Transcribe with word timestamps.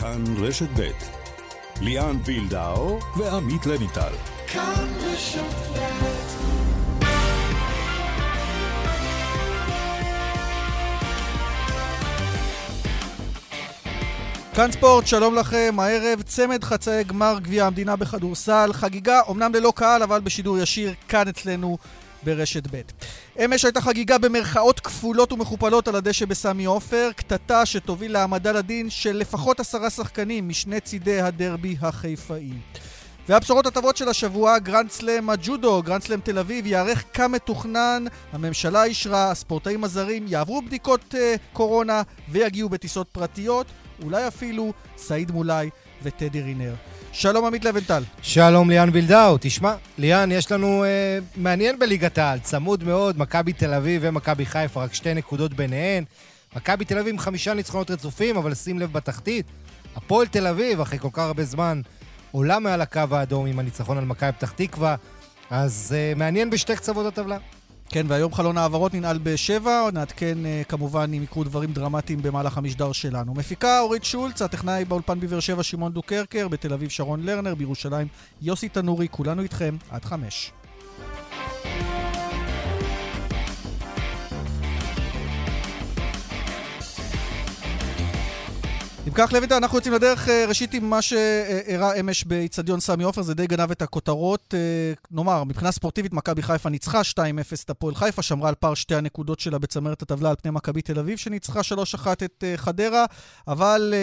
כאן 0.00 0.24
רשת 0.38 0.68
ב' 0.76 0.90
ליאן 1.80 2.16
וילדאו 2.24 2.98
ועמית 3.16 3.66
לויטל. 3.66 4.12
כאן 4.46 4.88
רשת 5.00 5.40
כאן 14.54 14.72
ספורט, 14.72 15.06
שלום 15.06 15.34
לכם, 15.34 15.76
הערב 15.78 16.22
צמד 16.22 16.64
חצאי 16.64 17.04
גמר 17.04 17.38
גביע 17.42 17.66
המדינה 17.66 17.96
בכדורסל, 17.96 18.70
חגיגה 18.72 19.20
אמנם 19.30 19.54
ללא 19.54 19.72
קהל 19.76 20.02
אבל 20.02 20.20
בשידור 20.20 20.58
ישיר 20.58 20.94
כאן 21.08 21.28
אצלנו 21.28 21.78
ברשת 22.22 22.62
ב'. 22.70 22.80
אמש 23.44 23.64
הייתה 23.64 23.80
חגיגה 23.80 24.18
במרכאות 24.18 24.80
כפולות 24.80 25.32
ומכופלות 25.32 25.88
על 25.88 25.96
הדשא 25.96 26.24
בסמי 26.24 26.64
עופר, 26.64 27.10
קטטה 27.16 27.66
שתוביל 27.66 28.12
להעמדה 28.12 28.52
לדין 28.52 28.90
של 28.90 29.16
לפחות 29.16 29.60
עשרה 29.60 29.90
שחקנים 29.90 30.48
משני 30.48 30.80
צידי 30.80 31.20
הדרבי 31.20 31.76
החיפאי. 31.80 32.50
והבשורות 33.28 33.66
הטובות 33.66 33.96
של 33.96 34.08
השבוע, 34.08 34.58
גרנד 34.58 34.90
סלאם 34.90 35.30
הג'ודו, 35.30 35.82
גרנד 35.82 36.02
סלאם 36.02 36.20
תל 36.20 36.38
אביב, 36.38 36.66
ייערך 36.66 37.04
כמתוכנן, 37.12 38.04
הממשלה 38.32 38.84
אישרה, 38.84 39.30
הספורטאים 39.30 39.84
הזרים 39.84 40.24
יעברו 40.28 40.62
בדיקות 40.62 41.14
אה, 41.14 41.16
קורונה 41.52 42.02
ויגיעו 42.28 42.68
בטיסות 42.68 43.08
פרטיות, 43.12 43.66
אולי 44.02 44.28
אפילו 44.28 44.72
סעיד 44.96 45.30
מולאי 45.30 45.70
וטדי 46.02 46.40
רינר. 46.40 46.74
שלום 47.12 47.44
עמית 47.44 47.64
לבנטל. 47.64 48.02
שלום 48.22 48.70
ליאן 48.70 48.88
וילדאו. 48.92 49.36
תשמע, 49.40 49.74
ליאן, 49.98 50.32
יש 50.32 50.52
לנו 50.52 50.84
אה, 50.84 51.18
מעניין 51.36 51.78
בליגת 51.78 52.18
העל, 52.18 52.38
צמוד 52.38 52.84
מאוד, 52.84 53.18
מכבי 53.18 53.52
תל 53.52 53.74
אביב 53.74 54.02
ומכבי 54.04 54.46
חיפה, 54.46 54.84
רק 54.84 54.94
שתי 54.94 55.14
נקודות 55.14 55.54
ביניהן. 55.54 56.04
מכבי 56.56 56.84
תל 56.84 56.98
אביב 56.98 57.12
עם 57.12 57.18
חמישה 57.18 57.54
ניצחונות 57.54 57.90
רצופים, 57.90 58.36
אבל 58.36 58.54
שים 58.54 58.78
לב 58.78 58.92
בתחתית. 58.92 59.46
הפועל 59.96 60.26
תל 60.26 60.46
אביב, 60.46 60.80
אחרי 60.80 60.98
כל 60.98 61.08
כך 61.12 61.18
הרבה 61.22 61.44
זמן, 61.44 61.80
עולה 62.30 62.58
מעל 62.58 62.80
הקו 62.80 63.00
האדום 63.10 63.46
עם 63.46 63.58
הניצחון 63.58 63.98
על 63.98 64.04
מכבי 64.04 64.32
פתח 64.32 64.50
תקווה, 64.50 64.96
אז 65.50 65.94
אה, 65.96 66.12
מעניין 66.16 66.50
בשתי 66.50 66.76
קצוות 66.76 67.06
הטבלה. 67.06 67.38
כן, 67.92 68.06
והיום 68.08 68.34
חלון 68.34 68.58
העברות 68.58 68.94
ננעל 68.94 69.18
בשבע, 69.22 69.90
נעדכן 69.92 70.38
uh, 70.44 70.64
כמובן 70.68 71.10
אם 71.16 71.22
יקרו 71.22 71.44
דברים 71.44 71.72
דרמטיים 71.72 72.22
במהלך 72.22 72.58
המשדר 72.58 72.92
שלנו. 72.92 73.34
מפיקה 73.34 73.80
אורית 73.80 74.04
שולץ, 74.04 74.42
הטכנאי 74.42 74.84
באולפן 74.84 75.20
בבאר 75.20 75.40
שבע 75.40 75.62
שמעון 75.62 75.92
דוקרקר, 75.92 76.48
בתל 76.48 76.72
אביב 76.72 76.90
שרון 76.90 77.22
לרנר, 77.22 77.54
בירושלים 77.54 78.08
יוסי 78.42 78.68
תנורי, 78.68 79.08
כולנו 79.10 79.42
איתכם 79.42 79.76
עד 79.90 80.04
חמש. 80.04 80.52
אם 89.08 89.12
כך, 89.14 89.32
לויטה, 89.32 89.56
אנחנו 89.56 89.78
יוצאים 89.78 89.94
לדרך 89.94 90.28
אה, 90.28 90.44
ראשית 90.48 90.74
עם 90.74 90.90
מה 90.90 91.02
שאירע 91.02 91.92
אמש 92.00 92.24
באיצטדיון 92.24 92.80
סמי 92.80 93.04
עופר, 93.04 93.22
זה 93.22 93.34
די 93.34 93.46
גנב 93.46 93.70
את 93.70 93.82
הכותרות. 93.82 94.54
אה, 94.56 94.92
נאמר, 95.10 95.44
מבחינה 95.44 95.72
ספורטיבית, 95.72 96.12
מכבי 96.12 96.42
חיפה 96.42 96.68
ניצחה 96.68 97.00
2-0 97.00 97.20
את 97.64 97.70
הפועל 97.70 97.94
חיפה, 97.94 98.22
שמרה 98.22 98.48
על 98.48 98.54
פער 98.54 98.74
שתי 98.74 98.94
הנקודות 98.94 99.40
שלה 99.40 99.58
בצמרת 99.58 100.02
הטבלה 100.02 100.30
על 100.30 100.36
פני 100.42 100.50
מכבי 100.50 100.82
תל 100.82 100.98
אביב, 100.98 101.18
שניצחה 101.18 101.60
3-1 101.60 102.06
את 102.12 102.44
אה, 102.46 102.56
חדרה, 102.56 103.04
אבל 103.48 103.94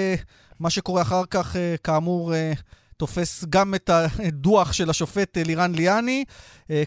מה 0.59 0.69
שקורה 0.69 1.01
אחר 1.01 1.25
כך, 1.25 1.55
כאמור, 1.83 2.33
תופס 2.97 3.45
גם 3.49 3.75
את 3.75 3.89
הדוח 3.93 4.73
של 4.73 4.89
השופט 4.89 5.37
לירן 5.37 5.75
ליאני, 5.75 6.23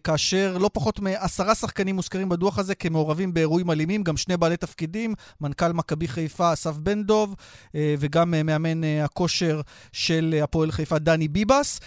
כאשר 0.05 0.59
לא 0.59 0.70
פחות 0.73 1.00
מעשרה 1.00 1.55
שחקנים 1.55 1.97
מוזכרים 1.97 2.28
בדוח 2.28 2.59
הזה 2.59 2.75
כמעורבים 2.75 3.34
באירועים 3.34 3.70
אלימים, 3.70 4.03
גם 4.03 4.17
שני 4.17 4.37
בעלי 4.37 4.56
תפקידים, 4.56 5.14
מנכ"ל 5.41 5.72
מכבי 5.72 6.09
חיפה 6.09 6.53
אסף 6.53 6.77
בן 6.77 7.03
דב, 7.03 7.28
אה, 7.75 7.95
וגם 7.98 8.34
אה, 8.34 8.42
מאמן 8.42 8.84
הכושר 8.84 9.61
של 9.92 10.41
הפועל 10.42 10.72
חיפה 10.72 10.98
דני 10.98 11.28
ביבס. 11.28 11.81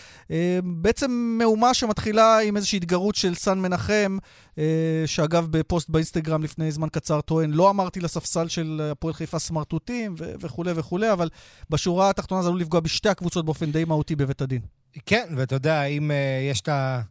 בעצם 0.63 1.35
מהומה 1.39 1.73
שמתחילה 1.73 2.39
עם 2.39 2.57
איזושהי 2.57 2.77
התגרות 2.77 3.15
של 3.15 3.35
סן 3.35 3.59
מנחם, 3.59 4.17
שאגב 5.05 5.47
בפוסט 5.51 5.89
באינסטגרם 5.89 6.43
לפני 6.43 6.71
זמן 6.71 6.87
קצר 6.89 7.21
טוען, 7.21 7.51
לא 7.51 7.69
אמרתי 7.69 7.99
לספסל 7.99 8.47
של 8.47 8.89
הפועל 8.91 9.13
חיפה 9.13 9.39
סמרטוטים 9.39 10.15
וכולי 10.17 10.71
וכולי, 10.75 11.11
אבל 11.11 11.29
בשורה 11.69 12.09
התחתונה 12.09 12.41
זה 12.41 12.47
עלול 12.47 12.61
לפגוע 12.61 12.79
בשתי 12.79 13.09
הקבוצות 13.09 13.45
באופן 13.45 13.71
די 13.71 13.85
מהותי 13.85 14.15
בבית 14.15 14.41
הדין. 14.41 14.61
כן, 15.05 15.25
ואתה 15.37 15.55
יודע, 15.55 15.83
אם 15.83 16.11
uh, 16.11 16.51
יש 16.51 16.61
את 16.61 16.69
ה... 16.69 17.01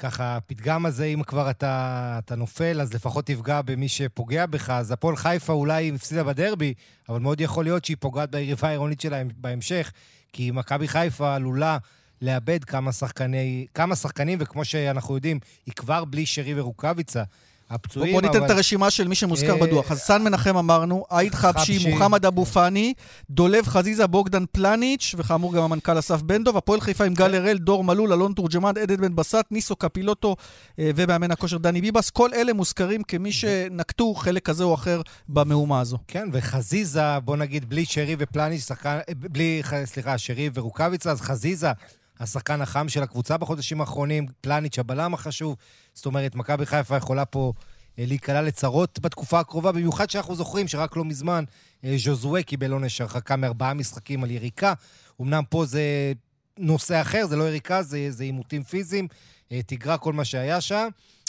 ככה, 0.00 0.36
הפתגם 0.36 0.86
הזה, 0.86 1.04
אם 1.04 1.22
כבר 1.22 1.50
אתה, 1.50 2.14
אתה 2.24 2.36
נופל, 2.36 2.80
אז 2.80 2.94
לפחות 2.94 3.26
תפגע 3.26 3.62
במי 3.62 3.88
שפוגע 3.88 4.46
בך. 4.46 4.70
אז 4.70 4.92
הפועל 4.92 5.16
חיפה 5.16 5.52
אולי 5.52 5.92
הפסידה 5.94 6.24
בדרבי, 6.24 6.74
אבל 7.08 7.18
מאוד 7.18 7.40
יכול 7.40 7.64
להיות 7.64 7.84
שהיא 7.84 7.96
פוגעת 8.00 8.30
ביריבה 8.30 8.68
העירונית 8.68 9.00
שלה 9.00 9.22
בהמשך, 9.36 9.92
כי 10.32 10.50
מכבי 10.50 10.88
חיפה 10.88 11.34
עלולה 11.34 11.78
לאבד 12.22 12.64
כמה, 12.64 12.92
שחקני, 12.92 13.66
כמה 13.74 13.96
שחקנים, 13.96 14.38
וכמו 14.42 14.64
שאנחנו 14.64 15.14
יודעים, 15.14 15.38
היא 15.66 15.74
כבר 15.74 16.04
בלי 16.04 16.26
שרי 16.26 16.60
ורוקאביצה. 16.60 17.22
הפצועים, 17.70 18.12
בוא 18.12 18.22
ניתן 18.22 18.36
אבל... 18.36 18.46
את 18.46 18.50
הרשימה 18.50 18.90
של 18.90 19.08
מי 19.08 19.14
שמוזכר 19.14 19.54
אה... 19.54 19.60
בדוח. 19.60 19.92
אז 19.92 19.98
סן 19.98 20.22
מנחם 20.22 20.56
אמרנו, 20.56 21.04
עיד 21.10 21.34
חבשי, 21.34 21.90
מוחמד 21.90 22.26
אבו 22.26 22.44
פאני, 22.44 22.94
דולב 23.30 23.66
חזיזה, 23.66 24.06
בוגדן 24.06 24.44
פלניץ', 24.52 25.14
וכאמור 25.18 25.54
גם 25.54 25.62
המנכ"ל 25.62 25.98
אסף 25.98 26.22
בן 26.22 26.44
דב, 26.44 26.56
הפועל 26.56 26.80
חיפה 26.80 27.04
עם 27.04 27.14
גל 27.14 27.34
הראל, 27.34 27.58
דור 27.58 27.84
מלול, 27.84 28.12
אלון 28.12 28.32
תורג'מן, 28.32 28.72
עדד 28.82 29.00
בן 29.00 29.16
בסט, 29.16 29.44
ניסו 29.50 29.76
קפילוטו 29.76 30.36
אה, 30.78 30.90
ומאמן 30.96 31.30
הכושר 31.30 31.58
דני 31.58 31.80
ביבס. 31.80 32.10
כל 32.10 32.34
אלה 32.34 32.52
מוזכרים 32.52 33.02
כמי 33.02 33.32
שנקטו 33.32 34.14
חלק 34.14 34.44
כזה 34.44 34.64
או 34.64 34.74
אחר 34.74 35.00
במהומה 35.28 35.80
הזו. 35.80 35.98
כן, 36.08 36.28
וחזיזה, 36.32 37.20
בוא 37.24 37.36
נגיד, 37.36 37.68
בלי 37.68 37.84
שרי 37.84 38.16
ופלניץ', 38.18 38.66
שחקן, 38.66 38.98
אה, 39.08 39.14
בלי, 39.14 39.62
סליחה, 39.84 40.18
שרי 40.18 40.50
ורוקאביצה, 40.54 41.10
אז 41.10 41.20
חזיזה... 41.20 41.72
השחקן 42.20 42.60
החם 42.60 42.88
של 42.88 43.02
הקבוצה 43.02 43.36
בחודשים 43.36 43.80
האחרונים, 43.80 44.26
פלניץ' 44.40 44.78
הבלם 44.78 45.14
החשוב. 45.14 45.56
זאת 45.94 46.06
אומרת, 46.06 46.34
מכבי 46.34 46.66
חיפה 46.66 46.96
יכולה 46.96 47.24
פה 47.24 47.52
אה, 47.98 48.04
להיקלע 48.06 48.42
לצרות 48.42 48.98
בתקופה 49.02 49.40
הקרובה, 49.40 49.72
במיוחד 49.72 50.10
שאנחנו 50.10 50.34
זוכרים 50.34 50.68
שרק 50.68 50.96
לא 50.96 51.04
מזמן 51.04 51.44
אה, 51.84 51.94
ז'וזואה 51.98 52.42
קיבל 52.42 52.72
עונש 52.72 53.00
הרחקה 53.00 53.36
מארבעה 53.36 53.74
משחקים 53.74 54.24
על 54.24 54.30
יריקה. 54.30 54.72
אמנם 55.20 55.42
פה 55.50 55.64
זה 55.64 56.12
נושא 56.58 57.00
אחר, 57.00 57.26
זה 57.26 57.36
לא 57.36 57.48
יריקה, 57.48 57.82
זה 57.82 58.24
עימותים 58.24 58.62
פיזיים, 58.62 59.08
אה, 59.52 59.60
תגרע 59.66 59.98
כל 59.98 60.12
מה 60.12 60.24
שהיה 60.24 60.60
שם, 60.60 60.88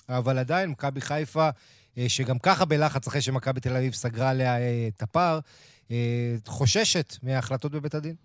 אבל 0.09 0.37
עדיין 0.37 0.69
מכבי 0.69 1.01
חיפה, 1.01 1.49
שגם 2.07 2.39
ככה 2.39 2.65
בלחץ 2.65 3.07
אחרי 3.07 3.21
שמכבי 3.21 3.59
תל 3.59 3.75
אביב 3.75 3.93
סגרה 3.93 4.29
עליה 4.29 4.55
את 4.87 5.01
הפער, 5.01 5.39
חוששת 6.47 7.17
מההחלטות 7.23 7.71
בבית 7.71 7.95
הדין. 7.95 8.15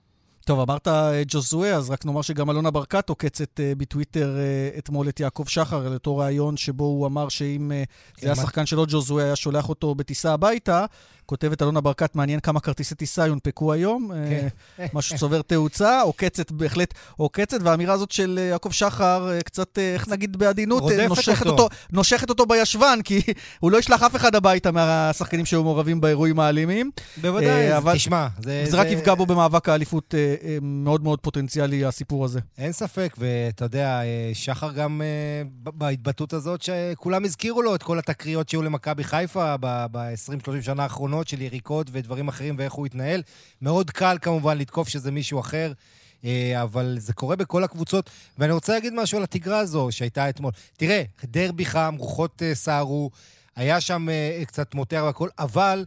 טוב, 0.47 0.61
אמרת 0.61 0.89
אה, 0.89 1.23
ג'וזואה, 1.29 1.75
אז 1.75 1.91
רק 1.91 2.07
נאמר 2.07 2.23
שגם 2.23 2.51
אלונה 2.51 2.71
ברקת 2.71 3.09
עוקצת 3.09 3.61
uh, 3.61 3.79
בטוויטר 3.79 4.37
uh, 4.75 4.79
אתמול 4.79 5.09
את 5.09 5.21
יעקב 5.21 5.45
שחר, 5.49 5.87
על 5.87 5.95
אותו 5.95 6.17
ראיון 6.17 6.57
שבו 6.57 6.85
הוא 6.85 7.07
אמר 7.07 7.29
שאם 7.29 7.73
uh, 7.73 8.21
זה 8.21 8.27
היה 8.27 8.37
שחקן 8.37 8.67
שלו, 8.67 8.85
ג'וזואה 8.89 9.25
היה 9.25 9.37
שולח 9.37 9.69
אותו 9.69 9.95
בטיסה 9.95 10.33
הביתה, 10.33 10.85
כותבת 11.27 11.63
אלונה 11.63 11.81
ברקת, 11.81 12.17
מעניין 12.17 12.41
כמה 12.41 12.61
כרטיסי 12.61 12.95
טיסה 12.95 13.27
יונפקו 13.27 13.73
היום, 13.73 14.11
כן. 14.31 14.49
משהו 14.93 15.19
צובר 15.19 15.43
תאוצה, 15.43 16.01
עוקצת, 16.01 16.51
בהחלט 16.51 16.95
עוקצת, 17.17 17.59
והאמירה 17.63 17.95
הזאת 17.95 18.11
של 18.11 18.39
יעקב 18.51 18.71
שחר, 18.71 19.31
קצת, 19.45 19.79
איך 19.79 20.09
נגיד 20.09 20.37
בעדינות, 20.37 20.83
נושכת 21.09 21.47
אותו. 21.47 21.69
נושכת 21.93 22.31
אותו 22.31 22.47
בישבן, 22.47 22.99
כי 23.05 23.23
הוא 23.61 23.71
לא 23.71 23.79
ישלח 23.79 24.03
אף 24.03 24.17
אחד 24.17 24.35
הביתה 24.35 24.71
מהשחקנים 24.71 25.45
שהיו 25.47 25.63
מעורבים 25.63 26.01
באירועים 26.01 26.41
האלימים. 26.41 26.91
בוודאי, 27.21 27.71
תשמע. 27.95 28.27
זה 28.41 28.77
רק 28.77 28.87
יפגע 28.87 29.15
בו 29.15 29.27
במאבק 29.27 29.69
האליפות 29.69 30.15
מאוד 30.63 31.03
מאוד 31.03 31.21
פוטנציאלי, 31.21 31.85
הסיפור 31.85 32.25
הזה. 32.25 32.41
אין 32.59 32.73
ספק, 32.73 33.15
ואתה 33.19 33.65
יודע, 33.65 34.01
שחר 34.35 34.73
גם 34.73 35.03
בהתבטאות 35.55 36.33
הזאת, 36.33 36.63
שכולם 36.63 37.25
הזכירו 37.25 37.63
לו 37.63 37.75
את 37.75 37.83
כל 37.83 37.99
התקריות 37.99 38.49
שהיו 38.49 38.63
למכבי 38.63 39.05
חיפה 39.05 39.55
ב-20-30 39.61 40.63
שנה 40.63 40.83
האחרונות. 40.83 41.27
של 41.29 41.43
יריקות 41.43 41.87
ודברים 41.93 42.29
אחרים 42.29 42.55
ואיך 42.59 42.73
הוא 42.73 42.87
התנהל. 42.87 43.23
מאוד 43.63 43.91
קל 43.91 44.17
כמובן 44.23 44.59
לתקוף 44.59 44.89
שזה 44.89 45.11
מישהו 45.11 45.41
אחר, 45.41 45.73
אה, 46.25 46.63
אבל 46.63 46.97
זה 46.99 47.13
קורה 47.13 47.37
בכל 47.37 47.65
הקבוצות. 47.65 48.11
ואני 48.39 48.53
רוצה 48.53 48.73
להגיד 48.73 48.93
משהו 48.95 49.19
על 49.19 49.25
התגרה 49.25 49.59
הזו 49.59 49.89
שהייתה 49.91 50.29
אתמול. 50.29 50.53
תראה, 50.77 51.03
דרבי 51.25 51.65
חם, 51.65 51.95
רוחות 51.99 52.43
אה, 52.43 52.55
סערו, 52.55 53.11
היה 53.57 53.81
שם 53.81 54.09
אה, 54.09 54.43
קצת 54.47 54.75
מותר 54.75 55.03
והכול, 55.05 55.31
אבל 55.39 55.85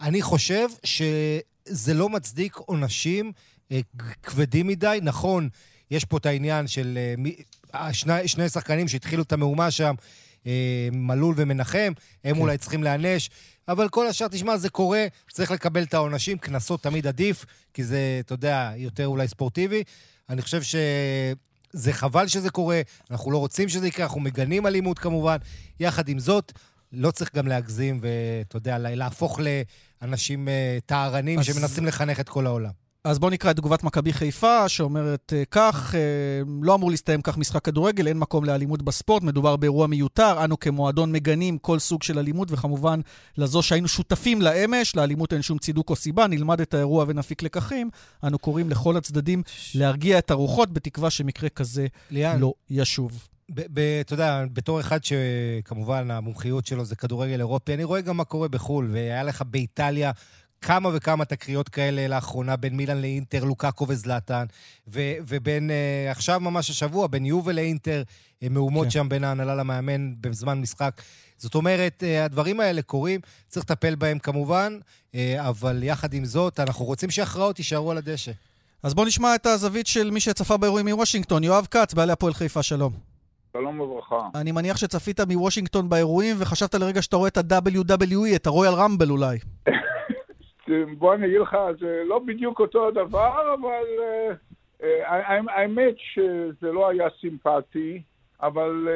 אני 0.00 0.22
חושב 0.22 0.68
שזה 0.84 1.94
לא 1.94 2.08
מצדיק 2.08 2.56
עונשים 2.56 3.32
כבדים 4.22 4.66
מדי. 4.66 4.98
נכון, 5.02 5.48
יש 5.90 6.04
פה 6.04 6.16
את 6.16 6.26
העניין 6.26 6.66
של 6.66 6.98
שני, 7.92 8.28
שני 8.28 8.48
שחקנים 8.48 8.88
שהתחילו 8.88 9.22
את 9.22 9.32
המהומה 9.32 9.70
שם, 9.70 9.94
מלול 10.92 11.34
ומנחם, 11.38 11.92
הם 12.24 12.34
כן. 12.34 12.40
אולי 12.40 12.58
צריכים 12.58 12.82
להיענש. 12.82 13.30
אבל 13.68 13.88
כל 13.88 14.06
השאר, 14.06 14.28
תשמע, 14.28 14.56
זה 14.56 14.68
קורה, 14.68 15.06
צריך 15.30 15.50
לקבל 15.50 15.82
את 15.82 15.94
העונשים, 15.94 16.38
קנסות 16.38 16.82
תמיד 16.82 17.06
עדיף, 17.06 17.44
כי 17.74 17.84
זה, 17.84 18.20
אתה 18.20 18.34
יודע, 18.34 18.72
יותר 18.76 19.06
אולי 19.06 19.28
ספורטיבי. 19.28 19.82
אני 20.28 20.42
חושב 20.42 20.62
שזה 20.62 21.92
חבל 21.92 22.28
שזה 22.28 22.50
קורה, 22.50 22.80
אנחנו 23.10 23.30
לא 23.30 23.38
רוצים 23.38 23.68
שזה 23.68 23.88
יקרה, 23.88 24.06
אנחנו 24.06 24.20
מגנים 24.20 24.66
אלימות 24.66 24.98
כמובן. 24.98 25.36
יחד 25.80 26.08
עם 26.08 26.18
זאת, 26.18 26.52
לא 26.92 27.10
צריך 27.10 27.34
גם 27.34 27.48
להגזים 27.48 28.00
ואתה 28.02 28.56
יודע, 28.56 28.78
להפוך 28.78 29.40
לאנשים 30.02 30.48
אה, 30.48 30.78
טהרנים 30.86 31.38
אז... 31.38 31.44
שמנסים 31.44 31.86
לחנך 31.86 32.20
את 32.20 32.28
כל 32.28 32.46
העולם. 32.46 32.79
אז 33.04 33.18
בואו 33.18 33.30
נקרא 33.30 33.50
את 33.50 33.56
תגובת 33.56 33.82
מכבי 33.84 34.12
חיפה, 34.12 34.68
שאומרת 34.68 35.32
uh, 35.32 35.48
כך, 35.50 35.94
uh, 35.94 36.48
לא 36.62 36.74
אמור 36.74 36.90
להסתיים 36.90 37.22
כך 37.22 37.38
משחק 37.38 37.64
כדורגל, 37.64 38.08
אין 38.08 38.18
מקום 38.18 38.44
לאלימות 38.44 38.82
בספורט, 38.82 39.22
מדובר 39.22 39.56
באירוע 39.56 39.86
מיותר, 39.86 40.44
אנו 40.44 40.60
כמועדון 40.60 41.12
מגנים 41.12 41.58
כל 41.58 41.78
סוג 41.78 42.02
של 42.02 42.18
אלימות, 42.18 42.48
וכמובן 42.52 43.00
לזו 43.38 43.62
שהיינו 43.62 43.88
שותפים 43.88 44.42
לאמש, 44.42 44.96
לאלימות 44.96 45.32
אין 45.32 45.42
שום 45.42 45.58
צידוק 45.58 45.90
או 45.90 45.96
סיבה, 45.96 46.26
נלמד 46.26 46.60
את 46.60 46.74
האירוע 46.74 47.04
ונפיק 47.08 47.42
לקחים. 47.42 47.90
אנו 48.24 48.38
קוראים 48.38 48.70
לכל 48.70 48.96
הצדדים 48.96 49.42
להרגיע 49.74 50.18
את 50.18 50.30
הרוחות, 50.30 50.72
בתקווה 50.72 51.10
שמקרה 51.10 51.48
כזה 51.48 51.86
ליאן. 52.10 52.40
לא 52.40 52.52
ישוב. 52.70 53.28
אתה 54.00 54.14
יודע, 54.14 54.44
בתור 54.52 54.80
אחד 54.80 54.98
שכמובן 55.04 56.10
המומחיות 56.10 56.66
שלו 56.66 56.84
זה 56.84 56.96
כדורגל 56.96 57.38
אירופי, 57.38 57.74
אני 57.74 57.84
רואה 57.84 58.00
גם 58.00 58.16
מה 58.16 58.24
קורה 58.24 58.48
בחו"ל, 58.48 58.88
והיה 58.92 59.22
לך 59.22 59.42
באיטליה 59.42 60.10
כמה 60.60 60.88
וכמה 60.92 61.24
תקריות 61.24 61.68
כאלה 61.68 62.08
לאחרונה 62.08 62.56
בין 62.56 62.76
מילאן 62.76 63.00
לאינטר, 63.00 63.44
לוקאקו 63.44 63.86
וזלאטן, 63.88 64.44
ו- 64.88 65.14
ובין, 65.28 65.70
uh, 65.70 66.10
עכשיו 66.10 66.40
ממש 66.40 66.70
השבוע, 66.70 67.06
בין 67.06 67.26
יובל 67.26 67.54
לאינטר, 67.56 68.02
uh, 68.06 68.48
מהומות 68.50 68.84
כן. 68.84 68.90
שם 68.90 69.08
בין 69.08 69.24
ההנהלה 69.24 69.54
למאמן 69.54 70.12
בזמן 70.20 70.60
משחק. 70.60 71.02
זאת 71.36 71.54
אומרת, 71.54 72.02
uh, 72.02 72.24
הדברים 72.24 72.60
האלה 72.60 72.82
קורים, 72.82 73.20
צריך 73.48 73.66
לטפל 73.70 73.94
בהם 73.94 74.18
כמובן, 74.18 74.78
uh, 75.12 75.16
אבל 75.38 75.82
יחד 75.82 76.14
עם 76.14 76.24
זאת, 76.24 76.60
אנחנו 76.60 76.84
רוצים 76.84 77.10
שהכרעות 77.10 77.58
יישארו 77.58 77.90
על 77.90 77.98
הדשא. 77.98 78.32
אז 78.82 78.94
בואו 78.94 79.06
נשמע 79.06 79.34
את 79.34 79.46
הזווית 79.46 79.86
של 79.86 80.10
מי 80.10 80.20
שצפה 80.20 80.56
באירועים 80.56 80.88
מוושינגטון, 80.88 81.44
יואב 81.44 81.66
כץ, 81.70 81.94
בעלי 81.94 82.12
הפועל 82.12 82.34
חיפה, 82.34 82.62
שלום. 82.62 82.92
שלום 83.52 83.80
וברכה. 83.80 84.28
אני 84.34 84.52
מניח 84.52 84.76
שצפית 84.76 85.20
מוושינגטון 85.20 85.88
באירועים 85.88 86.36
וחשבת 86.38 86.74
לרגע 86.74 87.02
שאתה 87.02 87.16
רואה 87.16 87.28
את 87.28 87.52
ה-WWE, 87.52 88.36
את 88.36 88.46
הרויאל 88.46 88.74
רמבל 88.74 89.10
אולי. 89.10 89.38
בוא 90.98 91.14
אני 91.14 91.26
אגיד 91.26 91.40
לך, 91.40 91.56
זה 91.80 92.02
לא 92.06 92.18
בדיוק 92.18 92.60
אותו 92.60 92.88
הדבר, 92.88 93.54
אבל 93.54 93.84
uh, 93.98 94.82
uh, 94.82 94.84
האמת 95.48 95.94
שזה 95.98 96.72
לא 96.72 96.88
היה 96.88 97.08
סימפטי, 97.20 98.02
אבל 98.42 98.88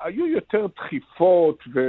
היו 0.00 0.26
יותר 0.26 0.66
דחיפות 0.76 1.58
ו... 1.74 1.80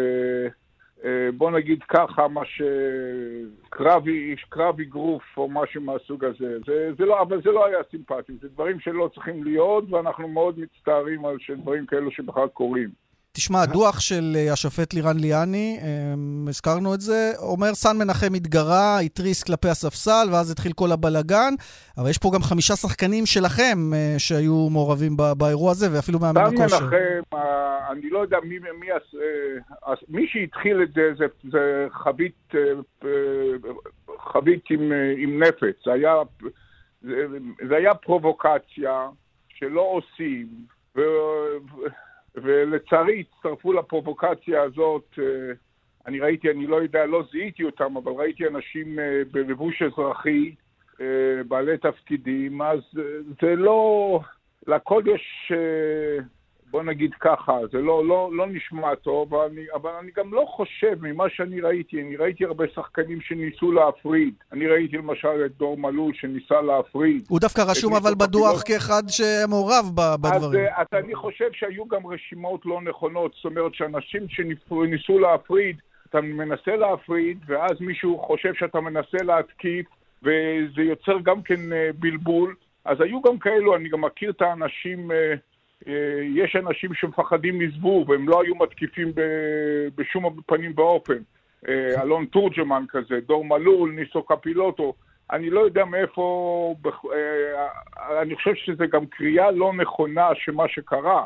אה, 1.06 1.30
בוא 1.38 1.52
נגיד 1.52 1.84
ככה, 1.84 2.28
מה 2.28 2.42
שקרבי, 2.46 4.36
קרב 4.50 4.80
אגרוף 4.80 5.24
או 5.38 5.50
משהו 5.50 5.82
מהסוג 5.82 6.26
הזה. 6.26 6.58
זה, 6.66 6.90
זה 6.98 7.06
לא, 7.06 7.22
אבל 7.22 7.42
זה 7.42 7.52
לא 7.52 7.66
היה 7.66 7.78
סימפטי, 7.92 8.34
זה 8.42 8.48
דברים 8.50 8.80
שלא 8.80 9.10
צריכים 9.14 9.44
להיות, 9.44 9.84
ואנחנו 9.90 10.28
מאוד 10.28 10.60
מצטערים 10.60 11.26
על 11.26 11.36
שדברים 11.40 11.86
כאלו 11.86 12.12
שבכלל 12.12 12.48
קורים. 12.48 12.90
תשמע, 13.38 13.62
הדוח 13.62 14.00
של 14.00 14.36
אה, 14.36 14.54
השופט 14.54 14.94
לירן 14.94 15.18
ליאני, 15.20 15.80
אה, 15.82 15.88
הזכרנו 16.50 16.94
את 16.94 17.02
זה, 17.02 17.32
אומר 17.40 17.74
סן 17.74 17.98
מנחם 17.98 18.34
התגרה, 18.36 19.00
התריס 19.00 19.44
כלפי 19.44 19.70
הספסל, 19.70 20.28
ואז 20.32 20.52
התחיל 20.52 20.74
כל 20.74 20.92
הבלגן, 20.92 21.54
אבל 21.98 22.10
יש 22.10 22.18
פה 22.18 22.32
גם 22.34 22.42
חמישה 22.42 22.76
שחקנים 22.76 23.26
שלכם 23.26 23.78
אה, 23.94 24.16
שהיו 24.18 24.70
מעורבים 24.72 25.18
באירוע 25.38 25.72
הזה, 25.72 25.88
ואפילו 25.94 26.20
מאמן 26.20 26.42
הכושר. 26.42 26.68
סן 26.68 26.84
מנחם, 26.84 27.38
אני 27.92 28.10
לא 28.10 28.20
יודע 28.20 28.38
מי, 28.44 28.60
מי, 28.60 28.88
מי 30.10 30.28
שהתחיל 30.28 30.84
את 30.84 30.94
זה, 30.94 31.02
זה, 31.18 31.26
זה 31.52 31.88
חבית, 31.92 32.54
חבית 34.34 34.64
עם, 34.70 34.92
עם 35.18 35.44
נפץ. 35.44 35.76
זה 35.86 35.94
היה, 35.94 36.14
זה, 37.02 37.26
זה 37.70 37.76
היה 37.76 37.96
פרובוקציה 37.96 39.08
שלא 39.50 39.82
עושים. 39.82 40.48
ו... 40.96 41.02
ולצערי 42.44 43.20
הצטרפו 43.20 43.74
לפרובוקציה 43.74 44.62
הזאת, 44.62 45.20
אה, 45.20 45.54
אני 46.08 46.20
ראיתי, 46.20 46.52
אני 46.52 46.68
לא 46.68 46.76
יודע, 46.76 47.06
לא 47.06 47.24
זיהיתי 47.32 47.64
אותם, 47.64 47.98
אבל 47.98 48.12
ראיתי 48.12 48.48
אנשים 48.48 49.00
אה, 49.00 49.22
בלבוש 49.32 49.82
אזרחי, 49.82 50.56
אה, 51.02 51.44
בעלי 51.48 51.78
תפקידים, 51.78 52.62
אז 52.62 52.80
זה 53.42 53.56
לא... 53.56 54.20
לכל 54.68 55.04
יש 55.06 55.52
בוא 56.72 56.84
נגיד 56.84 57.12
ככה, 57.20 57.58
זה 57.72 57.78
לא, 57.78 58.08
לא, 58.08 58.30
לא 58.34 58.48
נשמע 58.48 58.96
טוב, 58.96 59.36
אבל 59.36 59.46
אני, 59.52 59.62
אבל 59.76 59.92
אני 60.02 60.12
גם 60.18 60.34
לא 60.34 60.46
חושב 60.48 60.96
ממה 61.02 61.24
שאני 61.30 61.62
ראיתי, 61.62 62.02
אני 62.02 62.16
ראיתי 62.16 62.46
הרבה 62.46 62.66
שחקנים 62.76 63.22
שניסו 63.22 63.72
להפריד. 63.72 64.34
אני 64.52 64.68
ראיתי 64.68 64.98
למשל 64.98 65.46
את 65.46 65.58
דור 65.58 65.78
מלול 65.78 66.14
שניסה 66.14 66.62
להפריד. 66.62 67.26
הוא 67.30 67.40
דווקא 67.40 67.62
רשום 67.62 67.96
אבל 67.96 68.16
בדוח 68.16 68.64
כאחד 68.66 69.04
שמעורב 69.08 69.86
בדברים. 70.22 70.68
אז, 70.78 70.88
אז 70.92 71.00
אני 71.04 71.16
חושב 71.16 71.50
שהיו 71.54 71.88
גם 71.88 72.08
רשימות 72.08 72.66
לא 72.66 72.82
נכונות, 72.82 73.34
זאת 73.36 73.46
אומרת 73.46 73.74
שאנשים 73.74 74.30
שניסו 74.30 75.20
להפריד, 75.20 75.76
אתה 76.10 76.22
מנסה 76.22 76.76
להפריד, 76.76 77.38
ואז 77.48 77.72
מישהו 77.80 78.20
חושב 78.20 78.54
שאתה 78.54 78.80
מנסה 78.82 79.18
להתקיף, 79.24 79.86
וזה 80.24 80.82
יוצר 80.82 81.20
גם 81.24 81.42
כן 81.42 81.74
אה, 81.74 81.90
בלבול. 82.00 82.56
אז 82.86 83.02
היו 83.02 83.22
גם 83.22 83.40
כאלו, 83.40 83.76
אני 83.76 83.90
גם 83.90 84.02
מכיר 84.02 84.30
את 84.30 84.42
האנשים... 84.42 85.12
אה, 85.88 85.94
יש 86.36 86.56
אנשים 86.56 86.94
שמפחדים 86.94 87.60
מזבוב, 87.60 88.10
והם 88.10 88.30
לא 88.30 88.42
היו 88.42 88.56
מתקיפים 88.56 89.12
בשום 89.96 90.42
פנים 90.46 90.74
ואופן. 90.76 91.18
אה, 91.68 92.02
אלון 92.02 92.26
תורג'מן 92.26 92.84
כזה, 92.90 93.20
דור 93.28 93.46
מלול, 93.46 93.92
ניסו 93.92 94.24
קפילוטו. 94.24 94.94
אני 95.32 95.50
לא 95.50 95.60
יודע 95.60 95.86
מאיפה, 95.86 96.76
אה, 96.86 98.22
אני 98.22 98.36
חושב 98.36 98.56
שזה 98.56 98.86
גם 98.92 99.06
קריאה 99.06 99.52
לא 99.52 99.74
נכונה 99.74 100.28
שמה 100.36 100.64
שקרה. 100.68 101.26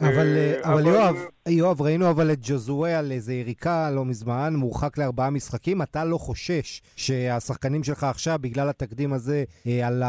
אבל, 0.00 0.36
אבל, 0.62 0.86
יואב, 0.86 1.16
יואב, 1.48 1.82
ראינו 1.82 2.10
אבל 2.10 2.32
את 2.32 2.38
ג'וזואה 2.42 2.98
על 2.98 3.12
איזה 3.12 3.34
יריקה 3.34 3.90
לא 3.90 4.04
מזמן, 4.04 4.54
מורחק 4.56 4.98
לארבעה 4.98 5.30
משחקים. 5.30 5.82
אתה 5.82 6.04
לא 6.04 6.16
חושש 6.16 6.82
שהשחקנים 6.96 7.84
שלך 7.84 8.04
עכשיו, 8.04 8.38
בגלל 8.40 8.68
התקדים 8.68 9.12
הזה, 9.12 9.44
על 9.84 10.02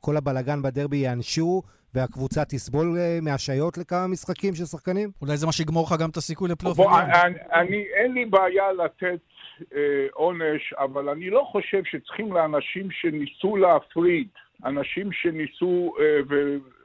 כל 0.00 0.16
הבלגן 0.16 0.62
בדרבי 0.62 0.96
ייענשו, 0.96 1.62
והקבוצה 1.96 2.44
תסבול 2.44 2.86
אה, 2.98 3.18
מהשעיות 3.22 3.78
לכמה 3.78 4.06
משחקים 4.06 4.54
של 4.54 4.64
שחקנים? 4.64 5.08
אולי 5.22 5.36
זה 5.36 5.46
מה 5.46 5.52
שיגמור 5.52 5.86
לך 5.86 6.00
גם 6.02 6.10
את 6.10 6.16
הסיכוי 6.16 6.48
לפלייאוף 6.50 6.78
אני, 7.24 7.38
אני, 7.52 7.84
אין 7.94 8.12
לי 8.12 8.24
בעיה 8.24 8.72
לתת 8.72 9.20
אה, 9.74 10.06
עונש, 10.12 10.72
אבל 10.78 11.08
אני 11.08 11.30
לא 11.30 11.48
חושב 11.52 11.82
שצריכים 11.84 12.32
לאנשים 12.32 12.90
שניסו 12.90 13.56
להפריד, 13.56 14.28
אנשים 14.64 15.12
שניסו 15.12 15.94
אה. 16.00 16.04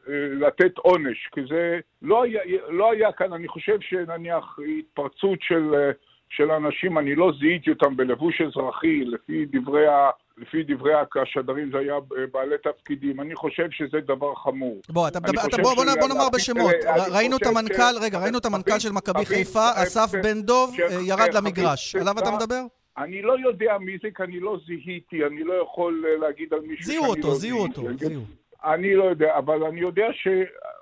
אה, 0.10 0.28
לתת 0.48 0.78
עונש, 0.78 1.30
כי 1.32 1.42
זה 1.50 1.80
לא 2.02 2.24
היה, 2.24 2.42
לא 2.70 2.92
היה 2.92 3.12
כאן, 3.12 3.34
אני 3.34 3.48
חושב 3.48 3.78
שנניח 3.82 4.60
התפרצות 4.80 5.40
של, 5.42 5.76
אה, 5.76 5.92
של 6.30 6.52
אנשים, 6.52 6.98
אני 6.98 7.16
לא 7.16 7.32
זיהיתי 7.40 7.70
אותם 7.70 7.98
בלבוש 7.98 8.42
אזרחי, 8.42 9.06
לפי 9.06 9.46
דברי 9.46 9.88
ה... 9.88 10.10
לפי 10.38 10.64
דברי 10.64 10.94
השדרים 11.22 11.72
זה 11.72 11.78
היה 11.78 11.96
בעלי 12.32 12.56
תפקידים. 12.64 13.22
אני 13.22 13.36
חושב 13.36 13.68
שזה 13.72 14.00
דבר 14.00 14.36
חמור. 14.36 14.82
בוא, 14.90 15.08
אתה 15.08 15.20
מדבר, 15.20 15.42
אתה, 15.48 15.58
בוא, 15.58 15.76
בוא, 15.76 15.86
בוא 16.00 16.08
נאמר 16.08 16.30
בשמות. 16.34 16.76
ראינו 17.12 17.38
את 17.38 17.48
המנכ"ל, 17.48 17.98
רגע, 18.02 18.20
ראינו 18.20 18.38
את 18.38 18.46
המנכ"ל 18.46 18.80
של 18.80 18.92
מכבי 18.92 19.26
חיפה, 19.26 19.70
אסף 19.76 20.12
בן 20.24 20.42
דוב, 20.42 20.76
אה, 20.80 20.98
ירד 21.08 21.34
למגרש. 21.34 21.96
עליו 21.96 22.20
אתה 22.20 22.32
מדבר? 22.32 22.62
אני 22.98 23.22
לא 23.22 23.36
יודע 23.44 23.78
מי 23.78 23.98
זה, 24.04 24.08
כי 24.16 24.24
אני 24.24 24.40
לא 24.40 24.58
זיהיתי, 24.66 25.26
אני 25.26 25.44
לא 25.44 25.54
יכול 25.54 26.06
אה, 26.08 26.28
להגיד 26.28 26.54
על 26.54 26.60
מישהו 26.60 26.86
שאני 26.86 26.98
לא 26.98 27.36
זיהיתי. 27.36 27.38
זיהו 27.40 27.62
אותו, 27.62 27.90
זיהו 27.96 28.18
אותו, 28.18 28.32
אני 28.64 28.96
לא 28.96 29.04
יודע, 29.04 29.38
אבל 29.38 29.64
אני 29.64 29.82
יודע 29.82 30.08
ש... 30.14 30.28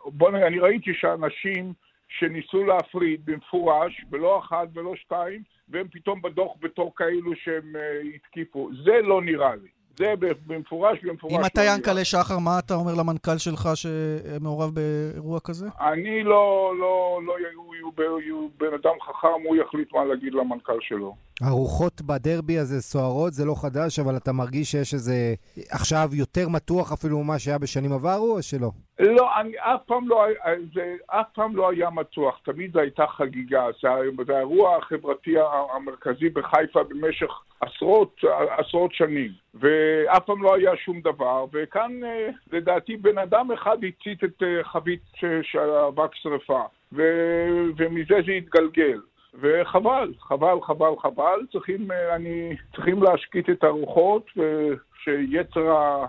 בוא 0.05 0.31
נראה, 0.31 0.47
אני 0.47 0.59
ראיתי 0.59 0.91
שאנשים 0.93 1.73
שניסו 2.09 2.63
להפריד 2.63 3.25
במפורש, 3.25 4.05
ולא 4.11 4.39
אחת 4.39 4.67
ולא 4.73 4.95
שתיים, 4.95 5.43
והם 5.69 5.87
פתאום 5.91 6.21
בדוח 6.21 6.51
בתור 6.61 6.95
כאלו 6.95 7.35
שהם 7.35 7.75
uh, 7.75 8.15
התקיפו. 8.15 8.69
זה 8.85 9.01
לא 9.03 9.21
נראה 9.21 9.55
לי. 9.55 9.67
זה 9.97 10.13
במפורש, 10.47 10.99
במפורש. 11.03 11.33
אם 11.33 11.45
אתה 11.45 11.61
לא 11.61 11.69
ינקלה 11.69 12.05
שחר, 12.05 12.39
מה 12.39 12.59
אתה 12.59 12.73
אומר 12.73 12.91
למנכ"ל 12.99 13.37
שלך 13.37 13.69
שמעורב 13.75 14.71
באירוע 14.75 15.39
כזה? 15.39 15.67
אני 15.79 16.23
לא, 16.23 16.73
לא, 16.79 17.19
לא, 17.25 17.33
הוא 18.29 18.49
בן 18.57 18.73
אדם 18.73 18.93
חכם, 19.01 19.41
הוא 19.43 19.55
יחליט 19.55 19.93
מה 19.93 20.05
להגיד 20.05 20.33
למנכ"ל 20.33 20.77
שלו. 20.81 21.15
הרוחות 21.41 22.01
בדרבי 22.01 22.57
הזה 22.57 22.81
סוערות, 22.81 23.33
זה 23.33 23.45
לא 23.45 23.55
חדש, 23.61 23.99
אבל 23.99 24.17
אתה 24.17 24.31
מרגיש 24.31 24.71
שיש 24.71 24.93
איזה... 24.93 25.33
עכשיו 25.71 26.09
יותר 26.13 26.49
מתוח 26.49 26.91
אפילו 26.91 27.23
ממה 27.23 27.39
שהיה 27.39 27.57
בשנים 27.57 27.93
עברו, 27.93 28.35
או 28.35 28.41
שלא? 28.41 28.71
לא, 28.99 29.39
אני 29.39 29.51
אף 29.57 29.81
פעם 29.85 30.07
לא, 30.07 30.25
זה 30.73 30.95
אף 31.07 31.25
פעם 31.33 31.55
לא 31.55 31.71
היה 31.71 31.89
מתוח, 31.89 32.39
תמיד 32.45 32.73
זו 32.73 32.79
הייתה 32.79 33.07
חגיגה. 33.07 33.65
זה, 33.81 33.89
זה 34.27 34.35
האירוע 34.35 34.77
החברתי 34.77 35.35
המרכזי 35.75 36.29
בחיפה 36.29 36.83
במשך 36.83 37.31
עשרות, 37.61 38.15
עשרות 38.57 38.93
שנים, 38.93 39.31
ואף 39.53 40.25
פעם 40.25 40.43
לא 40.43 40.55
היה 40.55 40.71
שום 40.77 41.01
דבר, 41.01 41.45
וכאן 41.53 42.03
אה, 42.03 42.29
לדעתי 42.51 42.97
בן 42.97 43.17
אדם 43.17 43.51
אחד 43.51 43.77
הצית 43.77 44.23
את 44.23 44.43
אה, 44.43 44.63
חבית 44.63 45.01
של 45.41 45.69
אבק 45.87 46.15
שרפה, 46.15 46.61
ומזה 46.91 48.15
זה 48.25 48.31
התגלגל. 48.31 48.99
וחבל, 49.33 50.13
חבל, 50.19 50.57
חבל, 50.61 50.93
חבל, 51.01 51.39
צריכים, 51.51 51.91
אה, 51.91 52.15
אני, 52.15 52.55
צריכים 52.75 53.03
להשקיט 53.03 53.49
את 53.49 53.63
הרוחות, 53.63 54.25
ושיצר 54.37 56.05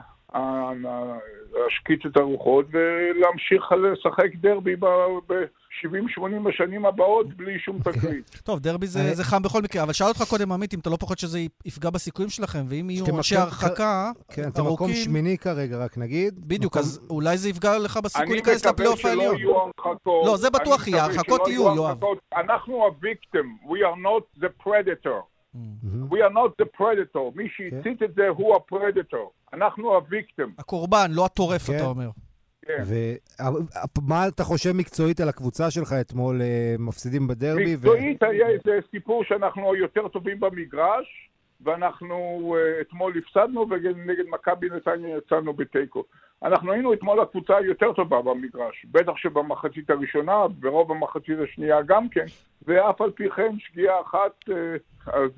להשקיט 1.55 2.07
את 2.07 2.17
הרוחות 2.17 2.67
ולהמשיך 2.71 3.73
לשחק 3.73 4.35
דרבי 4.35 4.77
ב-70-80 4.77 6.49
השנים 6.49 6.87
הבאות 6.87 7.27
בלי 7.37 7.59
שום 7.59 7.79
אוקיי. 7.87 7.93
תקליט. 7.93 8.31
טוב, 8.45 8.61
דרבי 8.61 8.87
זה 8.87 9.25
חם 9.25 9.43
בכל 9.43 9.63
מקרה, 9.63 9.83
אבל 9.83 9.93
שאל 9.93 10.07
אותך 10.07 10.23
קודם, 10.31 10.53
עמית, 10.53 10.75
אם 10.75 10.79
אתה 10.79 10.91
לא 10.91 10.97
פוחד 10.97 11.19
שזה 11.19 11.39
יפגע 11.65 11.91
בסיכויים 11.91 12.31
שלכם, 12.31 12.65
ואם 12.69 12.91
יהיו 12.91 13.17
אנשי 13.17 13.37
הרחקה 13.37 14.11
כן, 14.29 14.49
אתם 14.49 14.63
מקום 14.73 14.93
שמיני 14.93 15.39
כרגע, 15.39 15.85
רק 15.85 15.99
נגיד. 15.99 16.49
בדיוק, 16.49 16.77
אז 16.77 17.07
אולי 17.11 17.39
זה 17.39 17.49
יפגע 17.49 17.79
לך 17.79 17.97
בסיכוי 17.97 18.35
להיכנס 18.35 18.67
לפלייאוף 18.67 19.05
העליון. 19.05 19.35
אני 19.35 19.45
מקווה 19.45 19.53
שלא 19.53 19.53
יהיו 19.53 19.73
הרחקות. 19.87 20.27
לא, 20.27 20.37
זה 20.37 20.51
בטוח 20.51 20.89
יהיה, 20.89 21.05
הרחקות 21.05 21.49
יהיו, 21.49 21.77
יואב. 21.77 21.99
אנחנו 22.37 22.85
הוויקטים, 22.85 23.57
we 23.65 23.79
are 23.79 23.99
not 24.07 24.43
the 24.45 24.67
predator. 24.67 25.40
We 26.11 26.19
are 26.23 26.33
not 26.33 26.63
the 26.63 26.67
predator. 26.79 27.31
מי 27.35 27.49
שהצית 27.49 28.03
את 28.03 28.15
זה 28.15 28.29
הוא 28.29 28.57
הפרדטור. 28.57 29.33
אנחנו 29.53 29.95
הוויקטים. 29.95 30.55
הקורבן, 30.59 31.11
לא 31.11 31.25
הטורף, 31.25 31.71
אתה 31.71 31.87
אומר. 31.87 32.11
כן. 32.67 32.83
ומה 33.99 34.29
אתה 34.29 34.45
חושב 34.45 34.73
מקצועית 34.73 35.21
על 35.21 35.29
הקבוצה 35.29 35.71
שלך 35.71 35.93
אתמול, 36.01 36.41
מפסידים 36.79 37.29
בדרבי? 37.29 37.77
מקצועית 37.77 38.23
היה 38.23 38.49
איזה 38.49 38.79
סיפור 38.91 39.25
שאנחנו 39.25 39.77
יותר 39.77 40.09
טובים 40.09 40.41
במגרש, 40.41 41.31
ואנחנו 41.61 42.57
אתמול 42.81 43.15
הפסדנו, 43.19 43.67
ונגד 43.71 44.25
מכבי 44.31 44.69
נתניה 44.77 45.17
יצאנו 45.17 45.53
בתיקו. 45.53 46.05
אנחנו 46.43 46.73
היינו 46.73 46.93
אתמול 46.93 47.21
הקבוצה 47.21 47.57
היותר 47.57 47.93
טובה 47.93 48.23
במגרש, 48.23 48.87
בטח 48.91 49.13
שבמחצית 49.17 49.91
הראשונה, 49.91 50.49
ברוב 50.49 50.93
המחצית 50.93 51.39
השנייה 51.45 51.83
גם 51.83 52.09
כן, 52.09 52.25
ואף 52.67 53.01
על 53.01 53.11
פי 53.11 53.31
כן 53.31 53.57
שגיאה 53.59 54.01
אחת, 54.01 54.49
אז 55.07 55.31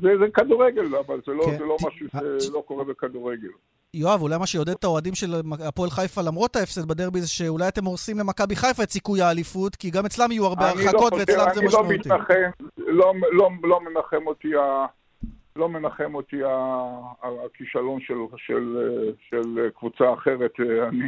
זה, 0.00 0.18
זה 0.18 0.24
כדורגל, 0.34 0.96
אבל 1.06 1.20
זה 1.26 1.32
לא, 1.32 1.44
כן. 1.44 1.58
זה 1.58 1.64
לא 1.64 1.76
משהו 1.86 2.06
שלא 2.40 2.62
קורה 2.66 2.84
בכדורגל. 2.84 3.48
יואב, 3.94 4.22
אולי 4.22 4.38
מה 4.38 4.46
שיודד 4.46 4.72
את 4.72 4.84
האוהדים 4.84 5.14
של 5.14 5.34
הפועל 5.68 5.90
חיפה 5.90 6.22
למרות 6.22 6.56
ההפסד 6.56 6.88
בדרבי 6.88 7.20
זה 7.20 7.28
שאולי 7.28 7.68
אתם 7.68 7.84
הורסים 7.84 8.18
למכבי 8.18 8.56
חיפה 8.56 8.82
את 8.82 8.90
סיכוי 8.90 9.22
האליפות, 9.22 9.76
כי 9.76 9.90
גם 9.90 10.06
אצלם 10.06 10.32
יהיו 10.32 10.46
הרבה 10.46 10.68
הרחקות 10.68 11.12
לא 11.12 11.18
ואצלם 11.18 11.46
זה 11.54 11.62
משמעותי. 11.62 11.88
אני 11.88 12.02
לא 12.06 12.18
מתנחם, 12.18 12.50
לא, 12.76 13.12
לא, 13.32 13.50
לא 13.62 13.80
מנחם 13.80 14.26
אותי 14.26 14.56
ה... 14.56 14.86
לא 15.56 15.68
מנחם 15.68 16.14
אותי 16.14 16.40
הכישלון 17.22 18.00
של, 18.00 18.14
של, 18.36 18.76
של 19.30 19.68
קבוצה 19.78 20.12
אחרת. 20.14 20.52
אני, 20.88 21.04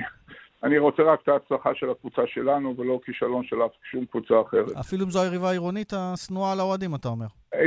אני 0.62 0.78
רוצה 0.78 1.02
רק 1.02 1.20
את 1.22 1.28
ההצלחה 1.28 1.74
של 1.74 1.90
הקבוצה 1.90 2.22
שלנו, 2.26 2.74
ולא 2.78 3.00
כישלון 3.04 3.44
של 3.44 3.62
אף 3.62 3.70
שום 3.90 4.04
קבוצה 4.04 4.34
אחרת. 4.40 4.76
אפילו 4.80 5.04
אם 5.04 5.10
זו 5.10 5.22
היריבה 5.22 5.48
העירונית 5.48 5.92
השנואה 5.96 6.52
על 6.52 6.60
האוהדים, 6.60 6.94
אתה 6.94 7.08
אומר. 7.08 7.26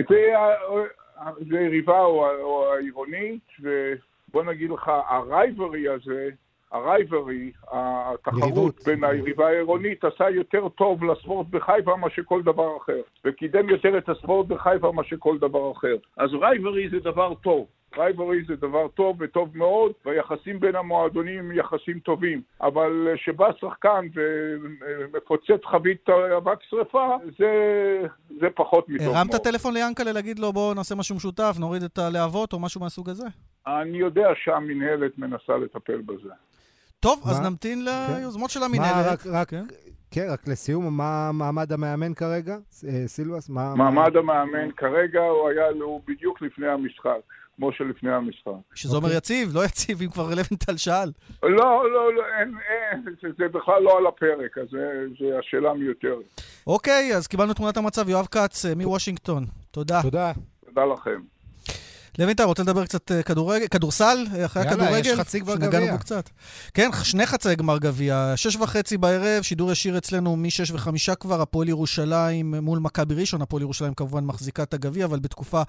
זה, 0.09 0.33
זה 1.49 1.59
יריבה 1.59 1.99
או, 1.99 2.29
או 2.41 2.73
העירונית, 2.73 3.47
ובוא 3.59 4.43
נגיד 4.43 4.69
לך, 4.69 4.91
ה 5.07 5.18
rivalry 5.18 5.89
הזה, 5.89 6.29
ה 6.71 6.80
rivalry, 6.80 7.51
התחרות 7.71 8.79
בין 8.85 9.03
היריבה 9.03 9.47
העירונית 9.47 10.03
עשה 10.03 10.29
יותר 10.29 10.69
טוב 10.69 11.03
לספורט 11.03 11.47
בחיפה 11.49 11.95
מאשר 11.95 12.21
כל 12.25 12.41
דבר 12.41 12.77
אחר, 12.77 13.01
וקידם 13.25 13.69
יותר 13.69 13.97
את 13.97 14.09
הספורט 14.09 14.47
בחיפה 14.47 14.91
מאשר 14.91 15.15
כל 15.19 15.37
דבר 15.37 15.71
אחר. 15.71 15.95
אז 16.17 16.29
rivalry 16.41 16.89
זה 16.89 16.99
דבר 16.99 17.33
טוב. 17.33 17.65
rivalry 17.97 18.43
זה 18.47 18.55
דבר 18.55 18.87
טוב 18.87 19.17
וטוב 19.19 19.57
מאוד, 19.57 19.91
והיחסים 20.05 20.59
בין 20.59 20.75
המועדונים 20.75 21.39
הם 21.39 21.51
יחסים 21.51 21.99
טובים. 21.99 22.41
אבל 22.61 23.07
כשבא 23.15 23.49
שחקן 23.59 24.07
ומפוצץ 24.15 25.65
חבית 25.65 26.09
אבק 26.37 26.63
שרפה, 26.69 27.15
זה, 27.39 27.51
זה 28.39 28.47
פחות 28.55 28.89
מטוב 28.89 29.07
הרמת 29.07 29.31
מאוד. 29.31 29.41
טלפון 29.41 29.73
ליאנקלה 29.73 30.11
להגיד 30.11 30.39
לו 30.39 30.53
בואו 30.53 30.73
נעשה 30.73 30.95
משהו 30.95 31.15
משותף, 31.15 31.55
נוריד 31.59 31.83
את 31.83 31.97
הלהבות 31.97 32.53
או 32.53 32.59
משהו 32.59 32.81
מהסוג 32.81 33.09
הזה? 33.09 33.27
אני 33.67 33.97
יודע 33.97 34.29
שהמינהלת 34.43 35.17
מנסה 35.17 35.57
לטפל 35.57 36.01
בזה. 36.01 36.29
טוב, 37.07 37.21
מה? 37.25 37.31
אז 37.31 37.41
נמתין 37.41 37.85
כן. 37.85 38.13
ליוזמות 38.19 38.49
של 38.49 38.63
המינהלת. 38.63 39.05
מה, 39.05 39.11
רק, 39.11 39.27
רק, 39.27 39.49
כן? 39.49 39.63
כן, 40.11 40.27
רק 40.29 40.47
לסיום, 40.47 40.97
מה 40.97 41.31
מעמד 41.33 41.71
המאמן 41.71 42.13
כרגע? 42.13 42.57
אה, 42.87 43.07
סילבס, 43.07 43.49
מה... 43.49 43.75
מעמד. 43.75 44.17
המאמן 44.17 44.71
כרגע 44.77 45.21
הוא 45.21 45.49
היה, 45.49 45.65
הוא 45.81 46.01
בדיוק 46.07 46.41
לפני 46.41 46.67
המשחק. 46.67 47.19
כמו 47.55 47.71
שלפני 47.71 48.13
המשחק. 48.13 48.51
שזה 48.75 48.95
אומר 48.95 49.05
אוקיי. 49.05 49.17
יציב, 49.17 49.49
לא 49.53 49.65
יציב, 49.65 50.01
אם 50.01 50.09
כבר 50.09 50.29
לבנטל 50.29 50.77
שאל. 50.77 51.11
לא, 51.43 51.49
לא, 51.91 52.13
לא, 52.13 52.23
אין, 52.39 52.55
אין, 52.69 53.15
זה 53.37 53.47
בכלל 53.47 53.83
לא 53.83 53.97
על 53.97 54.07
הפרק, 54.07 54.57
אז 54.57 54.67
זו 55.19 55.39
השאלה 55.39 55.73
מיותרת. 55.73 56.41
אוקיי, 56.67 57.15
אז 57.15 57.27
קיבלנו 57.27 57.53
תמונת 57.53 57.77
המצב. 57.77 58.09
יואב 58.09 58.25
כץ 58.25 58.65
אה, 58.65 58.75
מוושינגטון. 58.75 59.45
תודה. 59.71 60.01
תודה. 60.01 60.31
תודה 60.65 60.85
לכם. 60.85 61.36
לוינטל, 62.19 62.43
רוצה 62.43 62.63
לדבר 62.63 62.85
קצת 62.85 63.11
אה, 63.11 63.23
כדורגל, 63.23 63.67
כדורסל, 63.67 64.25
אה, 64.35 64.45
אחרי 64.45 64.63
יאללה, 64.63 64.75
הכדורגל? 64.75 64.97
יאללה, 64.97 65.09
יש 65.13 65.19
חצי 65.19 65.39
גמר 65.39 65.55
גביע. 65.55 65.97
קצת. 65.97 66.29
כן, 66.73 66.89
שני 67.03 67.25
חצי 67.25 67.55
גמר 67.55 67.77
גביע. 67.77 68.33
שש 68.35 68.55
וחצי 68.55 68.97
בערב, 68.97 69.43
שידור 69.43 69.71
ישיר 69.71 69.97
אצלנו 69.97 70.35
משש 70.35 70.71
וחמישה 70.71 71.15
כבר, 71.15 71.41
הפועל 71.41 71.69
ירושלים 71.69 72.55
מול 72.55 72.79
מכבי 72.79 73.15
ראשון. 73.15 73.41
הפועל 73.41 73.61
ירושלים 73.61 73.93
כמובן 73.93 74.23
מחזיקה 74.23 74.63
את 74.63 74.73
הגביע, 74.73 75.05
אבל 75.05 75.19
בתקופה 75.19 75.61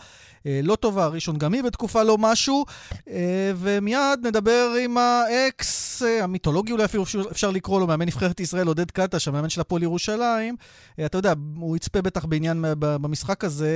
אה, 0.46 0.60
לא 0.62 0.76
טובה. 0.76 1.06
ראשון 1.06 1.38
גם 1.38 1.52
היא 1.52 1.62
בתקופה 1.62 2.02
לא 2.02 2.18
משהו. 2.18 2.64
אה, 3.08 3.52
ומיד 3.56 4.26
נדבר 4.26 4.70
עם 4.84 4.98
האקס, 4.98 6.02
אה, 6.02 6.24
המיתולוגי 6.24 6.72
אולי 6.72 6.84
אפילו 6.84 7.04
אפשר 7.30 7.50
לקרוא 7.50 7.80
לו, 7.80 7.86
מאמן 7.86 8.06
נבחרת 8.06 8.40
ישראל, 8.40 8.66
עודד 8.66 8.90
קטש, 8.90 9.28
המאמן 9.28 9.48
של 9.48 9.60
הפועל 9.60 9.82
ירושלים. 9.82 10.56
אה, 10.98 11.06
אתה 11.06 11.18
יודע, 11.18 11.32
הוא 11.56 11.76
יצפה 11.76 12.02
בטח 12.02 12.24
בעניין 12.24 12.64
במשחק 12.78 13.44
הזה, 13.44 13.70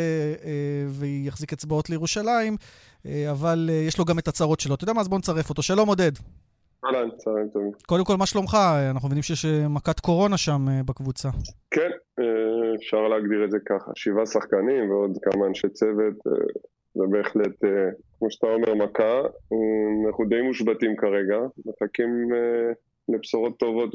אה, 0.45 0.51
ויחזיק 0.89 1.53
אצבעות 1.53 1.91
לירושלים. 1.91 2.57
אה, 3.07 3.31
אבל 3.31 3.71
אה, 3.73 3.75
יש 3.75 3.99
לו 3.99 4.05
גם 4.05 4.19
את 4.19 4.29
הצרות 4.29 4.61
שלו. 4.61 4.75
אתה 4.75 4.85
יודע 4.85 4.93
מה? 4.93 5.01
אז 5.01 5.09
בוא 5.09 5.19
נצרף 5.19 5.51
אותו. 5.51 5.63
שלום, 5.63 5.89
עודד. 5.89 6.13
אהלן, 6.85 7.09
צהריים 7.17 7.49
טובים. 7.49 7.71
קודם 7.87 8.05
כל, 8.05 8.17
מה 8.17 8.27
שלומך? 8.27 8.57
אנחנו 8.91 9.09
מבינים 9.09 9.23
שיש 9.23 9.45
אה, 9.45 9.69
מכת 9.69 10.01
קורונה 10.01 10.37
שם 10.37 10.67
בקבוצה. 10.87 11.29
כן, 11.71 11.91
אפשר 12.77 13.09
להגדיר 13.09 13.45
את 13.45 13.51
זה 13.51 13.59
ככה. 13.69 13.93
שבעה 13.95 14.27
שחקנים 14.27 14.91
ועוד 14.91 15.19
כמה 15.23 15.47
אנשי 15.47 15.69
צוות. 15.69 16.15
זה 16.95 17.05
בהחלט, 17.11 17.57
כמו 18.19 18.31
שאתה 18.31 18.47
אומר, 18.47 18.75
מכה. 18.75 19.21
אנחנו 20.07 20.25
די 20.29 20.43
מושבתים 20.43 20.97
כרגע. 20.97 21.39
מחכים 21.67 22.29
לבשורות 23.09 23.59
טובות 23.59 23.95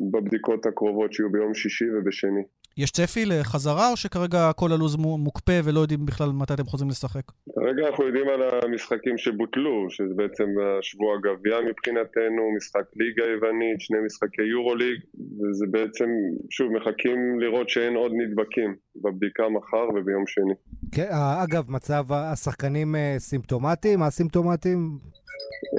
בבדיקות 0.00 0.66
הקרובות 0.66 1.12
שיהיו 1.12 1.32
ביום 1.32 1.54
שישי 1.54 1.84
ובשני. 1.94 2.42
יש 2.78 2.90
צפי 2.90 3.24
לחזרה, 3.26 3.90
או 3.90 3.96
שכרגע 3.96 4.52
כל 4.56 4.72
הלו"ז 4.72 4.96
מוקפא 4.96 5.60
ולא 5.64 5.80
יודעים 5.80 6.06
בכלל 6.06 6.28
מתי 6.32 6.54
אתם 6.54 6.64
חוזרים 6.64 6.90
לשחק? 6.90 7.22
כרגע 7.54 7.88
אנחנו 7.88 8.04
יודעים 8.06 8.28
על 8.28 8.42
המשחקים 8.62 9.18
שבוטלו, 9.18 9.86
שזה 9.90 10.14
בעצם 10.16 10.44
שבוע 10.82 11.14
הגביע 11.14 11.56
מבחינתנו, 11.68 12.42
משחק 12.56 12.84
ליגה 12.96 13.24
היוונית, 13.24 13.80
שני 13.80 13.98
משחקי 14.06 14.42
יורו 14.42 14.74
ליג, 14.74 15.00
וזה 15.14 15.66
בעצם, 15.70 16.08
שוב, 16.50 16.72
מחכים 16.72 17.40
לראות 17.40 17.68
שאין 17.68 17.96
עוד 17.96 18.12
נדבקים 18.14 18.74
בבדיקה 18.96 19.48
מחר 19.48 19.88
וביום 19.94 20.26
שני. 20.26 20.54
כן, 20.94 21.08
אגב, 21.44 21.70
מצב 21.70 22.04
השחקנים 22.12 22.96
אה, 22.96 23.14
סימפטומטיים? 23.18 24.02
אסימפטומטיים? 24.02 24.98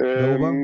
אמ, 0.02 0.60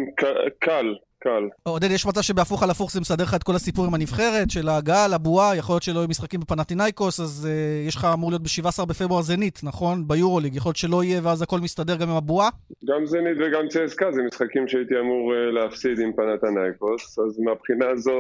קל, 0.61 0.95
קל. 1.19 1.49
עודד, 1.63 1.91
יש 1.91 2.07
מצב 2.07 2.21
שבהפוך 2.21 2.63
על 2.63 2.71
הפוך 2.71 2.93
זה 2.93 3.01
מסדר 3.01 3.25
לך 3.25 3.35
את 3.35 3.43
כל 3.43 3.55
הסיפור 3.57 3.87
עם 3.87 3.95
הנבחרת, 3.95 4.51
של 4.51 4.69
ההגעה 4.69 5.09
לבועה, 5.09 5.57
יכול 5.57 5.73
להיות 5.73 5.83
שלא 5.83 5.99
יהיו 5.99 6.09
משחקים 6.09 6.41
בפנטינאיקוס, 6.41 7.21
אז 7.21 7.49
uh, 7.49 7.89
יש 7.89 7.97
לך 7.97 8.07
אמור 8.15 8.31
להיות 8.31 8.43
ב-17 8.43 8.85
בפברואר 8.85 9.23
זנית, 9.23 9.61
נכון? 9.63 10.09
ביורוליג, 10.09 10.57
יכול 10.57 10.69
להיות 10.69 10.77
שלא 10.77 11.05
יהיה, 11.05 11.21
ואז 11.23 11.43
הכל 11.43 11.61
מסתדר 11.61 11.97
גם 11.97 12.11
עם 12.11 12.17
הבועה? 12.17 12.49
גם 12.89 13.07
זנית 13.07 13.37
וגם 13.39 13.69
צסקה, 13.69 14.13
זה 14.13 14.23
משחקים 14.23 14.69
שהייתי 14.69 14.95
אמור 15.01 15.33
uh, 15.33 15.55
להפסיד 15.55 15.99
עם 16.01 16.13
פנטינאיקוס, 16.13 17.19
אז 17.19 17.39
מהבחינה 17.39 17.89
הזו, 17.89 18.13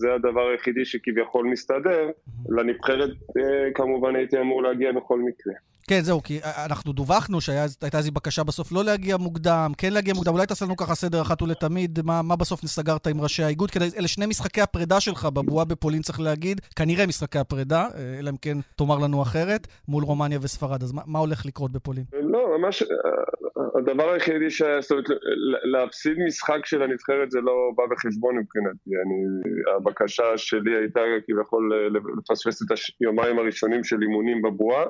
זה 0.00 0.14
הדבר 0.14 0.48
היחידי 0.52 0.84
שכביכול 0.84 1.46
מסתדר. 1.46 2.10
לנבחרת, 2.48 3.10
uh, 3.10 3.42
כמובן 3.74 4.16
הייתי 4.16 4.40
אמור 4.40 4.62
להגיע 4.62 4.92
בכל 4.92 5.18
מקרה. 5.18 5.54
כן, 5.90 6.00
זהו, 6.00 6.22
כי 6.22 6.40
אנחנו 6.66 6.92
דווחנו 6.92 7.40
שהייתה 7.40 7.98
איזו 7.98 8.12
בקשה 8.12 8.44
בסוף 8.44 8.72
לא 8.72 8.84
להגיע 8.84 9.16
מוקדם, 9.16 9.72
כן 9.78 9.92
להגיע 9.92 10.14
מוקדם. 10.14 10.32
אולי 10.32 10.46
תעשה 10.46 10.64
לנו 10.64 10.76
ככה 10.76 10.94
סדר 10.94 11.22
אחת 11.22 11.42
ולתמיד, 11.42 11.98
מה, 12.04 12.22
מה 12.22 12.36
בסוף 12.36 12.60
סגרת 12.66 13.06
עם 13.06 13.20
ראשי 13.20 13.42
האיגוד? 13.42 13.70
כדי, 13.70 13.84
אלה 13.98 14.08
שני 14.08 14.26
משחקי 14.26 14.60
הפרידה 14.60 15.00
שלך 15.00 15.24
בבועה 15.24 15.64
בפולין, 15.64 16.02
צריך 16.02 16.20
להגיד. 16.20 16.60
כנראה 16.76 17.06
משחקי 17.06 17.38
הפרידה, 17.38 17.86
אה, 17.94 18.18
אלא 18.18 18.30
אם 18.30 18.36
כן 18.42 18.56
תאמר 18.76 18.98
לנו 18.98 19.22
אחרת, 19.22 19.66
מול 19.88 20.04
רומניה 20.04 20.38
וספרד. 20.42 20.82
אז 20.82 20.92
מה, 20.92 21.02
מה 21.06 21.18
הולך 21.18 21.46
לקרות 21.46 21.72
בפולין? 21.72 22.04
לא, 22.12 22.58
ממש... 22.58 22.82
הדבר 23.78 24.10
היחידי 24.10 24.50
ש... 24.50 24.62
זאת 24.80 24.90
אומרת, 24.90 25.04
להפסיד 25.64 26.18
משחק 26.26 26.66
של 26.66 26.82
הנבחרת 26.82 27.30
זה 27.30 27.40
לא 27.40 27.70
בא 27.76 27.84
בחשבון 27.90 28.38
מבחינתי. 28.38 28.90
אני, 29.04 29.50
הבקשה 29.76 30.24
שלי 30.36 30.76
הייתה 30.76 31.00
כביכול 31.26 31.72
לפספס 32.18 32.62
את 32.62 32.66
היומיים 33.00 33.38
הראשונים 33.38 33.84
של 33.84 34.02
אימונים 34.02 34.42
בבועה, 34.42 34.84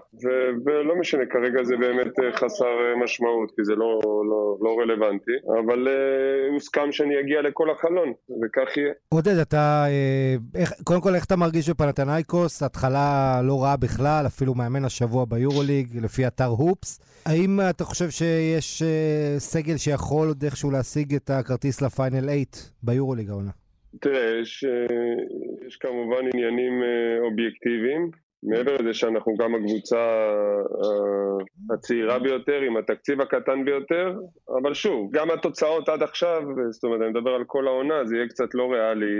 ולא 0.64 0.89
לא 0.90 0.96
משנה, 1.00 1.26
כרגע 1.26 1.64
זה 1.64 1.76
באמת 1.76 2.14
חסר 2.34 2.96
משמעות, 3.04 3.50
כי 3.56 3.64
זה 3.64 3.74
לא, 3.74 4.00
לא, 4.04 4.56
לא 4.60 4.76
רלוונטי, 4.80 5.30
אבל 5.58 5.88
הוסכם 6.52 6.92
שאני 6.92 7.20
אגיע 7.20 7.42
לכל 7.42 7.70
החלון, 7.70 8.12
וכך 8.42 8.76
יהיה. 8.76 8.92
עודד, 9.08 9.38
אתה, 9.42 9.84
איך, 10.54 10.72
קודם 10.84 11.00
כל, 11.00 11.14
איך 11.14 11.24
אתה 11.24 11.36
מרגיש 11.36 11.70
בפנתנייקוס? 11.70 12.62
התחלה 12.62 13.40
לא 13.44 13.62
רעה 13.62 13.76
בכלל, 13.76 14.26
אפילו 14.26 14.54
מאמן 14.54 14.84
השבוע 14.84 15.24
ביורוליג, 15.28 15.86
לפי 16.02 16.26
אתר 16.26 16.44
הופס. 16.44 17.00
האם 17.26 17.60
אתה 17.70 17.84
חושב 17.84 18.10
שיש 18.10 18.82
סגל 19.38 19.76
שיכול 19.76 20.28
עוד 20.28 20.42
איכשהו 20.44 20.70
להשיג 20.70 21.14
את 21.14 21.30
הכרטיס 21.30 21.82
לפיינל 21.82 22.20
8 22.20 22.34
ביורוליג 22.82 23.30
העונה? 23.30 23.50
תראה, 24.00 24.40
יש, 24.42 24.64
אה, 24.64 25.66
יש 25.66 25.76
כמובן 25.76 26.26
עניינים 26.34 26.82
אה, 26.82 27.18
אובייקטיביים. 27.24 28.10
מעבר 28.42 28.76
לזה 28.76 28.94
שאנחנו 28.94 29.34
גם 29.36 29.54
הקבוצה 29.54 29.96
אה, 30.84 31.74
הצעירה 31.74 32.18
ביותר, 32.18 32.60
עם 32.60 32.76
התקציב 32.76 33.20
הקטן 33.20 33.64
ביותר, 33.64 34.14
אבל 34.62 34.74
שוב, 34.74 35.10
גם 35.12 35.30
התוצאות 35.30 35.88
עד 35.88 36.02
עכשיו, 36.02 36.42
זאת 36.70 36.84
אומרת, 36.84 37.00
אני 37.00 37.10
מדבר 37.10 37.30
על 37.30 37.44
כל 37.46 37.66
העונה, 37.66 38.04
זה 38.04 38.16
יהיה 38.16 38.28
קצת 38.28 38.54
לא 38.54 38.72
ריאלי 38.72 39.18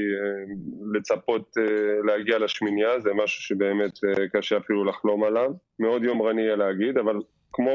לצפות 0.95 1.51
להגיע 2.05 2.39
לשמינייה, 2.39 3.01
זה 3.01 3.11
משהו 3.15 3.43
שבאמת 3.43 3.93
קשה 4.33 4.57
אפילו 4.57 4.85
לחלום 4.85 5.25
עליו. 5.25 5.51
מאוד 5.79 6.05
יומרני 6.05 6.43
יהיה 6.43 6.57
להגיד, 6.57 6.99
אבל 6.99 7.17
כמו 7.53 7.71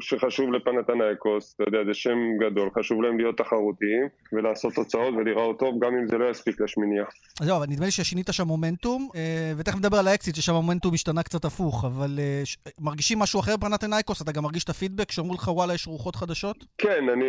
שחשוב 0.00 0.52
לפנתנייקוס, 0.52 1.54
אתה 1.54 1.64
יודע, 1.68 1.78
זה 1.86 1.94
שם 1.94 2.18
גדול, 2.40 2.70
חשוב 2.78 3.02
להם 3.02 3.18
להיות 3.18 3.38
תחרותיים 3.38 4.08
ולעשות 4.32 4.74
תוצאות 4.74 5.14
ולראות 5.14 5.58
טוב, 5.58 5.74
גם 5.84 5.94
אם 5.94 6.06
זה 6.06 6.18
לא 6.18 6.30
יספיק 6.30 6.60
לשמינייה. 6.60 7.04
אז 7.40 7.46
זהו, 7.46 7.56
אבל 7.56 7.66
נדמה 7.68 7.84
לי 7.84 7.90
ששינית 7.90 8.26
שם 8.30 8.46
מומנטום, 8.46 9.08
אה, 9.16 9.52
ותכף 9.56 9.76
נדבר 9.76 9.96
על 9.96 10.08
האקסית, 10.08 10.34
ששם 10.34 10.54
המומנטום 10.54 10.94
השתנה 10.94 11.22
קצת 11.22 11.44
הפוך, 11.44 11.84
אבל 11.84 12.18
אה, 12.18 12.42
מרגישים 12.80 13.18
משהו 13.18 13.40
אחר 13.40 13.56
בפנאתינייקוס? 13.56 14.22
אתה 14.22 14.32
גם 14.32 14.42
מרגיש 14.42 14.64
את 14.64 14.68
הפידבק, 14.68 15.10
שאומרו 15.10 15.34
לך, 15.34 15.48
וואלה, 15.48 15.74
יש 15.74 15.86
רוחות 15.86 16.16
חדשות? 16.16 16.56
כן, 16.78 17.08
אני, 17.12 17.26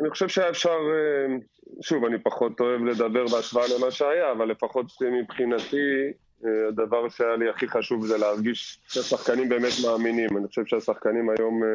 אני 0.00 0.10
חושב 0.10 0.28
שהיה 0.28 0.50
אפשר, 0.50 0.68
אה, 0.70 1.36
שוב, 1.82 2.04
אני 2.04 2.18
פחות 2.18 2.60
אוהב 2.60 2.84
לדבר 2.84 3.24
בהשוואה 3.32 3.64
למה 3.78 3.90
שהיה, 3.90 4.32
אבל 4.32 4.50
לפחות 4.50 4.86
מבחינתי, 5.22 6.12
הדבר 6.44 7.08
שהיה 7.08 7.36
לי 7.36 7.48
הכי 7.48 7.68
חשוב 7.68 8.06
זה 8.06 8.18
להרגיש 8.18 8.78
שהשחקנים 8.88 9.48
באמת 9.48 9.72
מאמינים. 9.86 10.36
אני 10.36 10.48
חושב 10.48 10.66
שהשחקנים 10.66 11.30
היום 11.30 11.62
אה, 11.64 11.68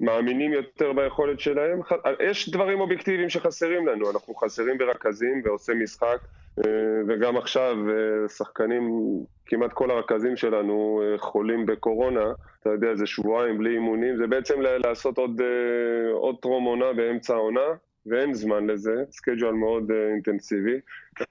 מאמינים 0.00 0.52
יותר 0.52 0.92
ביכולת 0.92 1.40
שלהם. 1.40 1.80
יש 2.20 2.50
דברים 2.50 2.80
אובייקטיביים 2.80 3.28
שחסרים 3.28 3.86
לנו, 3.86 4.10
אנחנו 4.10 4.34
חסרים 4.34 4.78
ברכזים 4.78 5.42
ועושה 5.44 5.74
משחק, 5.74 6.18
אה, 6.58 6.64
וגם 7.08 7.36
עכשיו 7.36 7.76
שחקנים, 8.28 8.90
כמעט 9.46 9.72
כל 9.72 9.90
הרכזים 9.90 10.36
שלנו 10.36 11.02
חולים 11.18 11.66
בקורונה, 11.66 12.32
אתה 12.60 12.70
יודע, 12.70 12.94
זה 12.94 13.06
שבועיים 13.06 13.58
בלי 13.58 13.70
אימונים, 13.70 14.16
זה 14.16 14.26
בעצם 14.26 14.60
לעשות 14.60 15.18
עוד 16.12 16.36
טרום 16.42 16.64
עונה 16.64 16.92
באמצע 16.92 17.34
העונה. 17.34 17.74
ואין 18.06 18.34
זמן 18.34 18.66
לזה, 18.66 18.94
schedule 19.10 19.52
מאוד 19.52 19.90
אה, 19.90 19.94
אינטנסיבי, 20.12 20.80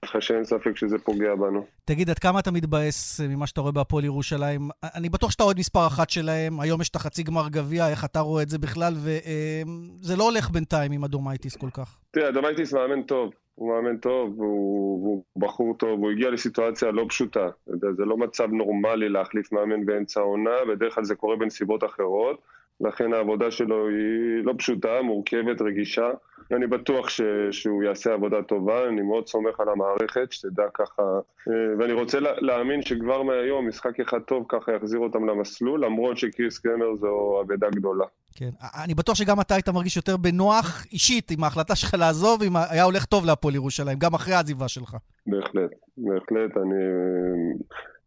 ככה 0.03 0.21
שאין 0.21 0.43
ספק 0.43 0.77
שזה 0.77 0.97
פוגע 0.97 1.35
בנו. 1.35 1.65
תגיד, 1.85 2.09
עד 2.09 2.19
כמה 2.19 2.39
אתה 2.39 2.51
מתבאס 2.51 3.21
אה, 3.21 3.27
ממה 3.27 3.47
שאתה 3.47 3.61
רואה 3.61 3.71
בהפועל 3.71 4.05
ירושלים? 4.05 4.69
אני 4.95 5.09
בטוח 5.09 5.31
שאתה 5.31 5.43
אוהד 5.43 5.59
מספר 5.59 5.87
אחת 5.87 6.09
שלהם, 6.09 6.59
היום 6.59 6.81
יש 6.81 6.89
את 6.89 6.95
החצי 6.95 7.23
גמר 7.23 7.49
גביע, 7.49 7.89
איך 7.89 8.05
אתה 8.05 8.19
רואה 8.19 8.43
את 8.43 8.49
זה 8.49 8.57
בכלל, 8.57 8.93
וזה 8.93 10.15
לא 10.17 10.23
הולך 10.23 10.49
בינתיים 10.49 10.91
עם 10.91 11.03
אדומייטיס 11.03 11.55
כל 11.55 11.69
כך. 11.73 11.97
תראה, 12.11 12.29
אדומייטיס 12.29 12.73
מאמן 12.73 13.01
טוב, 13.01 13.33
הוא 13.55 13.69
מאמן 13.69 13.97
טוב, 13.97 14.39
והוא, 14.39 15.03
והוא 15.03 15.23
בחור 15.37 15.75
טוב, 15.77 15.99
הוא 15.99 16.11
הגיע 16.11 16.29
לסיטואציה 16.29 16.91
לא 16.91 17.05
פשוטה. 17.09 17.49
זה 17.67 18.05
לא 18.05 18.17
מצב 18.17 18.47
נורמלי 18.51 19.09
להחליף 19.09 19.51
מאמן 19.51 19.85
באמצע 19.85 20.19
העונה, 20.19 20.55
בדרך 20.69 20.95
כלל 20.95 21.03
זה 21.03 21.15
קורה 21.15 21.35
בנסיבות 21.35 21.83
אחרות. 21.83 22.41
לכן 22.81 23.13
העבודה 23.13 23.51
שלו 23.51 23.87
היא 23.87 24.43
לא 24.43 24.53
פשוטה, 24.57 25.01
מורכבת, 25.01 25.61
רגישה. 25.61 26.09
אני 26.51 26.67
בטוח 26.67 27.09
ש, 27.09 27.21
שהוא 27.51 27.83
יעשה 27.83 28.13
עבודה 28.13 28.41
טובה, 28.41 28.87
אני 28.87 29.01
מאוד 29.01 29.27
סומך 29.27 29.59
על 29.59 29.69
המערכת, 29.69 30.31
שתדע 30.31 30.63
ככה, 30.73 31.03
אה, 31.47 31.53
ואני 31.79 31.93
רוצה 31.93 32.19
להאמין 32.19 32.81
שכבר 32.81 33.23
מהיום 33.23 33.67
משחק 33.67 33.99
אחד 33.99 34.19
טוב 34.19 34.45
ככה 34.49 34.71
יחזיר 34.71 34.99
אותם 34.99 35.29
למסלול, 35.29 35.85
למרות 35.85 36.17
שקריס 36.17 36.59
קרמר 36.59 36.95
זו 36.95 37.41
אבדה 37.41 37.69
גדולה. 37.69 38.05
כן, 38.35 38.49
אני 38.83 38.93
בטוח 38.93 39.15
שגם 39.15 39.41
אתה 39.41 39.53
היית 39.53 39.69
מרגיש 39.69 39.95
יותר 39.95 40.17
בנוח 40.17 40.85
אישית 40.93 41.31
עם 41.31 41.43
ההחלטה 41.43 41.75
שלך 41.75 41.93
לעזוב, 41.93 42.43
אם 42.43 42.55
היה 42.69 42.83
הולך 42.83 43.05
טוב 43.05 43.25
להפועל 43.25 43.55
ירושלים, 43.55 43.99
גם 43.99 44.13
אחרי 44.13 44.33
העזיבה 44.33 44.67
שלך. 44.67 44.97
בהחלט, 45.27 45.71
בהחלט, 45.97 46.57
אני... 46.57 46.75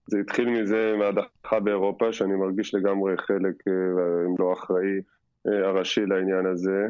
זה 0.06 0.18
התחיל 0.20 0.50
מזה 0.50 0.94
מהדחה 0.98 1.60
באירופה, 1.60 2.12
שאני 2.12 2.34
מרגיש 2.34 2.74
לגמרי 2.74 3.16
חלק, 3.16 3.54
אה, 3.68 4.26
אם 4.26 4.34
לא 4.38 4.52
אחראי, 4.52 5.00
אה, 5.48 5.68
הראשי 5.68 6.06
לעניין 6.06 6.46
הזה. 6.46 6.86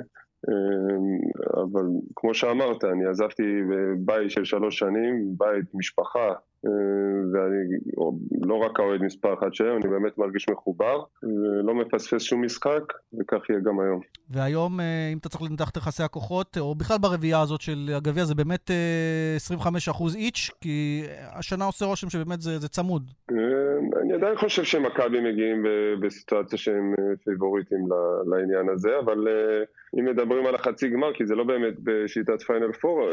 אה, 0.49 1.63
אבל 1.63 1.87
כמו 2.17 2.35
שאמרת, 2.35 2.85
אני 2.85 3.07
עזבתי 3.07 3.61
בית 3.97 4.31
של 4.31 4.45
שלוש 4.45 4.79
שנים, 4.79 5.35
בית, 5.37 5.65
משפחה, 5.75 6.33
ואני 7.33 7.79
לא 8.47 8.55
רק 8.55 8.81
האוהד 8.81 9.03
מספר 9.03 9.35
אחת 9.35 9.55
שלהם, 9.55 9.77
אני 9.77 9.89
באמת 9.89 10.19
מרגיש 10.19 10.49
מחובר, 10.49 11.03
ולא 11.23 11.75
מפספס 11.75 12.23
שום 12.23 12.45
משחק, 12.45 12.83
וכך 13.19 13.51
יהיה 13.51 13.61
גם 13.61 13.81
היום. 13.81 14.01
והיום, 14.31 14.81
אם 15.13 15.19
אתה 15.19 15.29
צריך 15.29 15.43
לנתח 15.51 15.71
את 15.71 15.77
יחסי 15.77 16.03
הכוחות, 16.03 16.59
או 16.59 16.75
בכלל 16.75 16.99
ברביעייה 16.99 17.41
הזאת 17.41 17.61
של 17.61 17.91
הגביע, 17.97 18.25
זה 18.25 18.35
באמת 18.35 18.71
25% 19.89 20.15
איץ', 20.17 20.51
כי 20.61 21.03
השנה 21.33 21.65
עושה 21.65 21.85
רושם 21.85 22.11
שבאמת 22.11 22.41
זה, 22.41 22.59
זה 22.59 22.69
צמוד. 22.69 23.11
אני 24.03 24.13
עדיין 24.15 24.37
חושב 24.37 24.65
שמכבי 24.65 25.21
מגיעים 25.21 25.65
בסיטואציה 26.03 26.59
שהם 26.59 26.95
פיבוריטים 27.25 27.79
לעניין 28.31 28.69
הזה, 28.69 28.99
אבל 29.05 29.29
אם 29.99 30.05
מדברים 30.05 30.47
על 30.47 30.55
החצי 30.55 30.89
גמר, 30.89 31.13
כי 31.13 31.27
זה 31.27 31.35
לא 31.35 31.45
באמת 31.45 31.75
בשיטת 31.85 32.43
פיינל 32.43 32.73
פור, 32.73 33.11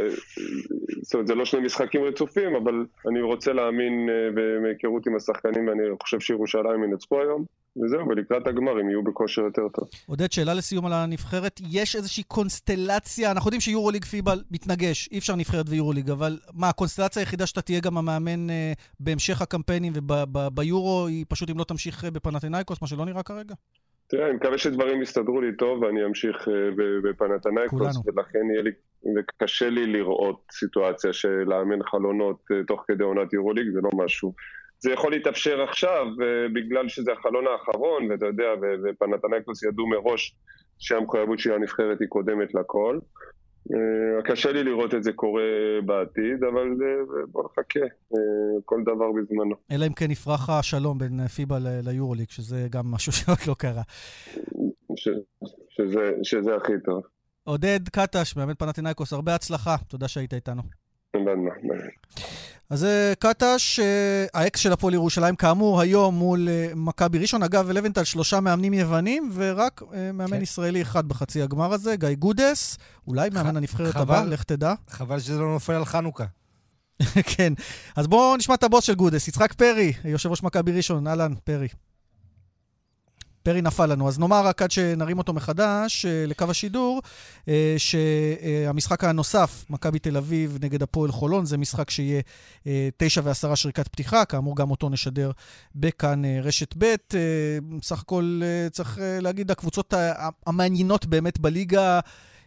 זאת 1.01 1.13
אומרת, 1.13 1.27
זה 1.27 1.35
לא 1.35 1.45
שני 1.45 1.59
משחקים 1.59 2.03
רצופים, 2.03 2.55
אבל 2.55 2.85
אני 3.09 3.21
רוצה 3.21 3.38
להאמין 3.47 4.09
מהיכרות 4.61 5.07
עם 5.07 5.15
השחקנים, 5.15 5.67
ואני 5.67 5.83
חושב 6.01 6.19
שירושלים 6.19 6.83
ינצחו 6.83 7.21
היום. 7.21 7.45
וזהו, 7.83 8.07
ולקראת 8.07 8.47
הגמר 8.47 8.71
הם 8.71 8.89
יהיו 8.89 9.03
בכושר 9.03 9.41
יותר 9.41 9.67
טוב. 9.73 9.89
עודד, 10.07 10.31
שאלה 10.31 10.53
לסיום 10.53 10.85
על 10.85 10.93
הנבחרת. 10.93 11.59
יש 11.71 11.95
איזושהי 11.95 12.23
קונסטלציה, 12.23 13.31
אנחנו 13.31 13.47
יודעים 13.47 13.61
שיורוליג 13.61 14.05
פיבה 14.05 14.33
מתנגש, 14.51 15.09
אי 15.11 15.17
אפשר 15.17 15.35
נבחרת 15.35 15.65
ויורוליג, 15.69 16.09
אבל 16.09 16.37
מה, 16.53 16.69
הקונסטלציה 16.69 17.21
היחידה 17.21 17.45
שאתה 17.45 17.61
תהיה 17.61 17.79
גם 17.79 17.97
המאמן 17.97 18.49
אה, 18.49 18.73
בהמשך 18.99 19.41
הקמפיינים 19.41 19.93
וביורו, 19.95 21.05
היא 21.07 21.25
פשוט 21.29 21.49
אם 21.49 21.57
לא 21.57 21.63
תמשיך 21.63 22.05
אה, 22.05 22.11
בפנתנייקוס, 22.11 22.81
מה 22.81 22.87
שלא 22.87 23.05
נראה 23.05 23.23
כרגע? 23.23 23.55
תראה, 24.07 24.27
אני 24.27 24.35
מקווה 24.35 24.57
שדברים 24.57 25.01
יסתדרו 25.01 25.41
לי 25.41 25.55
טוב 25.57 25.81
ואני 25.81 26.05
אמשיך 26.05 26.47
אה, 26.47 26.53
בפנתנייקוס, 27.03 27.97
ולכן 28.05 28.39
יהיה 28.53 28.63
לי, 28.63 28.71
וקשה 29.15 29.69
לי 29.69 29.85
לראות 29.85 30.41
סיטואציה 30.51 31.13
של 31.13 31.43
לאמן 31.47 31.83
חלונות 31.83 32.39
אה, 32.51 32.63
תוך 32.67 32.83
כדי 32.87 33.03
עונת 33.03 33.33
יורוליג, 33.33 33.69
זה 33.73 33.79
לא 33.83 33.89
משהו 33.93 34.33
זה 34.81 34.91
יכול 34.91 35.11
להתאפשר 35.11 35.61
עכשיו, 35.61 36.05
בגלל 36.53 36.89
שזה 36.89 37.11
החלון 37.13 37.45
האחרון, 37.47 38.11
ואתה 38.11 38.25
יודע, 38.25 38.47
ופנתנקוס 38.83 39.63
ידעו 39.63 39.87
מראש 39.87 40.35
שהמחויבות 40.79 41.39
של 41.39 41.53
הנבחרת 41.53 41.99
היא 41.99 42.07
קודמת 42.07 42.53
לכל. 42.53 42.99
אה, 43.73 44.21
קשה 44.23 44.51
לי 44.51 44.63
לראות 44.63 44.93
את 44.93 45.03
זה 45.03 45.13
קורה 45.13 45.41
בעתיד, 45.85 46.43
אבל 46.43 46.67
בוא 47.31 47.43
נחכה, 47.43 47.79
אה, 47.79 48.61
כל 48.65 48.81
דבר 48.81 49.11
בזמנו. 49.11 49.55
אלא 49.71 49.85
אם 49.85 49.93
כן 49.93 50.11
יפרח 50.11 50.49
השלום 50.49 50.97
בין 50.97 51.27
פיבה 51.27 51.57
ליורוליג, 51.83 52.29
שזה 52.29 52.67
גם 52.69 52.91
משהו 52.91 53.11
שעוד 53.17 53.37
לא 53.47 53.53
קרה. 53.53 53.81
ש, 54.95 55.09
שזה, 55.69 56.11
שזה 56.23 56.55
הכי 56.55 56.73
טוב. 56.85 57.03
עודד 57.49 57.79
קטש, 57.91 58.35
מאמן 58.35 58.53
פנאתינייקוס, 58.53 59.13
הרבה 59.13 59.35
הצלחה, 59.35 59.75
תודה 59.87 60.07
שהיית 60.07 60.33
איתנו. 60.33 60.61
אז 62.69 62.79
זה 62.79 63.13
קטש, 63.19 63.79
אה, 63.79 64.25
האקס 64.33 64.59
של 64.59 64.71
הפועל 64.71 64.93
ירושלים, 64.93 65.35
כאמור, 65.35 65.81
היום 65.81 66.15
מול 66.15 66.49
אה, 66.49 66.71
מכבי 66.75 67.19
ראשון. 67.19 67.43
אגב, 67.43 67.71
לבנטל 67.71 68.03
שלושה 68.03 68.39
מאמנים 68.39 68.73
יוונים, 68.73 69.31
ורק 69.33 69.81
אה, 69.93 70.11
מאמן 70.11 70.37
כן. 70.37 70.41
ישראלי 70.41 70.81
אחד 70.81 71.07
בחצי 71.07 71.41
הגמר 71.41 71.73
הזה, 71.73 71.95
גיא 71.95 72.15
גודס, 72.19 72.77
אולי 73.07 73.29
מאמן 73.29 73.57
הנבחרת 73.57 73.95
הבא, 73.95 74.23
לך 74.23 74.43
תדע. 74.43 74.73
חבל 74.89 75.19
שזה 75.19 75.39
לא 75.39 75.53
נופל 75.53 75.73
על 75.73 75.85
חנוכה. 75.85 76.25
כן. 77.35 77.53
אז 77.95 78.07
בואו 78.07 78.37
נשמע 78.37 78.55
את 78.55 78.63
הבוס 78.63 78.83
של 78.83 78.95
גודס, 78.95 79.27
יצחק 79.27 79.53
פרי, 79.53 79.93
יושב 80.05 80.29
ראש 80.29 80.43
מכבי 80.43 80.71
ראשון. 80.71 81.07
אהלן, 81.07 81.33
פרי. 81.43 81.67
פרי 83.49 83.61
נפל 83.61 83.85
לנו. 83.85 84.07
אז 84.07 84.19
נאמר 84.19 84.45
רק 84.45 84.61
עד 84.61 84.71
שנרים 84.71 85.17
אותו 85.17 85.33
מחדש 85.33 86.05
אה, 86.05 86.25
לקו 86.27 86.45
השידור, 86.49 87.01
אה, 87.47 87.75
שהמשחק 87.77 89.03
הנוסף, 89.03 89.65
מכבי 89.69 89.99
תל 89.99 90.17
אביב 90.17 90.57
נגד 90.61 90.83
הפועל 90.83 91.11
חולון, 91.11 91.45
זה 91.45 91.57
משחק 91.57 91.89
שיהיה 91.89 92.21
אה, 92.67 92.89
תשע 92.97 93.21
ועשרה 93.23 93.55
שריקת 93.55 93.87
פתיחה, 93.87 94.25
כאמור 94.25 94.55
גם 94.55 94.71
אותו 94.71 94.89
נשדר 94.89 95.31
בכאן 95.75 96.25
רשת 96.25 96.73
ב'. 96.77 96.95
בסך 97.79 98.01
הכל 98.01 98.41
צריך 98.71 98.99
להגיד, 99.21 99.51
הקבוצות 99.51 99.93
המעניינות 100.47 101.05
באמת 101.05 101.39
בליגה 101.39 101.99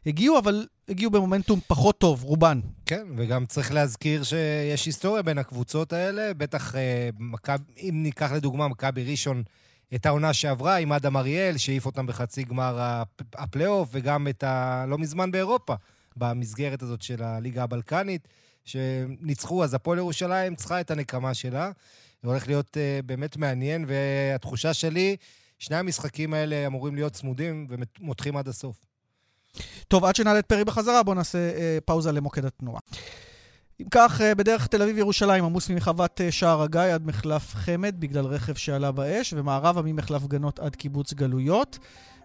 הגיעו, 0.07 0.39
אבל 0.39 0.67
הגיעו 0.89 1.11
במומנטום 1.11 1.61
פחות 1.67 1.99
טוב, 1.99 2.23
רובן. 2.23 2.61
כן, 2.87 3.07
וגם 3.17 3.47
צריך 3.47 3.73
להזכיר 3.73 4.23
שיש 4.23 4.87
היסטוריה 4.87 5.23
בין 5.23 5.39
הקבוצות 5.39 5.93
האלה, 5.93 6.35
בטח, 6.35 6.75
אם 7.79 8.01
ניקח 8.03 8.33
לדוגמה 8.33 8.69
מכבי 8.69 9.05
ראשון, 9.05 9.43
את 9.95 10.07
העונה 10.07 10.33
שעברה 10.33 10.77
עם 10.77 10.93
אדם 10.93 11.17
אריאל, 11.17 11.57
שהעיף 11.57 11.87
אותם 11.87 12.07
בחצי 12.07 12.43
גמר 12.43 13.03
הפלייאוף, 13.35 13.89
וגם 13.93 14.29
את 14.29 14.43
ה... 14.43 14.85
לא 14.89 14.99
מזמן 14.99 15.31
באירופה, 15.31 15.75
במסגרת 16.17 16.83
הזאת 16.83 17.03
של 17.03 17.23
הליגה 17.23 17.63
הבלקנית, 17.63 18.29
שניצחו, 18.65 19.65
אז 19.65 19.75
הפועל 19.75 19.99
ירושלים 19.99 20.55
צריכה 20.55 20.81
את 20.81 20.91
הנקמה 20.91 21.35
שלה. 21.35 21.71
זה 22.23 22.29
הולך 22.29 22.47
להיות 22.47 22.77
uh, 22.77 23.07
באמת 23.07 23.37
מעניין, 23.37 23.85
והתחושה 23.89 24.75
שלי, 24.75 25.17
שני 25.59 25.77
המשחקים 25.77 26.35
האלה 26.35 26.67
אמורים 26.67 26.95
להיות 26.95 27.13
צמודים 27.13 27.67
ומותחים 27.71 28.37
עד 28.37 28.49
הסוף. 28.49 28.77
טוב, 29.89 30.05
עד 30.05 30.17
שנעלה 30.17 30.39
את 30.39 30.47
פרי 30.47 30.65
בחזרה, 30.65 31.03
בואו 31.03 31.15
נעשה 31.15 31.39
uh, 31.51 31.81
פאוזה 31.85 32.13
למוקד 32.13 32.45
התנועה. 32.45 32.81
אם 33.83 33.87
כך, 33.91 34.21
uh, 34.21 34.35
בדרך 34.35 34.67
תל 34.67 34.83
אביב-ירושלים 34.83 35.45
עמוס 35.45 35.71
ממחוות 35.71 36.21
uh, 36.21 36.33
שער 36.33 36.63
הגיא 36.63 36.81
עד 36.81 37.07
מחלף 37.07 37.55
חמד 37.55 37.95
בגלל 37.99 38.25
רכב 38.25 38.55
שעלה 38.55 38.93
באש, 38.93 39.35
ומערבה 39.37 39.83
ממחלף 39.83 40.27
גנות 40.27 40.59
עד 40.59 40.77
קיבוץ 40.77 41.13
גלויות. 41.13 41.79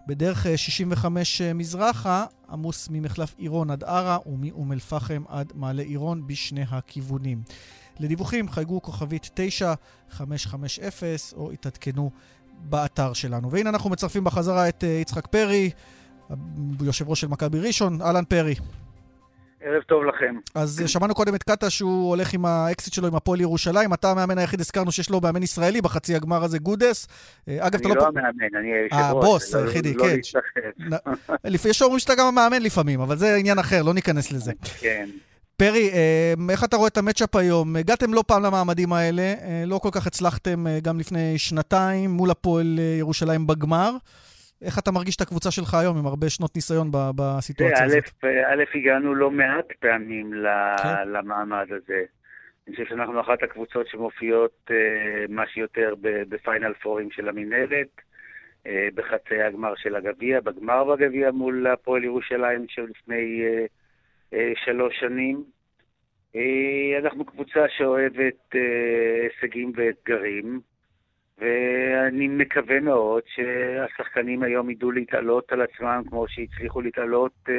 בדרך 0.07 0.47
65 0.55 1.41
מזרחה 1.41 2.25
עמוס 2.49 2.87
ממחלף 2.91 3.35
עירון 3.37 3.71
עד 3.71 3.83
ערה 3.83 4.17
ומאום 4.25 4.71
אל-פחם 4.71 5.23
עד 5.27 5.53
מעלה 5.55 5.83
עירון 5.83 6.27
בשני 6.27 6.63
הכיוונים. 6.71 7.41
לדיווחים 7.99 8.49
חייגו 8.49 8.81
כוכבית 8.81 9.29
9550 9.33 11.15
או 11.35 11.51
התעדכנו 11.51 12.11
באתר 12.59 13.13
שלנו. 13.13 13.51
והנה 13.51 13.69
אנחנו 13.69 13.89
מצרפים 13.89 14.23
בחזרה 14.23 14.69
את 14.69 14.83
יצחק 15.01 15.27
פרי, 15.27 15.69
יושב 16.81 17.09
ראש 17.09 17.21
של 17.21 17.27
מכבי 17.27 17.59
ראשון. 17.59 18.01
אהלן 18.01 18.23
פרי. 18.25 18.55
ערב 19.61 19.81
טוב 19.81 20.03
לכם. 20.03 20.35
אז 20.55 20.81
אה, 20.81 20.87
שמענו 20.87 21.15
קודם 21.15 21.35
את 21.35 21.43
קטש 21.43 21.69
שהוא 21.69 22.09
הולך 22.09 22.33
עם 22.33 22.45
האקסית 22.45 22.93
שלו 22.93 23.07
עם 23.07 23.15
הפועל 23.15 23.41
ירושלים. 23.41 23.93
אתה 23.93 24.11
המאמן 24.11 24.37
היחיד, 24.37 24.59
הזכרנו 24.59 24.91
שיש 24.91 25.09
לו 25.09 25.21
מאמן 25.21 25.43
ישראלי 25.43 25.81
בחצי 25.81 26.15
הגמר 26.15 26.43
הזה, 26.43 26.59
גודס. 26.59 27.07
אה, 27.47 27.67
אגב, 27.67 27.79
אתה 27.79 27.89
לא... 27.89 27.93
אני 27.93 27.99
לא 27.99 28.07
המאמן, 28.07 28.59
אני 28.59 28.73
היושב 28.73 28.95
ראש. 28.95 29.23
הבוס 29.25 29.55
היחידי, 29.55 29.93
לא 29.93 30.03
כן. 30.03 31.59
יש 31.69 31.77
שאומרים 31.77 31.99
שאתה 31.99 32.15
גם 32.15 32.27
המאמן 32.27 32.61
לפעמים, 32.61 33.01
אבל 33.01 33.17
זה 33.17 33.35
עניין 33.35 33.59
אחר, 33.59 33.83
לא 33.83 33.93
ניכנס 33.93 34.31
לזה. 34.31 34.51
כן. 34.79 35.09
פרי, 35.57 35.89
אה, 35.93 36.33
איך 36.49 36.63
אתה 36.63 36.77
רואה 36.77 36.87
את 36.87 36.97
ה 36.97 37.02
matchup 37.02 37.35
היום? 37.35 37.75
הגעתם 37.75 38.13
לא 38.13 38.23
פעם 38.27 38.43
למעמדים 38.43 38.93
האלה, 38.93 39.21
אה, 39.21 39.63
לא 39.65 39.77
כל 39.77 39.89
כך 39.91 40.07
הצלחתם 40.07 40.67
אה, 40.67 40.79
גם 40.79 40.99
לפני 40.99 41.37
שנתיים 41.37 42.09
מול 42.09 42.31
הפועל 42.31 42.79
ירושלים 42.99 43.47
בגמר. 43.47 43.91
איך 44.61 44.79
אתה 44.79 44.91
מרגיש 44.91 45.15
את 45.15 45.21
הקבוצה 45.21 45.51
שלך 45.51 45.73
היום, 45.73 45.97
עם 45.97 46.05
הרבה 46.05 46.29
שנות 46.29 46.55
ניסיון 46.55 46.91
בסיטואציה 46.91 47.85
הזאת? 47.85 48.03
א', 48.23 48.63
הגענו 48.77 49.15
לא 49.15 49.31
מעט 49.31 49.65
פעמים 49.79 50.31
כן. 50.83 51.09
למעמד 51.09 51.65
הזה. 51.71 52.03
אני 52.67 52.75
חושב 52.75 52.89
שאנחנו 52.89 53.21
אחת 53.21 53.43
הקבוצות 53.43 53.87
שמופיעות 53.87 54.71
מה 55.29 55.47
שיותר 55.47 55.93
בפיינל 56.01 56.73
פורים 56.81 57.11
של 57.11 57.29
המינהלת, 57.29 57.87
בחצי 58.95 59.41
הגמר 59.41 59.75
של 59.75 59.95
הגביע, 59.95 60.39
בגמר 60.39 60.83
בגביע 60.83 61.31
מול 61.31 61.67
הפועל 61.67 62.03
ירושלים 62.03 62.65
של 62.69 62.85
לפני 62.89 63.43
אה, 64.33 64.51
שלוש 64.65 64.99
שנים. 64.99 65.43
אה, 66.35 66.99
אנחנו 66.99 67.25
קבוצה 67.25 67.65
שאוהבת 67.77 68.55
אה, 68.55 68.59
הישגים 69.23 69.71
ואתגרים, 69.75 70.59
ואני 71.37 72.27
מקווה 72.27 72.79
מאוד 72.79 73.23
שהשחקנים 73.35 74.43
היום 74.43 74.69
ידעו 74.69 74.91
להתעלות 74.91 75.51
על 75.51 75.61
עצמם 75.61 76.01
כמו 76.09 76.25
שהצליחו 76.27 76.81
להתעלות 76.81 77.49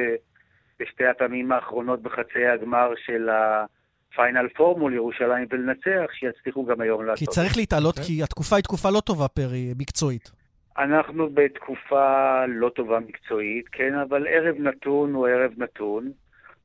בשתי 0.80 1.06
הפעמים 1.06 1.52
האחרונות 1.52 2.02
בחצי 2.02 2.46
הגמר 2.46 2.92
של 3.06 3.28
הפיינל 3.28 4.48
פור 4.56 4.78
מול 4.78 4.94
ירושלים 4.94 5.46
ולנצח, 5.50 6.12
שיצליחו 6.12 6.66
גם 6.66 6.80
היום 6.80 7.04
לעשות. 7.04 7.18
כי 7.18 7.34
צריך 7.34 7.56
להתעלות, 7.56 7.94
okay. 7.94 8.00
אוקיי. 8.00 8.16
כי 8.16 8.22
התקופה 8.22 8.56
היא 8.56 8.62
תקופה 8.62 8.90
לא 8.90 9.00
טובה, 9.00 9.28
פרי, 9.28 9.74
מקצועית. 9.78 10.30
אנחנו 10.78 11.28
בתקופה 11.34 12.46
לא 12.46 12.68
טובה 12.68 12.98
מקצועית, 13.00 13.68
כן, 13.72 13.94
אבל 13.94 14.26
ערב 14.28 14.56
נתון 14.58 15.14
הוא 15.14 15.28
ערב 15.28 15.52
נתון. 15.56 16.12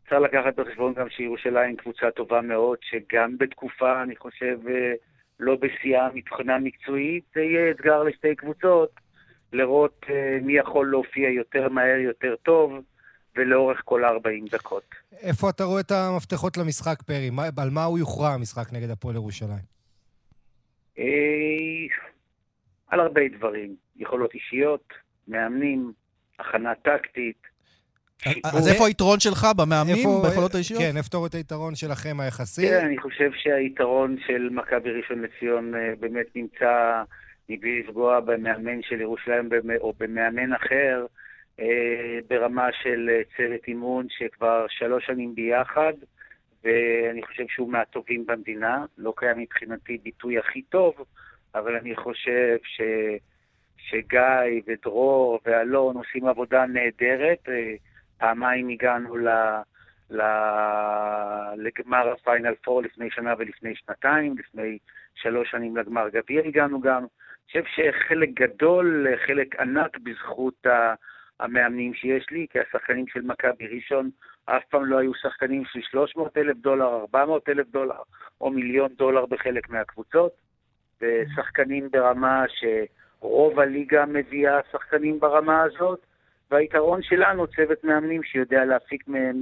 צריך 0.09 0.21
לקחת 0.21 0.55
בחשבון 0.59 0.93
גם 0.93 1.09
שירושלים 1.09 1.75
קבוצה 1.75 2.11
טובה 2.11 2.41
מאוד, 2.41 2.77
שגם 2.81 3.37
בתקופה, 3.37 4.03
אני 4.03 4.15
חושב, 4.15 4.59
אה, 4.67 4.93
לא 5.39 5.55
בשיאה 5.55 6.07
מבחינה 6.13 6.57
מקצועית, 6.59 7.23
זה 7.35 7.41
יהיה 7.41 7.71
אתגר 7.71 8.03
לשתי 8.03 8.35
קבוצות, 8.35 8.89
לראות 9.53 10.05
אה, 10.09 10.37
מי 10.41 10.57
יכול 10.57 10.91
להופיע 10.91 11.29
יותר 11.29 11.69
מהר, 11.69 11.97
יותר 11.97 12.35
טוב, 12.43 12.73
ולאורך 13.35 13.81
כל 13.85 14.05
40 14.05 14.45
דקות. 14.51 14.83
איפה 15.21 15.49
אתה 15.49 15.63
רואה 15.63 15.81
את 15.81 15.91
המפתחות 15.91 16.57
למשחק, 16.57 17.01
פרי? 17.01 17.29
מה, 17.29 17.43
על 17.57 17.69
מה 17.69 17.83
הוא 17.83 17.99
יוכרע 17.99 18.29
המשחק 18.29 18.73
נגד 18.73 18.89
הפועל 18.89 19.15
ירושלים? 19.15 19.65
אה, 20.99 21.03
על 22.87 22.99
הרבה 22.99 23.21
דברים. 23.37 23.75
יכולות 23.95 24.33
אישיות, 24.33 24.93
מאמנים, 25.27 25.93
הכנה 26.39 26.75
טקטית, 26.75 27.52
אז 28.43 28.67
איפה 28.67 28.87
היתרון 28.87 29.19
שלך 29.19 29.47
במאמנים, 29.57 30.09
ביכולות 30.23 30.55
האישיות? 30.55 30.81
כן, 30.81 30.97
איפה 30.97 31.25
את 31.27 31.35
היתרון 31.35 31.75
שלכם 31.75 32.19
היחסי? 32.19 32.67
כן, 32.69 32.85
אני 32.85 32.97
חושב 32.97 33.31
שהיתרון 33.35 34.15
של 34.27 34.49
מכבי 34.51 34.89
ראשון 34.91 35.21
לציון 35.21 35.75
אה, 35.75 35.93
באמת 35.99 36.25
נמצא, 36.35 37.03
מבלי 37.49 37.79
לפגוע 37.79 38.19
במאמן 38.19 38.81
של 38.81 39.01
ירושלים 39.01 39.49
או 39.81 39.93
במאמן 39.99 40.53
אחר, 40.53 41.05
אה, 41.59 42.19
ברמה 42.29 42.67
של 42.83 43.09
אה, 43.09 43.21
צוות 43.37 43.67
אימון 43.67 44.07
שכבר 44.09 44.65
שלוש 44.69 45.05
שנים 45.05 45.35
ביחד, 45.35 45.93
ואני 46.63 47.23
חושב 47.23 47.43
שהוא 47.47 47.71
מהטובים 47.71 48.25
במדינה. 48.25 48.85
לא 48.97 49.13
קיים 49.17 49.39
מבחינתי 49.39 49.97
ביטוי 50.03 50.39
הכי 50.39 50.61
טוב, 50.61 50.93
אבל 51.55 51.75
אני 51.75 51.95
חושב 51.95 52.57
ש... 52.63 52.81
שגיא 53.89 54.61
ודרור 54.67 55.39
ואלון 55.45 55.97
עושים 55.97 56.27
עבודה 56.27 56.65
נהדרת. 56.65 57.49
פעמיים 58.17 58.69
הגענו 58.69 59.17
ל... 59.17 59.27
ל... 60.09 60.21
לגמר 61.57 62.11
הפיינל 62.11 62.55
פור 62.63 62.81
לפני 62.81 63.11
שנה 63.11 63.33
ולפני 63.37 63.75
שנתיים, 63.75 64.35
לפני 64.37 64.77
שלוש 65.15 65.51
שנים 65.51 65.77
לגמר 65.77 66.09
גביע 66.09 66.41
הגענו 66.45 66.81
גם. 66.81 66.97
אני 66.99 67.63
חושב 67.63 67.63
שחלק 67.65 68.29
גדול, 68.33 69.07
חלק 69.27 69.59
ענק 69.59 69.97
בזכות 70.03 70.65
המאמנים 71.39 71.93
שיש 71.93 72.25
לי, 72.31 72.47
כי 72.49 72.59
השחקנים 72.59 73.07
של 73.07 73.21
מכבי 73.21 73.67
ראשון 73.67 74.09
אף 74.45 74.63
פעם 74.69 74.85
לא 74.85 74.97
היו 74.97 75.13
שחקנים 75.13 75.65
של 75.65 75.81
300 75.81 76.37
אלף 76.37 76.57
דולר, 76.57 76.95
400 76.95 77.49
אלף 77.49 77.67
דולר 77.67 78.01
או 78.41 78.49
מיליון 78.49 78.93
דולר 78.97 79.25
בחלק 79.25 79.69
מהקבוצות, 79.69 80.31
ושחקנים 81.01 81.91
ברמה 81.91 82.45
שרוב 82.47 83.59
הליגה 83.59 84.05
מביאה 84.05 84.59
שחקנים 84.71 85.19
ברמה 85.19 85.61
הזאת, 85.61 86.05
והיתרון 86.53 87.01
שלנו, 87.03 87.47
צוות 87.47 87.83
מאמנים 87.83 88.23
שיודע 88.23 88.65
להפיק 88.65 89.07
מהם 89.07 89.41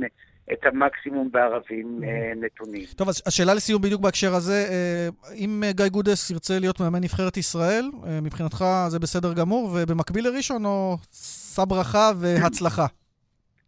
את 0.53 0.65
המקסימום 0.65 1.31
בערבים 1.31 2.03
אה, 2.03 2.33
נתונים. 2.35 2.83
טוב, 2.97 3.09
אז 3.09 3.23
השאלה 3.27 3.53
לסיום 3.53 3.81
בדיוק 3.81 4.01
בהקשר 4.01 4.33
הזה, 4.33 4.65
אה, 4.69 5.07
אם 5.35 5.61
גיא 5.71 5.87
גודס 5.87 6.31
ירצה 6.31 6.59
להיות 6.59 6.79
מאמן 6.79 6.99
נבחרת 7.03 7.37
ישראל, 7.37 7.85
אה, 8.07 8.19
מבחינתך 8.21 8.65
זה 8.87 8.99
בסדר 8.99 9.33
גמור, 9.33 9.69
ובמקביל 9.73 10.27
לראשון, 10.27 10.65
או 10.65 10.97
שא 11.55 11.65
ברכה 11.65 12.11
והצלחה? 12.21 12.85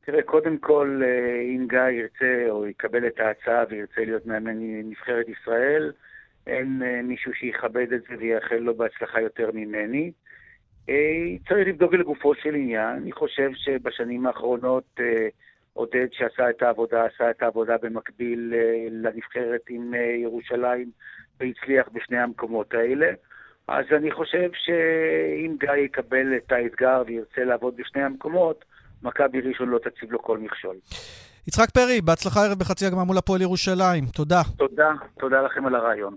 תראה, 0.05 0.21
קודם 0.23 0.57
כל, 0.57 1.01
אם 1.55 1.67
גיא 1.69 1.79
ירצה 1.79 2.49
או 2.49 2.67
יקבל 2.67 3.07
את 3.07 3.19
ההצעה 3.19 3.63
וירצה 3.69 4.01
להיות 4.05 4.25
מאמן 4.25 4.57
נבחרת 4.83 5.25
ישראל, 5.29 5.91
אין 6.47 6.81
מישהו 7.03 7.33
שיכבד 7.33 7.93
את 7.93 8.01
זה 8.09 8.15
ויאחל 8.19 8.55
לו 8.55 8.75
בהצלחה 8.75 9.21
יותר 9.21 9.49
ממני. 9.53 10.11
אה, 10.89 10.95
צריך 11.49 11.67
לבדוק 11.67 11.93
לגופו 11.93 12.35
של 12.35 12.55
עניין. 12.55 12.95
אני 13.01 13.11
חושב 13.11 13.49
שבשנים 13.55 14.25
האחרונות 14.25 14.83
אה, 14.99 15.27
עודד 15.73 16.07
שעשה 16.11 16.49
את 16.49 16.61
העבודה, 16.61 17.05
עשה 17.05 17.29
את 17.29 17.41
העבודה 17.43 17.75
במקביל 17.81 18.53
אה, 18.55 18.87
לנבחרת 18.91 19.61
עם 19.69 19.93
ירושלים 20.23 20.91
והצליח 21.39 21.87
בשני 21.93 22.17
המקומות 22.17 22.73
האלה. 22.73 23.11
אז 23.67 23.85
אני 23.97 24.11
חושב 24.11 24.49
שאם 24.53 25.55
גיא 25.59 25.85
יקבל 25.85 26.37
את 26.37 26.51
האתגר 26.51 27.03
וירצה 27.07 27.43
לעבוד 27.43 27.75
בשני 27.77 28.03
המקומות, 28.03 28.65
מכבי 29.03 29.41
ראשון 29.41 29.69
לא 29.69 29.79
תציב 29.79 30.11
לו 30.11 30.21
כל 30.21 30.37
מכשול. 30.37 30.75
יצחק 31.47 31.69
פרי, 31.69 32.01
בהצלחה 32.01 32.45
ערב 32.45 32.59
בחצי 32.59 32.85
הגמר 32.85 33.03
מול 33.03 33.17
הפועל 33.17 33.41
ירושלים. 33.41 34.05
תודה. 34.05 34.41
תודה, 34.57 34.91
תודה 35.19 35.41
לכם 35.41 35.65
על 35.65 35.75
הרעיון. 35.75 36.15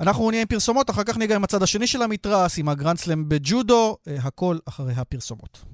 אנחנו 0.00 0.30
נהיה 0.30 0.42
עם 0.42 0.48
פרסומות, 0.48 0.90
אחר 0.90 1.04
כך 1.04 1.16
ניגע 1.16 1.36
עם 1.36 1.44
הצד 1.44 1.62
השני 1.62 1.86
של 1.86 2.02
המתרס, 2.02 2.58
עם 2.58 2.68
הגרנדסלם 2.68 3.28
בג'ודו, 3.28 3.96
אה, 4.08 4.16
הכל 4.22 4.58
אחרי 4.68 4.92
הפרסומות. 4.96 5.64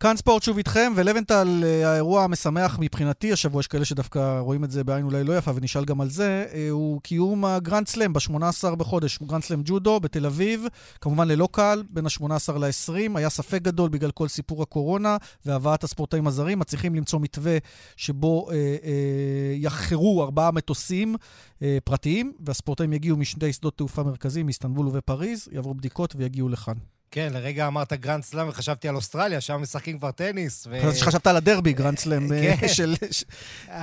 כאן 0.00 0.16
ספורט 0.16 0.42
שוב 0.42 0.56
איתכם, 0.56 0.92
ולבנטל, 0.96 1.62
אה, 1.64 1.90
האירוע 1.90 2.24
המשמח 2.24 2.78
מבחינתי, 2.80 3.32
השבוע 3.32 3.60
יש 3.60 3.66
כאלה 3.66 3.84
שדווקא 3.84 4.38
רואים 4.38 4.64
את 4.64 4.70
זה 4.70 4.84
בעין 4.84 5.04
אולי 5.04 5.24
לא 5.24 5.38
יפה, 5.38 5.50
ונשאל 5.54 5.84
גם 5.84 6.00
על 6.00 6.10
זה, 6.10 6.46
אה, 6.54 6.68
הוא 6.70 7.00
קיום 7.00 7.44
הגרנד 7.44 7.88
סלאם 7.88 8.12
ב-18 8.12 8.74
בחודש, 8.74 9.18
גרנד 9.22 9.42
סלאם 9.42 9.62
ג'ודו 9.64 10.00
בתל 10.00 10.26
אביב, 10.26 10.66
כמובן 11.00 11.28
ללא 11.28 11.48
קהל, 11.52 11.82
בין 11.90 12.06
ה-18 12.06 12.58
ל-20. 12.58 13.18
היה 13.18 13.28
ספק 13.28 13.62
גדול 13.62 13.88
בגלל 13.88 14.10
כל 14.10 14.28
סיפור 14.28 14.62
הקורונה 14.62 15.16
והבאת 15.46 15.84
הספורטאים 15.84 16.26
הזרים. 16.26 16.58
מצליחים 16.58 16.94
למצוא 16.94 17.20
מתווה 17.20 17.58
שבו 17.96 18.50
אה, 18.50 18.54
אה, 18.56 19.54
יחכרו 19.54 20.22
ארבעה 20.22 20.50
מטוסים 20.50 21.16
אה, 21.62 21.78
פרטיים, 21.84 22.32
והספורטאים 22.40 22.92
יגיעו 22.92 23.16
משני 23.16 23.52
שדות 23.52 23.76
תעופה 23.76 24.02
מרכזיים, 24.02 24.46
מאיסטנבול 24.46 24.88
ובפריז, 24.88 25.48
יעברו 25.52 25.74
בדיקות 25.74 26.14
ויגיעו 26.18 26.48
לכאן. 26.48 26.97
כן, 27.10 27.32
לרגע 27.32 27.66
אמרת 27.66 27.92
גרנד 27.92 28.24
סלאם 28.24 28.48
וחשבתי 28.48 28.88
על 28.88 28.96
אוסטרליה, 28.96 29.40
שם 29.40 29.62
משחקים 29.62 29.98
כבר 29.98 30.10
טניס. 30.10 30.66
ו... 30.70 30.78
חשבתי 30.80 30.98
שחשבת 30.98 31.26
על 31.26 31.36
הדרבי, 31.36 31.72
גרנד 31.72 31.98
סלאם 31.98 32.32
אה, 32.32 32.56
כן. 32.56 32.68
של... 32.68 32.94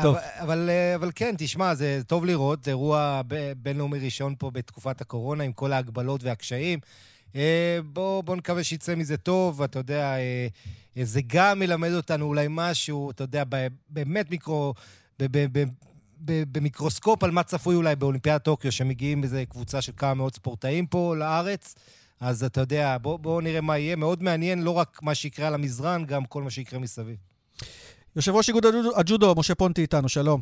טוב. 0.02 0.16
אבל, 0.40 0.70
אה, 0.70 0.96
אבל 0.96 1.12
כן, 1.16 1.36
תשמע, 1.38 1.76
זה 1.76 2.02
טוב 2.08 2.26
לראות, 2.26 2.64
זה 2.64 2.72
אירוע 2.72 3.22
בינלאומי 3.58 4.00
ראשון 4.00 4.36
פה 4.40 4.52
בתקופת 4.52 5.02
הקורונה, 5.02 5.44
עם 5.44 5.52
כל 5.52 5.74
ההגבלות 5.74 6.24
והקשיים. 6.24 6.80
אה, 7.36 7.80
בואו 7.94 8.24
בוא 8.24 8.36
נקווה 8.36 8.64
שיצא 8.64 8.96
מזה 8.96 9.18
טוב, 9.18 9.62
אתה 9.62 9.80
יודע, 9.80 10.16
זה 11.04 11.22
גם 11.28 11.62
ילמד 11.62 11.92
אותנו 11.92 12.26
אולי 12.26 12.48
משהו, 12.50 13.12
אתה 13.12 13.24
יודע, 13.24 13.44
באמת 13.90 14.32
מיקרו... 14.32 14.74
במיקרוסקופ 16.28 17.24
על 17.24 17.32
מה 17.32 17.44
צפוי 17.44 17.76
אולי 17.76 17.96
באולימפיאד 17.96 18.42
טוקיו, 18.42 18.72
שמגיעים 18.72 19.24
איזה 19.24 19.44
קבוצה 19.50 19.82
של 19.82 19.92
כמה 19.98 20.14
מאות 20.14 20.36
ספורטאים 20.36 20.88
פה 20.88 21.16
לארץ. 21.18 21.76
אז 22.21 22.43
אתה 22.43 22.62
יודע, 22.62 22.97
בואו 23.01 23.17
בוא 23.17 23.41
נראה 23.41 23.62
מה 23.62 23.78
יהיה. 23.78 23.95
מאוד 23.95 24.23
מעניין 24.23 24.63
לא 24.63 24.78
רק 24.78 24.99
מה 25.04 25.15
שיקרה 25.15 25.47
על 25.47 25.54
המזרן, 25.54 26.06
גם 26.06 26.25
כל 26.25 26.43
מה 26.43 26.49
שיקרה 26.49 26.80
מסביב. 26.80 27.15
יושב 28.15 28.32
ראש 28.32 28.49
איגוד 28.49 28.65
הג'ודו, 28.95 29.34
משה 29.38 29.56
פונטי 29.56 29.82
איתנו, 29.82 30.10
שלום. 30.10 30.39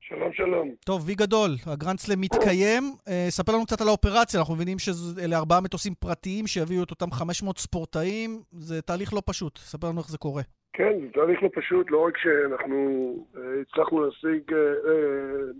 שלום, 0.00 0.32
שלום. 0.32 0.70
טוב, 0.84 1.02
וי 1.06 1.14
גדול, 1.14 1.50
הגרנדסלם 1.66 2.20
מתקיים. 2.20 2.82
אה, 3.08 3.26
ספר 3.28 3.52
לנו 3.52 3.66
קצת 3.66 3.80
על 3.80 3.88
האופרציה, 3.88 4.40
אנחנו 4.40 4.54
מבינים 4.54 4.78
שאלה 4.78 5.38
ארבעה 5.38 5.60
מטוסים 5.60 5.94
פרטיים 5.94 6.46
שיביאו 6.46 6.82
את 6.82 6.90
אותם 6.90 7.10
500 7.10 7.58
ספורטאים. 7.58 8.42
זה 8.52 8.82
תהליך 8.82 9.14
לא 9.14 9.22
פשוט, 9.26 9.58
ספר 9.58 9.88
לנו 9.88 10.00
איך 10.00 10.08
זה 10.08 10.18
קורה. 10.18 10.42
כן, 10.72 10.92
זה 11.00 11.12
תהליך 11.14 11.42
לא 11.42 11.48
פשוט, 11.54 11.90
לא 11.90 12.06
רק 12.06 12.18
שאנחנו 12.18 12.76
אה, 13.36 13.42
הצלחנו 13.60 14.04
להשיג, 14.04 14.52
אה, 14.52 14.58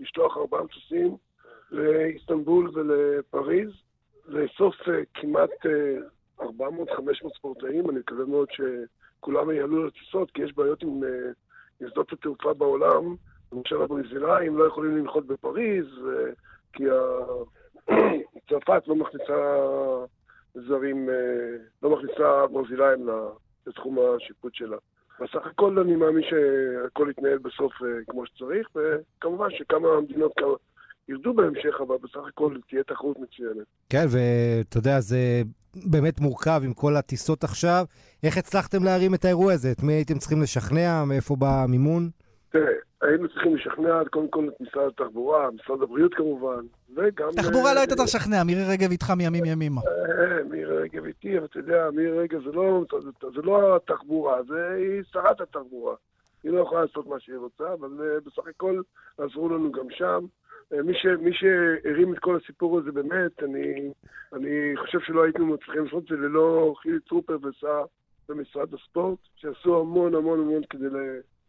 לשלוח 0.01 0.37
ארבעה 0.37 0.63
מטוסים 0.63 1.17
לאיסטנבול 1.71 2.71
ולפריז, 2.73 3.69
לאסוף 4.29 4.75
אה, 4.89 5.01
כמעט 5.13 5.49
400-500 6.39 6.43
אה, 6.43 7.29
ספורטאים, 7.35 7.89
אני 7.89 7.99
מקווה 7.99 8.25
מאוד 8.25 8.47
שכולם 8.51 9.51
יעלו 9.51 9.87
לטיסות, 9.87 10.31
כי 10.31 10.41
יש 10.41 10.53
בעיות 10.53 10.83
עם 10.83 11.03
אה, 11.03 11.89
שדות 11.89 12.13
התעופה 12.13 12.53
בעולם. 12.53 13.15
למשל 13.53 13.81
הברזילאים 13.81 14.57
לא 14.57 14.63
יכולים 14.63 14.97
לנחות 14.97 15.27
בפריז, 15.27 15.85
כי 16.73 16.83
צרפת 18.49 18.83
לא 18.87 18.95
מכניסה 18.95 19.65
זרים, 20.55 21.09
לא 21.83 21.89
מכניסה 21.89 22.47
ברזילאים 22.47 23.09
לתחום 23.67 23.97
השיפוט 23.99 24.55
שלה. 24.55 24.77
בסך 25.19 25.45
הכל 25.45 25.79
אני 25.79 25.95
מאמין 25.95 26.23
שהכל 26.23 27.07
יתנהל 27.09 27.37
בסוף 27.37 27.73
כמו 28.07 28.25
שצריך, 28.25 28.67
וכמובן 28.75 29.47
שכמה 29.51 30.01
מדינות, 30.01 30.31
ירדו 31.09 31.33
בהמשך, 31.33 31.81
אבל 31.87 31.95
בסך 32.03 32.27
הכל 32.27 32.55
תהיה 32.69 32.83
תחרות 32.83 33.17
מצוינת. 33.19 33.67
כן, 33.89 34.05
ואתה 34.09 34.77
יודע, 34.77 34.99
זה 34.99 35.17
באמת 35.75 36.19
מורכב 36.19 36.61
עם 36.65 36.73
כל 36.73 36.95
הטיסות 36.95 37.43
עכשיו. 37.43 37.85
איך 38.23 38.37
הצלחתם 38.37 38.83
להרים 38.83 39.13
את 39.13 39.25
האירוע 39.25 39.53
הזה? 39.53 39.71
את 39.71 39.83
מי 39.83 39.93
הייתם 39.93 40.17
צריכים 40.17 40.41
לשכנע? 40.41 41.03
מאיפה 41.07 41.35
בא 41.35 41.63
המימון? 41.63 42.09
תראה, 42.51 42.73
היינו 43.01 43.27
צריכים 43.27 43.55
לשכנע 43.55 44.01
קודם 44.11 44.27
כל 44.27 44.47
את 44.47 44.61
משרד 44.61 44.87
התחבורה, 44.87 45.49
משרד 45.51 45.81
הבריאות 45.81 46.13
כמובן, 46.13 46.61
וגם... 46.95 47.29
תחבורה 47.37 47.73
לא 47.73 47.79
היית 47.79 47.93
צריך 47.93 48.03
לשכנע, 48.15 48.43
מירי 48.43 48.63
רגב 48.69 48.91
איתך 48.91 49.11
מימים 49.17 49.45
ימימה. 49.45 49.81
אה, 49.81 50.43
מירי 50.43 50.77
רגב 50.77 51.05
איתי, 51.05 51.37
אבל 51.37 51.45
אתה 51.45 51.59
יודע, 51.59 51.89
מירי 51.93 52.19
רגב 52.19 52.39
לא, 52.53 52.83
זה 53.35 53.41
לא 53.43 53.75
התחבורה, 53.75 54.43
זה 54.47 54.69
היא 54.77 55.03
שרת 55.11 55.41
התחבורה. 55.41 55.95
היא 56.43 56.51
לא 56.51 56.59
יכולה 56.59 56.81
לעשות 56.81 57.07
מה 57.07 57.19
שהיא 57.19 57.37
רוצה, 57.37 57.73
אבל 57.73 57.89
אה, 58.01 58.19
בסך 58.25 58.47
הכל 58.49 58.81
עזרו 59.17 59.49
לנו 59.49 59.71
גם 59.71 59.85
שם. 59.89 60.25
מי, 60.71 60.93
ש, 60.93 61.05
מי 61.05 61.31
שהרים 61.33 62.13
את 62.13 62.19
כל 62.19 62.37
הסיפור 62.43 62.79
הזה 62.79 62.91
באמת, 62.91 63.43
אני, 63.43 63.91
אני 64.33 64.73
חושב 64.77 64.99
שלא 64.99 65.23
היינו 65.23 65.45
מצליחים 65.45 65.85
לעשות 65.85 66.03
את 66.03 66.09
זה 66.09 66.15
ללא 66.15 66.73
חילי 66.81 66.99
טרופר 66.99 67.37
וסער 67.43 67.85
במשרד 68.29 68.73
הספורט, 68.73 69.19
שעשו 69.35 69.79
המון 69.79 70.15
המון 70.15 70.39
המון 70.39 70.61
כדי 70.69 70.87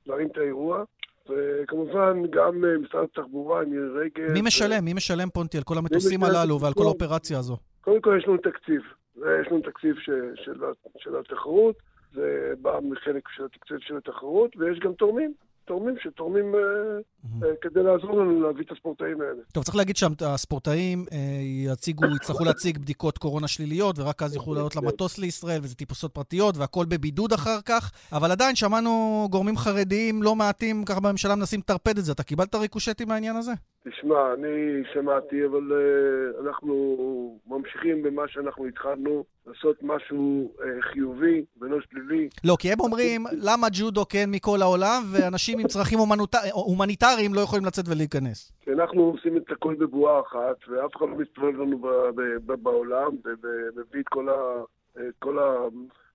להרים 0.06 0.28
את 0.28 0.38
האירוע. 0.38 0.84
וכמובן, 1.28 2.22
גם 2.30 2.64
אה, 2.64 2.78
משרד 2.78 3.04
התחבורה, 3.04 3.64
מירי 3.64 3.88
רגב. 3.88 4.32
מי 4.32 4.42
משלם? 4.42 4.84
מי 4.84 4.92
משלם, 4.92 5.30
פונטי, 5.30 5.56
על 5.56 5.62
כל 5.62 5.78
המטוסים 5.78 6.24
הללו 6.24 6.60
ועל 6.60 6.72
כל 6.72 6.82
האופרציה 6.82 7.38
הזו? 7.38 7.56
קודם 7.80 8.00
כל 8.00 8.16
יש 8.18 8.28
לנו 8.28 8.36
תקציב. 8.36 8.80
יש 9.16 9.46
לנו 9.50 9.60
תקציב 9.60 9.96
ש, 9.98 10.10
של, 10.44 10.54
של 10.98 11.16
התחרות, 11.16 11.76
זה 12.14 12.52
בא 12.62 12.78
מחלק 12.82 13.28
של 13.28 13.44
התקציב 13.44 13.76
של 13.80 13.96
התחרות, 13.96 14.56
ויש 14.56 14.78
גם 14.78 14.92
תורמים. 14.92 15.32
תורמים 15.64 15.94
שתורמים 15.98 16.54
mm-hmm. 16.54 17.19
כדי 17.60 17.82
לעזור 17.82 18.12
לנו 18.12 18.42
להביא 18.42 18.64
את 18.64 18.72
הספורטאים 18.72 19.20
האלה. 19.20 19.42
טוב, 19.52 19.64
צריך 19.64 19.76
להגיד 19.76 19.96
שהספורטאים 19.96 21.04
אה, 21.12 21.18
יציגו, 21.72 22.04
יצטרכו 22.16 22.44
להציג 22.44 22.78
בדיקות 22.78 23.18
קורונה 23.18 23.48
שליליות, 23.48 23.98
ורק 23.98 24.22
אז 24.22 24.34
יוכלו 24.34 24.54
לעלות 24.54 24.76
למטוס 24.76 25.18
לישראל, 25.18 25.60
וזה 25.62 25.74
טיפוסות 25.74 26.14
פרטיות, 26.14 26.56
והכל 26.56 26.84
בבידוד 26.88 27.32
אחר 27.32 27.60
כך. 27.66 27.92
אבל 28.12 28.30
עדיין 28.30 28.56
שמענו 28.56 29.26
גורמים 29.30 29.56
חרדיים 29.56 30.22
לא 30.22 30.36
מעטים, 30.36 30.84
ככה 30.84 31.00
בממשלה 31.00 31.34
מנסים 31.34 31.60
לטרפד 31.60 31.98
את 31.98 32.04
זה. 32.04 32.12
אתה 32.12 32.22
קיבלת 32.22 32.54
ריקושטים 32.54 33.08
מהעניין 33.08 33.36
הזה? 33.36 33.52
תשמע, 33.88 34.34
אני 34.34 34.82
שמעתי, 34.92 35.46
אבל 35.46 35.72
uh, 35.72 36.46
אנחנו 36.46 37.38
ממשיכים 37.46 38.02
במה 38.02 38.22
שאנחנו 38.28 38.66
התחלנו, 38.66 39.24
לעשות 39.46 39.76
משהו 39.82 40.52
uh, 40.56 40.62
חיובי 40.92 41.44
ולא 41.60 41.78
שלילי. 41.90 42.28
לא, 42.44 42.56
כי 42.58 42.72
הם 42.72 42.80
אומרים, 42.80 43.24
למה 43.32 43.66
ג'ודו 43.72 44.08
כן 44.08 44.30
מכל 44.30 44.62
העולם, 44.62 45.02
ואנשים 45.12 45.58
עם 45.58 45.66
צרכים 45.66 45.98
הומניטר... 46.52 47.09
הומניטריים 47.10 47.34
לא 47.34 47.40
יכולים 47.40 47.64
לצאת 47.64 47.84
ולהיכנס? 47.88 48.52
כי 48.60 48.72
אנחנו 48.72 49.02
עושים 49.02 49.36
את 49.36 49.50
הכל 49.50 49.74
בבועה 49.74 50.20
אחת, 50.20 50.68
ואף 50.68 50.96
אחד 50.96 51.06
לא 51.08 51.16
מסתובב 51.18 51.60
לנו 51.60 51.78
בעולם, 52.62 53.10
ומביא 53.24 54.00
את 54.00 54.08
כל, 54.08 54.28
ה... 54.28 54.62
את 54.94 55.14
כל 55.18 55.38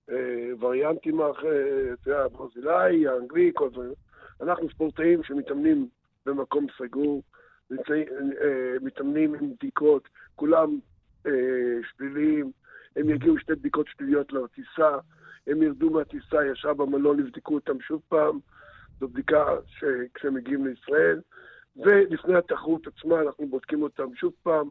הווריאנטים 0.08 1.20
האחרים, 1.20 1.94
אתה 2.02 2.10
יודע, 2.10 2.24
הברזילאי, 2.24 3.08
האנגלי, 3.08 3.50
כל 3.54 3.70
זה. 3.76 3.92
אנחנו 4.40 4.70
ספורטאים 4.70 5.22
שמתאמנים 5.22 5.88
במקום 6.26 6.66
סגור. 6.78 7.22
אה, 7.70 8.76
מתאמנים 8.82 9.34
עם 9.34 9.52
בדיקות, 9.54 10.08
כולם 10.34 10.78
אה, 11.26 11.32
שליליים, 11.96 12.50
הם 12.96 13.10
יגיעו 13.10 13.38
שתי 13.38 13.54
בדיקות 13.54 13.86
שליליות 13.88 14.32
לטיסה, 14.32 14.98
הם 15.46 15.62
ירדו 15.62 15.90
מהטיסה 15.90 16.46
ישר 16.52 16.74
במלון, 16.74 17.18
יבדקו 17.18 17.54
אותם 17.54 17.80
שוב 17.80 18.02
פעם, 18.08 18.38
זו 19.00 19.08
בדיקה 19.08 19.44
כשהם 20.14 20.34
מגיעים 20.34 20.66
לישראל, 20.66 21.20
ולפני 21.76 22.34
התחרות 22.34 22.86
עצמה 22.86 23.20
אנחנו 23.20 23.48
בודקים 23.48 23.82
אותם 23.82 24.14
שוב 24.14 24.32
פעם 24.42 24.68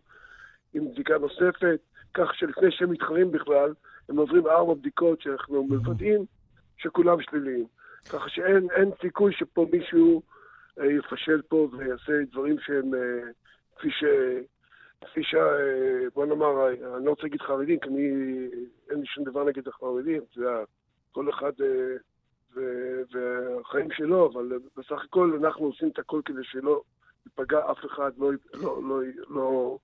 עם 0.73 0.91
בדיקה 0.91 1.17
נוספת, 1.17 1.79
כך 2.13 2.35
שלפני 2.35 2.71
שהם 2.71 2.91
מתחרים 2.91 3.31
בכלל, 3.31 3.73
הם 4.09 4.17
עוברים 4.17 4.47
ארבע 4.47 4.73
בדיקות 4.73 5.21
שאנחנו 5.21 5.63
מוודאים 5.63 6.25
שכולם 6.77 7.21
שליליים. 7.21 7.65
ככה 8.09 8.29
שאין 8.29 8.91
סיכוי 9.01 9.33
שפה 9.33 9.67
מישהו... 9.71 10.21
אה, 10.79 10.91
יפשל 10.91 11.41
פה 11.41 11.69
ויעשה 11.71 12.13
דברים 12.31 12.55
שהם 12.59 12.93
אה, 12.93 13.31
כפי 13.75 13.91
ש... 13.91 14.03
כפי 15.01 15.23
ש... 15.23 15.35
אה, 15.35 16.09
בוא 16.13 16.25
נאמר, 16.25 16.69
אני 16.69 17.05
לא 17.05 17.09
רוצה 17.09 17.23
להגיד 17.23 17.41
חרדים, 17.41 17.79
כי 17.79 17.89
אני... 17.89 18.09
אין 18.89 18.99
לי 18.99 19.05
שום 19.05 19.23
דבר 19.23 19.43
נגד 19.43 19.67
החרדים, 19.67 20.21
זה 20.35 20.43
כל 21.11 21.29
אחד 21.29 21.51
והחיים 23.13 23.87
שלו, 23.91 24.31
אבל 24.33 24.51
בסך 24.77 25.03
הכל 25.03 25.39
אנחנו 25.43 25.65
עושים 25.65 25.89
את 25.89 25.99
הכל 25.99 26.21
כדי 26.25 26.43
שלא 26.43 26.81
ייפגע 27.25 27.59
אף 27.71 27.77
אחד, 27.85 28.11
לא, 28.17 28.31
לא, 28.53 28.79
לא, 28.83 29.01
לא, 29.29 29.77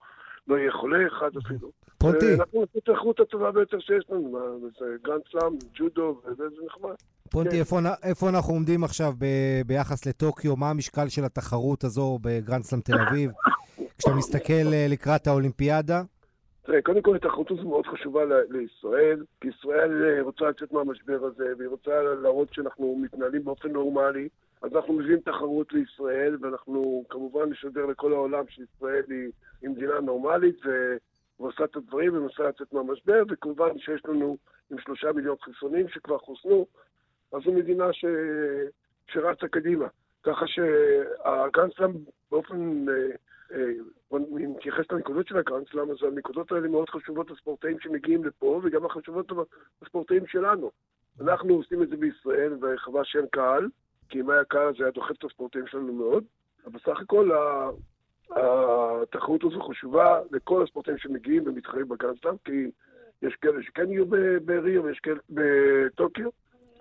לא 0.47 0.55
יהיה 0.55 0.71
חולה 0.71 1.07
אחד 1.07 1.29
אפילו. 1.45 1.71
פונטי. 1.97 2.35
אנחנו 2.35 2.59
נעשה 2.59 2.79
את 2.83 2.89
האיכות 2.89 3.19
הטובה 3.19 3.51
ביותר 3.51 3.79
שיש 3.79 4.05
לנו, 4.09 4.59
זה 4.79 4.85
גרנד 5.03 5.21
סלאם, 5.31 5.53
ג'ודו, 5.73 6.21
וזה 6.25 6.43
נחמד. 6.65 6.95
פונטי, 7.31 7.49
כן. 7.49 7.57
איפה, 7.57 7.79
איפה 8.03 8.29
אנחנו 8.29 8.53
עומדים 8.53 8.83
עכשיו 8.83 9.13
ב, 9.19 9.25
ביחס 9.65 10.05
לטוקיו? 10.05 10.55
מה 10.55 10.69
המשקל 10.69 11.09
של 11.09 11.23
התחרות 11.23 11.83
הזו 11.83 12.19
בגרנד 12.21 12.63
סלאם 12.63 12.81
תל 12.81 12.93
אביב? 13.07 13.31
כשאתה 13.97 14.15
מסתכל 14.15 14.73
אה, 14.73 14.85
לקראת 14.89 15.27
האולימפיאדה? 15.27 16.01
תראה, 16.65 16.81
קודם 16.81 17.01
כל 17.01 17.15
התחרות 17.15 17.51
הזו 17.51 17.69
מאוד 17.69 17.85
חשובה 17.87 18.21
לישראל, 18.49 19.23
כי 19.41 19.47
ישראל 19.47 20.03
רוצה 20.41 20.63
לצאת 20.63 20.73
מהמשבר 20.73 21.25
הזה, 21.25 21.53
והיא 21.57 21.69
רוצה 21.69 22.01
להראות 22.01 22.53
שאנחנו 22.53 22.95
מתנהלים 23.01 23.43
באופן 23.43 23.71
נורמלי. 23.71 24.29
אז 24.61 24.75
אנחנו 24.75 24.93
מביאים 24.93 25.19
תחרות 25.19 25.73
לישראל, 25.73 26.37
ואנחנו 26.41 27.05
כמובן 27.09 27.49
נשדר 27.49 27.85
לכל 27.85 28.13
העולם 28.13 28.47
שישראל 28.47 29.03
היא, 29.09 29.69
מדינה 29.69 29.99
נורמלית, 29.99 30.59
ועושה 31.39 31.63
את 31.63 31.75
הדברים 31.75 32.17
ומנסה 32.17 32.43
לצאת 32.43 32.73
מהמשבר, 32.73 33.23
וכמובן 33.29 33.79
שיש 33.79 34.05
לנו 34.05 34.37
עם 34.71 34.79
שלושה 34.79 35.11
מיליון 35.11 35.35
חיסונים 35.41 35.89
שכבר 35.89 36.17
חוסנו, 36.17 36.65
אז 37.33 37.41
זו 37.45 37.51
מדינה 37.51 37.93
ש... 37.93 38.05
שרצה 39.07 39.47
קדימה. 39.47 39.87
ככה 40.23 40.45
שהגרנדסלאם 40.47 41.91
באופן, 42.31 42.55
אם 42.55 42.87
נתייחס 44.11 44.91
לנקודות 44.91 45.27
של 45.27 45.37
הגרנדסלאם, 45.37 45.91
אז 45.91 45.97
הנקודות 46.03 46.51
האלה 46.51 46.67
מאוד 46.67 46.89
חשובות 46.89 47.31
לספורטאים 47.31 47.79
שמגיעים 47.79 48.23
לפה, 48.23 48.61
וגם 48.63 48.85
החשובות 48.85 49.31
לספורטאים 49.81 50.27
שלנו. 50.27 50.71
אנחנו 51.21 51.53
עושים 51.53 51.83
את 51.83 51.89
זה 51.89 51.97
בישראל, 51.97 52.53
וחבל 52.61 53.03
שאין 53.03 53.25
קהל, 53.31 53.67
כי 54.09 54.21
אם 54.21 54.29
היה 54.29 54.43
קהל 54.43 54.73
זה 54.77 54.83
היה 54.83 54.91
דוחף 54.91 55.15
את 55.17 55.23
הספורטאים 55.23 55.67
שלנו 55.67 55.93
מאוד, 55.93 56.23
אבל 56.65 56.73
בסך 56.73 56.99
הכל 57.01 57.31
התחרות 58.29 59.43
הזו 59.43 59.61
חשובה 59.61 60.19
לכל 60.31 60.63
הספורטאים 60.63 60.97
שמגיעים 60.97 61.47
ומתחרים 61.47 61.89
בגרנדסלאם, 61.89 62.35
כי 62.45 62.71
יש 63.21 63.35
כאלה 63.35 63.63
שכן 63.63 63.91
יהיו 63.91 64.05
בריו 64.45 64.83
ויש 64.83 64.99
כאלה 64.99 65.19
בטוקיו, 65.29 66.29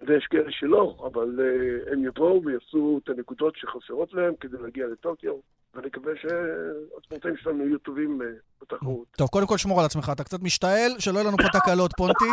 ויש 0.06 0.26
כאלה 0.26 0.50
שלא, 0.50 1.10
אבל 1.12 1.38
uh, 1.38 1.92
הם 1.92 2.04
יבואו 2.04 2.44
ויעשו 2.44 3.00
את 3.04 3.08
הנקודות 3.08 3.56
שחסרות 3.56 4.12
להם 4.12 4.34
כדי 4.40 4.56
להגיע 4.62 4.86
לטוקיו, 4.86 5.34
ואני 5.74 5.86
מקווה 5.86 6.12
שהספורטאים 6.16 7.36
שלנו 7.36 7.66
יהיו 7.66 7.78
טובים 7.78 8.20
uh, 8.20 8.24
בתחרות. 8.62 9.06
טוב, 9.16 9.28
קודם 9.28 9.46
כל 9.46 9.56
שמור 9.56 9.80
על 9.80 9.86
עצמך, 9.86 10.10
אתה 10.12 10.24
קצת 10.24 10.42
משתעל, 10.42 10.98
שלא 10.98 11.18
יהיו 11.18 11.28
לנו 11.28 11.36
פה 11.36 11.58
תקלות, 11.58 11.90
פונטי. 11.96 12.24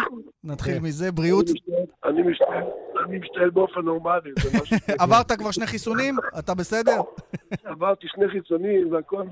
נתחיל. 0.44 0.80
מזה, 0.80 1.12
בריאות. 1.12 1.46
אני 2.06 2.22
משתעל, 2.22 2.64
אני 3.06 3.20
משתעל 3.20 3.50
באופן 3.50 3.82
נורמלי. 3.82 4.32
עברת 5.00 5.32
כבר 5.32 5.52
שני 5.52 5.68
חיסונים? 5.68 6.16
אתה 6.40 6.54
בסדר? 6.54 7.02
עברתי 7.64 8.08
שני 8.08 8.30
חיסונים 8.30 8.94
והכל, 8.94 9.24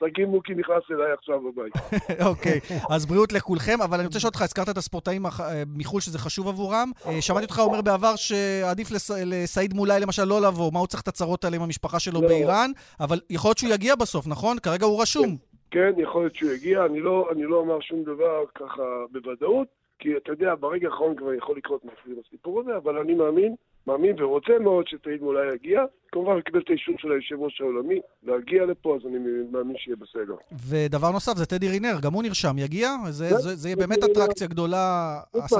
שגיא 0.00 0.26
מוקי 0.26 0.54
נכנס 0.54 0.82
אליי 0.90 1.12
עכשיו 1.12 1.40
הביתה. 1.48 1.78
אוקיי, 2.28 2.60
אז 2.90 3.06
בריאות 3.06 3.32
לכולכם, 3.32 3.82
אבל 3.84 3.98
אני 3.98 4.06
רוצה 4.06 4.18
לשאול 4.18 4.28
אותך, 4.28 4.42
הזכרת 4.42 4.68
את 4.68 4.76
הספורטאים 4.76 5.26
אה, 5.26 5.30
מחו"ל 5.76 6.00
שזה 6.00 6.18
חשוב 6.18 6.48
עבורם. 6.48 6.90
אה, 7.06 7.22
שמעתי 7.22 7.44
אותך 7.44 7.58
אומר 7.58 7.80
בעבר 7.80 8.16
שעדיף 8.16 8.88
לסעיד 9.26 9.74
מולאי 9.74 10.00
למשל 10.00 10.24
לא 10.24 10.40
לבוא, 10.40 10.72
מה 10.72 10.78
הוא 10.78 10.86
צריך 10.86 11.02
את 11.02 11.08
הצרות 11.08 11.44
האלה 11.44 11.56
עם 11.56 11.62
המשפחה 11.62 12.00
שלו 12.00 12.22
לא. 12.22 12.28
באיראן, 12.28 12.70
אבל 13.00 13.20
יכול 13.30 13.48
להיות 13.48 13.58
שהוא 13.58 13.70
יגיע 13.72 13.96
בסוף, 13.96 14.26
נכון? 14.26 14.58
כרגע 14.58 14.86
הוא 14.86 15.02
רשום. 15.02 15.36
כן, 15.70 15.92
יכול 15.96 16.22
להיות 16.22 16.34
שהוא 16.34 16.50
יגיע, 16.52 16.84
אני 16.86 17.00
לא, 17.00 17.30
לא 17.36 17.56
אומר 17.56 17.80
שום 17.80 18.02
דבר 18.02 18.44
ככה 18.54 18.82
בוודאות, 19.12 19.68
כי 19.98 20.16
אתה 20.16 20.32
יודע, 20.32 20.54
ברגע 20.60 20.88
האחרון 20.88 21.16
כבר 21.16 21.34
יכול 21.34 21.56
לקרות 21.56 21.84
משהו 21.84 22.22
בסיפור 22.22 22.60
הזה, 22.60 22.76
אבל 22.76 22.98
אני 22.98 23.14
מאמין 23.14 23.54
מאמין 23.86 24.22
ורוצה 24.22 24.58
מאוד 24.58 24.88
שתעיד 24.88 25.22
מולאי 25.22 25.54
יגיע. 25.54 25.84
כמובן, 26.12 26.32
הוא 26.32 26.40
קיבל 26.40 26.60
את 26.60 26.68
האישור 26.70 26.94
של 26.98 27.12
היושב 27.12 27.36
ראש 27.38 27.60
העולמי 27.60 28.00
להגיע 28.22 28.64
לפה, 28.64 28.96
אז 28.96 29.06
אני 29.06 29.18
מאמין 29.52 29.76
שיהיה 29.78 29.96
בסדר. 29.96 30.34
ודבר 30.68 31.10
נוסף, 31.10 31.36
זה 31.36 31.46
טדי 31.46 31.68
רינר, 31.68 31.94
גם 32.02 32.12
הוא 32.12 32.22
נרשם, 32.22 32.58
יגיע? 32.58 32.88
זה, 33.04 33.10
זה, 33.10 33.36
זה, 33.36 33.56
זה 33.56 33.68
יהיה 33.68 33.76
באמת 33.76 33.98
אטרקציה 34.04 34.46
גדולה, 34.46 35.16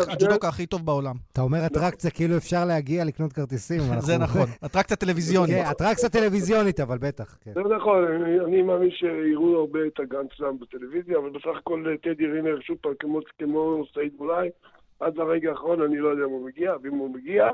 הג'ודוקה 0.09 0.49
הכי 0.49 0.67
טוב 0.67 0.87
בעולם. 0.87 1.15
אתה 1.33 1.41
אומר 1.41 1.67
אטרקציה, 1.67 2.11
כאילו 2.11 2.37
אפשר 2.37 2.65
להגיע 2.65 3.05
לקנות 3.05 3.33
כרטיסים. 3.33 3.81
זה 4.09 4.19
נכון, 4.19 4.47
אטרקציה 4.67 4.97
טלוויזיונית. 4.97 5.57
כן, 5.57 5.71
אטרקציה 5.71 6.09
טלוויזיונית, 6.09 6.81
אבל 6.81 6.99
בטח. 6.99 7.39
כן. 7.45 7.53
זה 7.55 7.61
נכון, 7.61 8.05
אני 8.47 8.63
מאמין 8.63 8.91
שיראו 8.91 9.57
הרבה 9.57 9.79
את 9.87 10.01
הגן 10.01 10.27
סלאם 10.37 10.59
בטלוויזיה, 10.59 11.19
אבל 11.19 11.31
בסך 11.31 11.59
הכל 11.59 11.85
טדי 12.03 12.27
רינר, 12.27 12.61
שוב 12.61 12.77
פעם, 12.81 12.93
כמו 12.99 13.21
סעיד 13.95 14.13
מולאי, 14.19 14.49
עד 15.01 15.17
לרגע 15.17 15.51
האחרון 15.51 15.83
אני 15.83 15.99
לא 15.99 16.09
יודע 16.09 16.25
אם 16.25 16.31
הוא 16.31 16.47
מגיע, 16.47 16.75
ואם 16.83 16.95
הוא 16.95 17.11
מגיע... 17.11 17.49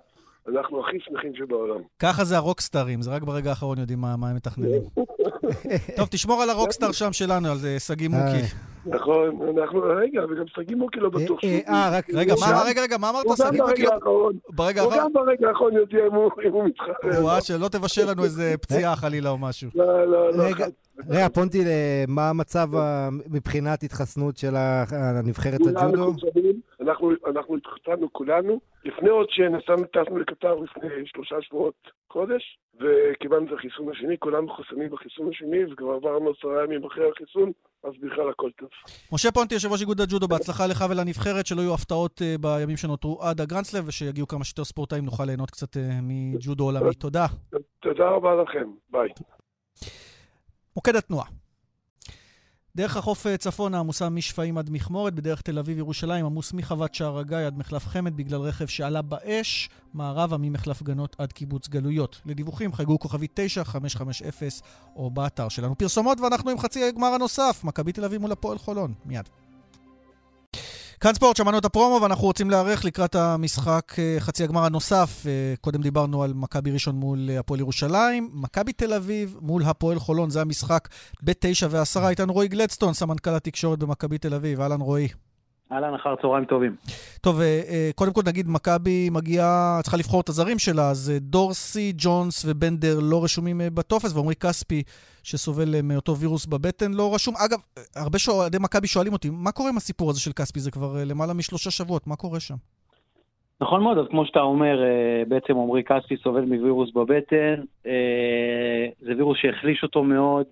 אנחנו 0.49 0.81
הכי 0.81 0.97
שמחים 1.01 1.33
שבעולם. 1.35 1.81
ככה 1.99 2.25
זה 2.25 2.37
הרוקסטארים, 2.37 3.03
זה 3.03 3.11
רק 3.11 3.23
ברגע 3.23 3.51
האחרון 3.51 3.79
יודעים 3.79 4.01
מה, 4.01 4.17
מה 4.17 4.31
הם 4.31 4.37
מתכננים. 4.37 4.83
טוב, 5.97 6.09
תשמור 6.11 6.43
על 6.43 6.51
הרוקסטאר 6.51 6.93
שם 6.93 7.13
שלנו, 7.13 7.49
על 7.49 7.59
שגיא 7.79 8.09
מוקי. 8.09 8.23
אה. 8.23 8.67
נכון, 8.87 9.59
אנחנו, 9.59 9.81
רגע, 9.81 10.25
וגם 10.25 10.45
שגיא 10.47 10.77
מוקי 10.77 11.01
לא 11.01 11.09
בטוח 11.09 11.45
אה, 11.45 11.49
שהוא... 11.49 11.75
אה, 11.75 11.91
רק 11.99 12.11
רגע, 12.15 12.35
מה, 12.41 12.63
רגע, 12.67 12.83
רגע, 12.83 12.99
מה 12.99 13.11
אמרת? 13.11 13.25
שגיא 13.37 13.63
מוקי 13.63 13.83
לא... 13.83 14.31
ברגע 14.49 14.83
האחרון. 14.83 14.99
הוא 14.99 15.05
גם 15.05 15.13
ברגע 15.13 15.49
האחרון 15.49 15.73
יודע 15.75 15.99
אם 16.07 16.15
הוא 16.53 16.65
מתחרר. 16.65 17.23
וואה, 17.23 17.41
שלא 17.41 17.69
תבשל 17.69 18.11
לנו 18.11 18.25
איזה 18.25 18.55
פציעה 18.61 18.97
חלילה 18.97 19.31
או 19.31 19.39
משהו. 19.39 19.71
לא, 19.75 20.07
לא, 20.07 20.33
לא. 20.33 20.45
רגע, 21.09 21.29
פונטי, 21.29 21.65
מה 22.09 22.31
המצב 22.31 22.69
מבחינת 23.31 23.83
התחסנות 23.83 24.37
של 24.37 24.55
הנבחרת 24.57 25.61
הג'ודו? 25.61 26.13
אנחנו 27.27 27.57
התחתנו 27.57 28.13
כולנו. 28.13 28.61
לפני 28.85 29.09
עוד 29.09 29.27
שנסענו, 29.31 29.85
טסנו 29.85 30.19
לקטר 30.19 30.55
לפני 30.55 30.89
שלושה 31.07 31.37
שבועות, 31.43 31.75
חודש, 32.13 32.59
וקיבלנו 32.81 33.47
את 33.47 33.53
החיסון 33.53 33.91
השני, 33.91 34.19
כולנו 34.19 34.49
חוסנים 34.57 34.91
בחיסון 34.91 35.29
השני, 35.29 35.73
וכבר 35.73 35.93
עברנו 35.93 36.31
עשרה 36.31 36.65
ימים 36.65 36.85
אחרי 36.85 37.11
החיסון, 37.11 37.53
אז 37.85 37.93
בכלל 38.03 38.31
הכל 38.31 38.51
טוב. 38.51 38.69
משה 39.13 39.33
פונטי, 39.33 39.55
יושב 39.55 39.73
ראש 39.73 39.81
איגוד 39.81 40.01
הג'ודו, 40.01 40.29
בהצלחה 40.29 40.67
לך 40.67 40.85
ולנבחרת, 40.91 41.47
שלא 41.47 41.61
יהיו 41.61 41.75
הפתעות 41.75 42.21
uh, 42.21 42.41
בימים 42.41 42.77
שנותרו 42.77 43.23
עד 43.23 43.41
הגרנדסלב, 43.41 43.89
ושיגיעו 43.89 44.27
כמה 44.27 44.45
שיותר 44.45 44.65
ספורטאים, 44.65 45.05
נוכל 45.05 45.25
ליהנות 45.25 45.51
קצת 45.51 45.77
uh, 45.77 45.81
מג'ודו 46.03 46.65
עולמי. 46.65 46.95
תודה. 46.95 47.27
תודה 47.81 48.09
רבה 48.09 48.43
לכם, 48.43 48.71
ביי. 48.91 49.09
מוקד 50.77 50.97
התנועה. 50.97 51.27
דרך 52.77 52.97
החוף 52.97 53.27
אה, 53.27 53.37
צפונה 53.37 53.79
עמוסה 53.79 54.09
משפעים 54.09 54.59
עד 54.59 54.71
מכמורת, 54.71 55.15
בדרך 55.15 55.41
תל 55.41 55.59
אביב-ירושלים 55.59 56.27
עמוס 56.27 56.53
מחוות 56.53 56.95
שער 56.95 57.19
הגיא 57.19 57.37
עד 57.37 57.59
מחלף 57.59 57.87
חמד 57.87 58.17
בגלל 58.17 58.41
רכב 58.41 58.67
שעלה 58.67 59.03
באש, 59.03 59.69
מערבה 59.95 60.37
ממחלף 60.37 60.83
גנות 60.83 61.17
עד 61.19 61.33
קיבוץ 61.33 61.69
גלויות. 61.69 62.21
לדיווחים 62.27 62.73
חייגו 62.73 62.99
כוכבי 62.99 63.27
9550 63.35 64.49
או 64.97 65.11
באתר 65.11 65.49
שלנו. 65.49 65.79
פרסומות 65.79 66.21
ואנחנו 66.21 66.51
עם 66.51 66.59
חצי 66.59 66.85
הגמר 66.85 67.07
הנוסף, 67.07 67.61
מכבי 67.65 67.93
תל 67.93 68.05
אביב 68.05 68.21
מול 68.21 68.33
הפועל 68.33 68.59
חולון. 68.59 68.95
מיד. 69.05 69.29
כאן 71.01 71.15
ספורט, 71.15 71.37
שמענו 71.37 71.59
את 71.59 71.65
הפרומו 71.65 72.03
ואנחנו 72.03 72.25
רוצים 72.25 72.51
להיערך 72.51 72.85
לקראת 72.85 73.15
המשחק 73.15 73.93
אה, 73.99 74.17
חצי 74.19 74.45
הגמר 74.45 74.65
הנוסף. 74.65 75.23
אה, 75.27 75.55
קודם 75.61 75.83
דיברנו 75.83 76.23
על 76.23 76.33
מכבי 76.35 76.71
ראשון 76.71 76.95
מול 76.95 77.31
אה, 77.31 77.39
הפועל 77.39 77.61
ירושלים, 77.61 78.31
מכבי 78.33 78.73
תל 78.73 78.93
אביב 78.93 79.37
מול 79.41 79.63
הפועל 79.63 79.99
חולון, 79.99 80.31
זה 80.31 80.41
המשחק 80.41 80.89
בתשע 81.23 81.67
ועשרה. 81.71 82.11
איתנו 82.11 82.33
רועי 82.33 82.49
גלדסטון, 82.49 82.95
סמנכ"ל 82.95 83.35
התקשורת 83.35 83.79
במכבי 83.79 84.19
תל 84.19 84.35
אביב. 84.35 84.61
אהלן 84.61 84.81
רועי. 84.81 85.09
אהלן, 85.73 85.95
אחר 85.95 86.15
צהריים 86.23 86.45
טובים. 86.45 86.77
טוב, 87.21 87.41
קודם 87.95 88.13
כל 88.13 88.21
נגיד, 88.27 88.47
מכבי 88.49 89.11
מגיעה, 89.11 89.79
צריכה 89.83 89.97
לבחור 89.97 90.21
את 90.21 90.29
הזרים 90.29 90.59
שלה, 90.59 90.91
אז 90.91 91.13
דורסי, 91.21 91.93
ג'ונס 91.97 92.45
ובנדר 92.49 92.99
לא 93.03 93.25
רשומים 93.25 93.61
בטופס, 93.75 94.17
ועמרי 94.17 94.35
כספי 94.35 94.83
שסובל 95.27 95.75
אה, 95.75 95.81
מאותו 95.83 96.17
וירוס 96.17 96.47
בבטן 96.47 96.93
לא 96.95 97.15
רשום. 97.15 97.35
אגב, 97.47 97.59
הרבה 97.97 98.19
אוהדי 98.29 98.59
מכבי 98.61 98.87
שואלים 98.87 99.13
אותי, 99.13 99.29
מה 99.33 99.53
קורה 99.53 99.69
עם 99.71 99.77
הסיפור 99.77 100.11
הזה 100.11 100.21
של 100.21 100.33
כספי? 100.33 100.61
זה 100.61 100.71
כבר 100.71 100.99
אה, 100.99 101.05
למעלה 101.05 101.35
משלושה 101.35 101.71
שבועות, 101.71 102.07
מה 102.07 102.17
קורה 102.17 102.41
שם? 102.41 102.55
נכון 103.61 103.83
מאוד, 103.83 103.99
אז 103.99 104.07
כמו 104.11 104.27
שאתה 104.27 104.41
אומר, 104.41 104.83
אה, 104.83 105.23
בעצם 105.29 105.53
עמרי 105.53 105.83
כספי 105.85 106.17
סובל 106.17 106.45
מווירוס 106.45 106.91
בבטן. 106.95 107.63
זה 109.01 109.13
וירוס 109.17 109.39
שהחליש 109.41 109.83
אותו 109.83 110.05
מאוד, 110.05 110.47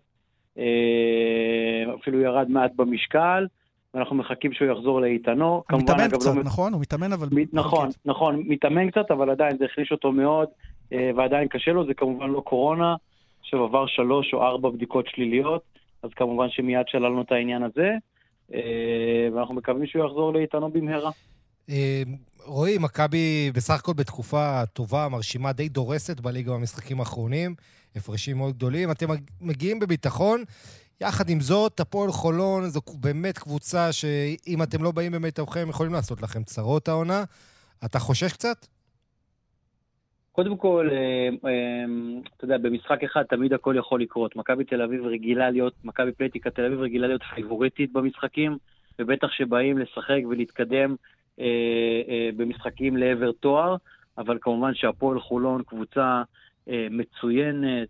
אפילו 2.01 2.21
ירד 2.21 2.51
מעט 2.51 2.71
במשקל. 2.77 3.47
ואנחנו 3.95 4.17
מחכים 4.17 4.53
שהוא 4.53 4.69
יחזור 4.69 5.01
לאיתנו. 5.01 5.63
הוא 5.71 5.81
מתאמן 5.81 6.09
קצת, 6.09 6.37
לא... 6.37 6.43
נכון? 6.43 6.73
הוא 6.73 6.81
מתאמן 6.81 7.13
אבל... 7.13 7.29
נכון, 7.53 7.89
נכון, 8.05 8.43
מתאמן 8.47 8.91
קצת, 8.91 9.11
אבל 9.11 9.31
עדיין 9.31 9.59
זה 9.59 9.65
החליש 9.65 9.93
אותו 9.93 10.13
מאוד, 10.13 10.49
ועדיין 10.93 11.49
קשה 11.49 11.73
לו, 11.73 11.87
זה 11.87 11.95
כמובן 11.95 12.31
לא 12.31 12.41
קורונה. 12.41 12.95
עכשיו 13.41 13.65
עבר 13.65 13.87
שלוש 13.87 14.35
או 14.35 14.43
ארבע 14.43 14.71
בדיקות 14.71 15.07
שליליות, 15.09 15.63
אז 16.03 16.11
כמובן 16.17 16.47
שמיד 16.51 16.87
שללנו 16.87 17.23
את 17.23 17.33
העניין 17.33 17.63
הזה, 17.63 17.91
אה, 18.55 19.29
ואנחנו 19.35 19.55
מקווים 19.55 19.87
שהוא 19.87 20.07
יחזור 20.07 20.33
לאיתנו 20.33 20.71
במהרה. 20.71 21.11
אה, 21.71 22.03
רועי, 22.45 22.79
מכבי 22.79 23.51
בסך 23.55 23.75
הכל 23.75 23.93
בתקופה 23.93 24.67
טובה, 24.73 25.09
מרשימה, 25.09 25.53
די 25.53 25.69
דורסת 25.69 26.21
בליגה 26.21 26.53
במשחקים 26.53 27.01
האחרונים, 27.01 27.55
הפרשים 27.97 28.37
מאוד 28.37 28.55
גדולים. 28.55 28.91
אתם 28.91 29.07
מגיעים 29.41 29.79
בביטחון. 29.79 30.45
יחד 31.01 31.29
עם 31.29 31.41
זאת, 31.41 31.81
הפועל 31.81 32.11
חולון 32.11 32.65
זו 32.65 32.81
באמת 33.01 33.39
קבוצה 33.39 33.93
שאם 33.93 34.63
אתם 34.63 34.83
לא 34.83 34.91
באים 34.91 35.13
במיטבכם, 35.13 35.67
יכולים 35.69 35.93
לעשות 35.93 36.23
לכם 36.23 36.43
צרות 36.43 36.89
העונה. 36.89 37.25
אתה 37.85 37.99
חושש 37.99 38.33
קצת? 38.33 38.67
קודם 40.33 40.57
כל, 40.57 40.89
אה, 40.93 41.29
אה, 41.51 41.85
אתה 42.37 42.45
יודע, 42.45 42.59
במשחק 42.59 43.05
אחד 43.05 43.23
תמיד 43.23 43.53
הכל 43.53 43.75
יכול 43.79 44.01
לקרות. 44.01 44.37
מכבי 44.37 44.65
תל 44.65 44.83
אביב 44.83 45.05
רגילה 45.05 45.51
להיות, 45.51 45.75
מכבי 45.85 46.13
פלטיקה 46.13 46.51
תל 46.51 46.65
אביב 46.65 46.81
רגילה 46.81 47.07
להיות 47.07 47.23
פייבוריטית 47.35 47.93
במשחקים, 47.93 48.59
ובטח 48.99 49.29
שבאים 49.31 49.79
לשחק 49.79 50.21
ולהתקדם 50.31 50.97
אה, 51.41 52.31
במשחקים 52.37 52.97
לעבר 52.97 53.33
תואר, 53.33 53.77
אבל 54.19 54.39
כמובן 54.41 54.75
שהפועל 54.75 55.21
חולון 55.21 55.63
קבוצה 55.63 56.23
מצוינת, 56.91 57.89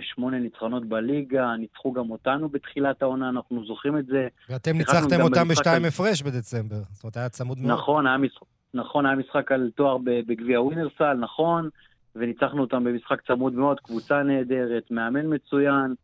שמונה 0.00 0.38
ניצחונות 0.38 0.84
בליגה, 0.84 1.56
ניצחו 1.58 1.92
גם 1.92 2.10
אותנו 2.10 2.48
בתחילת 2.48 3.02
העונה, 3.02 3.28
אנחנו 3.28 3.64
זוכרים 3.66 3.98
את 3.98 4.06
זה. 4.06 4.28
ואתם 4.50 4.76
ניצחתם 4.76 5.20
אותם 5.20 5.48
בשתיים 5.48 5.84
הפרש 5.84 6.22
בדצמבר, 6.22 6.76
זאת 6.92 7.04
אומרת, 7.04 7.16
היה 7.16 7.28
צמוד 7.28 7.58
מאוד. 7.58 7.70
נכון, 7.70 8.06
היה 8.06 8.16
משחק. 8.16 8.46
נכון, 8.74 9.06
היה 9.06 9.16
משחק 9.16 9.52
על 9.52 9.70
תואר 9.74 9.98
בגביע 10.04 10.60
ווינרסל, 10.60 11.14
נכון, 11.14 11.68
וניצחנו 12.16 12.60
אותם 12.60 12.84
במשחק 12.84 13.20
צמוד 13.26 13.52
מאוד, 13.52 13.80
קבוצה 13.80 14.22
נהדרת, 14.22 14.90
מאמן 14.90 15.34
מצוין, 15.34 15.94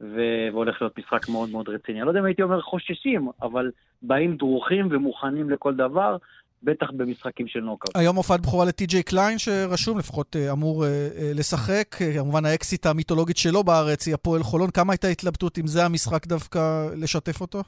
ו... 0.00 0.20
והולך 0.52 0.82
להיות 0.82 0.98
משחק 0.98 1.28
מאוד 1.28 1.50
מאוד 1.50 1.68
רציני. 1.68 1.98
אני 1.98 2.04
לא 2.04 2.10
יודע 2.10 2.20
אם 2.20 2.24
הייתי 2.24 2.42
אומר 2.42 2.60
חוששים, 2.60 3.28
אבל 3.42 3.70
באים 4.02 4.36
דרוכים 4.36 4.88
ומוכנים 4.90 5.50
לכל 5.50 5.74
דבר, 5.74 6.16
בטח 6.62 6.90
במשחקים 6.90 7.46
של 7.48 7.60
נוקאאוט. 7.60 7.96
היום 7.96 8.16
הופעת 8.16 8.40
בכורה 8.40 8.64
לטי.ג'יי 8.64 9.02
קליין 9.02 9.38
שרשום, 9.38 9.98
לפחות 9.98 10.36
אה, 10.36 10.52
אמור 10.52 10.84
אה, 10.84 10.88
אה, 10.88 11.30
לשחק. 11.34 11.96
כמובן 12.18 12.44
האקסית 12.44 12.86
המיתולוגית 12.86 13.36
שלו 13.36 13.64
בארץ 13.64 14.06
היא 14.06 14.14
הפועל 14.14 14.42
חולון. 14.42 14.70
כמה 14.70 14.92
הייתה 14.92 15.08
התלבטות 15.08 15.58
אם 15.58 15.66
זה 15.66 15.84
המשחק 15.84 16.26
דווקא 16.26 16.58
לשתף 16.96 17.40
אותו? 17.40 17.62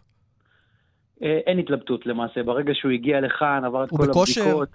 אין 1.20 1.59
התלבטות 1.59 2.07
למעשה. 2.07 2.43
ברגע 2.43 2.72
שהוא 2.74 2.93
הגיע 2.93 3.20
לכאן, 3.20 3.64
עבר 3.64 3.84
את 3.84 3.91
כל 3.91 4.07
בכושר. 4.09 4.41
הבדיקות. 4.41 4.68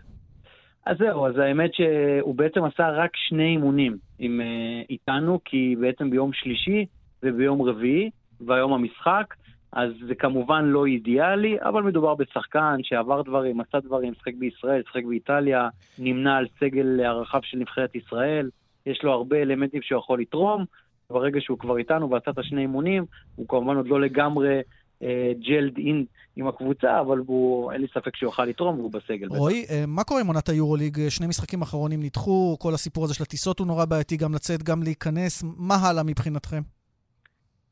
אז 0.86 0.98
זהו, 0.98 1.28
אז 1.28 1.38
האמת 1.38 1.72
שהוא 1.74 2.36
בעצם 2.36 2.64
עשה 2.64 2.90
רק 2.90 3.12
שני 3.16 3.44
אימונים 3.44 3.98
עם, 4.20 4.42
איתנו, 4.90 5.40
כי 5.46 5.76
בעצם 5.82 6.10
ביום 6.10 6.34
שלישי 6.34 6.86
וביום 7.24 7.62
רביעי, 7.62 8.10
והיום 8.42 8.74
המשחק, 8.74 9.34
אז 9.76 9.90
זה 10.08 10.16
כמובן 10.16 10.66
לא 10.66 10.86
אידיאלי, 10.86 11.58
אבל 11.62 11.84
מדובר 11.84 12.16
בשחקן 12.16 12.78
שעבר 12.84 13.22
דברים, 13.22 13.62
עשה 13.62 13.80
דברים, 13.80 14.14
שחק 14.14 14.34
בישראל, 14.40 14.82
שחק 14.90 15.04
באיטליה, 15.04 15.70
נמנה 16.00 16.38
על 16.38 16.48
סגל 16.60 17.00
הרחב 17.06 17.40
של 17.44 17.58
נבחרת 17.58 17.96
ישראל, 17.96 18.50
יש 18.86 19.04
לו 19.04 19.12
הרבה 19.12 19.42
אלמנטים 19.42 19.82
שהוא 19.82 20.00
יכול 20.00 20.22
לתרום, 20.22 20.66
ברגע 21.10 21.40
שהוא 21.42 21.60
כבר 21.60 21.78
איתנו 21.78 22.10
ועשה 22.10 22.32
את 22.32 22.38
השני 22.38 22.62
אימונים, 22.62 23.06
הוא 23.36 23.48
כמובן 23.48 23.78
עוד 23.78 23.88
לא 23.88 24.02
לגמרי 24.02 24.62
אה, 25.04 25.32
ג'לד 25.48 25.78
אין 25.78 26.06
עם 26.36 26.48
הקבוצה, 26.48 27.00
אבל 27.00 27.18
הוא, 27.28 27.72
אין 27.72 27.82
לי 27.82 27.88
ספק 27.88 28.16
שהוא 28.16 28.28
יוכל 28.28 28.46
לתרום 28.46 28.80
והוא 28.80 28.92
בסגל. 28.92 29.28
רועי, 29.28 29.66
אה, 29.70 29.84
מה 29.88 30.04
קורה 30.04 30.22
עם 30.22 30.28
עונת 30.28 30.50
היורוליג? 30.50 31.10
שני 31.10 31.28
משחקים 31.28 31.62
אחרונים 31.62 32.04
נדחו, 32.04 32.58
כל 32.60 32.74
הסיפור 32.74 33.04
הזה 33.04 33.14
של 33.14 33.24
הטיסות 33.24 33.60
הוא 33.60 33.68
נורא 33.68 33.86
בעייתי, 33.86 34.18
גם 34.18 34.34
לצאת, 34.34 34.64
גם 34.64 34.84
להיכנס. 34.84 35.44
מה 35.58 35.76
הלאה 35.76 36.04
מבחינתכם? 36.04 36.62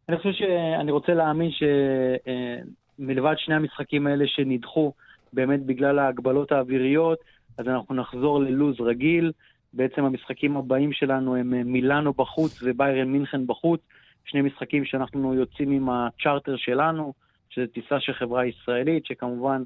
אני 0.10 0.18
חושב 0.18 0.32
שאני 0.32 0.92
רוצה 0.92 1.14
להאמין 1.14 1.52
שמלבד 1.52 3.34
שני 3.38 3.56
המשחקים 3.56 4.08
האלה 4.08 4.28
שנדחו 4.28 4.94
באמת 5.34 5.66
בגלל 5.66 6.00
ההגבלות 6.00 6.52
האוויריות, 6.52 7.20
אז 7.58 7.68
אנחנו 7.68 7.96
נחזור 7.96 8.40
ללוז 8.40 8.82
רגיל. 8.82 9.32
בעצם 9.74 10.04
המשחקים 10.06 10.58
הבאים 10.58 10.94
שלנו 10.94 11.36
הם 11.36 11.54
מילאנו 11.72 12.14
בחוץ 12.14 12.64
וביירן 12.64 13.08
מינכן 13.08 13.48
בחוץ. 13.48 13.82
שני 14.26 14.42
משחקים 14.42 14.86
שאנחנו 14.86 15.34
יוצאים 15.34 15.72
עם 15.72 15.90
הצ'רטר 15.90 16.56
שלנו, 16.58 17.14
שזו 17.50 17.68
טיסה 17.68 18.00
של 18.00 18.14
חברה 18.14 18.46
ישראלית, 18.46 19.06
שכמובן 19.06 19.64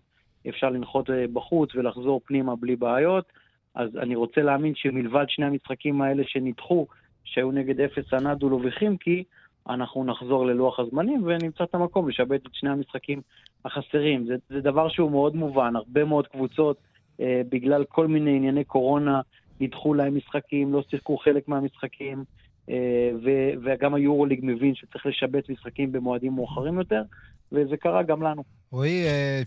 אפשר 0.49 0.69
לנחות 0.69 1.09
בחוץ 1.33 1.75
ולחזור 1.75 2.21
פנימה 2.25 2.55
בלי 2.55 2.75
בעיות. 2.75 3.25
אז 3.75 3.97
אני 3.97 4.15
רוצה 4.15 4.41
להאמין 4.41 4.75
שמלבד 4.75 5.25
שני 5.27 5.45
המשחקים 5.45 6.01
האלה 6.01 6.23
שנדחו, 6.25 6.87
שהיו 7.23 7.51
נגד 7.51 7.81
אפס 7.81 8.13
הנדולו 8.13 8.59
וחימקי, 8.63 9.23
אנחנו 9.69 10.03
נחזור 10.03 10.45
ללוח 10.45 10.79
הזמנים 10.79 11.23
ונמצא 11.25 11.63
את 11.63 11.75
המקום 11.75 12.09
לשבת 12.09 12.41
את 12.45 12.53
שני 12.53 12.69
המשחקים 12.69 13.21
החסרים. 13.65 14.25
זה, 14.27 14.35
זה 14.49 14.61
דבר 14.61 14.89
שהוא 14.89 15.11
מאוד 15.11 15.35
מובן, 15.35 15.75
הרבה 15.75 16.05
מאוד 16.05 16.27
קבוצות, 16.27 16.77
אה, 17.21 17.41
בגלל 17.49 17.83
כל 17.83 18.07
מיני 18.07 18.35
ענייני 18.35 18.63
קורונה, 18.63 19.21
נדחו 19.59 19.93
להם 19.93 20.17
משחקים, 20.17 20.73
לא 20.73 20.83
שיחקו 20.89 21.17
חלק 21.17 21.47
מהמשחקים, 21.47 22.23
אה, 22.69 23.09
ו, 23.23 23.29
וגם 23.63 23.93
היורוליג 23.93 24.39
מבין 24.43 24.75
שצריך 24.75 25.05
לשבץ 25.05 25.49
משחקים 25.49 25.91
במועדים 25.91 26.33
מאוחרים 26.33 26.79
יותר, 26.79 27.01
וזה 27.51 27.77
קרה 27.77 28.03
גם 28.03 28.23
לנו. 28.23 28.43
רועי, 28.71 29.05
אה, 29.05 29.41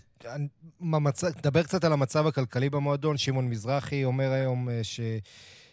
דבר 1.43 1.63
קצת 1.63 1.83
על 1.83 1.93
המצב 1.93 2.27
הכלכלי 2.27 2.69
במועדון. 2.69 3.17
שמעון 3.17 3.49
מזרחי 3.49 4.03
אומר 4.03 4.31
היום 4.31 4.69
אה, 4.69 4.83
ש... 4.83 4.99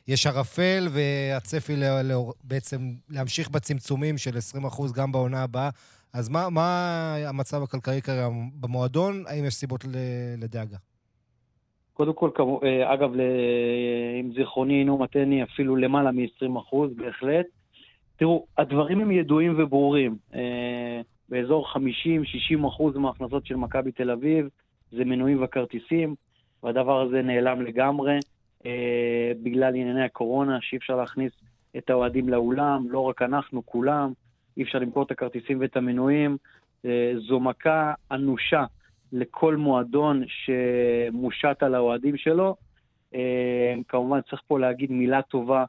יש 0.09 0.26
ערפל, 0.26 0.86
והצפי 0.90 1.76
לא, 1.76 2.02
לא, 2.02 2.32
בעצם 2.44 2.78
להמשיך 3.11 3.50
בצמצומים 3.50 4.18
של 4.18 4.30
20% 4.30 4.92
גם 4.96 5.12
בעונה 5.12 5.42
הבאה. 5.42 5.70
אז 6.12 6.28
מה, 6.28 6.50
מה 6.50 7.16
המצב 7.28 7.62
הכלכלי 7.62 8.02
כרגע 8.02 8.28
במועדון? 8.61 9.24
האם 9.26 9.44
יש 9.44 9.54
סיבות 9.54 9.84
לדאגה? 10.38 10.76
קודם 11.92 12.12
כל, 12.12 12.30
אה, 12.64 12.94
אגב, 12.94 13.11
אם 14.20 14.32
זיכרוני 14.36 14.80
אינו 14.80 14.98
מתני, 14.98 15.42
אפילו 15.42 15.76
למעלה 15.76 16.11
מ-20% 16.12 16.76
בהחלט. 16.96 17.46
תראו, 18.16 18.46
הדברים 18.59 19.00
הם 19.00 19.11
ידועים 19.11 19.54
וברורים. 19.59 20.16
אה, 20.34 21.00
באזור 21.28 21.66
50-60% 21.76 21.78
מההכנסות 22.98 23.46
של 23.46 23.57
מכבי 23.57 23.92
תל 23.92 24.11
אביב 24.11 24.48
זה 24.92 25.04
מנויים 25.04 25.42
וכרטיסים, 25.42 26.14
והדבר 26.62 27.00
הזה 27.00 27.22
נעלם 27.22 27.62
לגמרי. 27.62 28.18
אה, 28.66 29.32
בגלל 29.42 29.74
ענייני 29.76 30.04
הקורונה, 30.04 30.58
שאי 30.60 30.78
אפשר 30.78 30.96
להכניס 30.96 31.32
את 31.76 31.90
האוהדים 31.90 32.28
לאולם, 32.28 32.86
לא 32.90 33.00
רק 33.00 33.22
אנחנו, 33.22 33.66
כולם, 33.66 34.12
אי 34.56 34.62
אפשר 34.62 34.78
למכור 34.78 35.02
את 35.02 35.10
הכרטיסים 35.10 35.60
ואת 35.60 35.76
המנויים. 35.76 36.36
אה, 36.84 37.12
זו 37.28 37.40
מכה 37.40 37.94
אנושה 38.10 38.64
לכל 39.12 39.56
מועדון 39.56 40.24
שמושת 40.28 41.56
על 41.60 41.74
האוהדים 41.74 42.16
שלו. 42.16 42.56
אה, 43.14 43.74
כמובן 43.88 44.20
צריך 44.30 44.42
פה 44.46 44.58
להגיד 44.58 44.92
מילה 44.92 45.22
טובה 45.22 45.64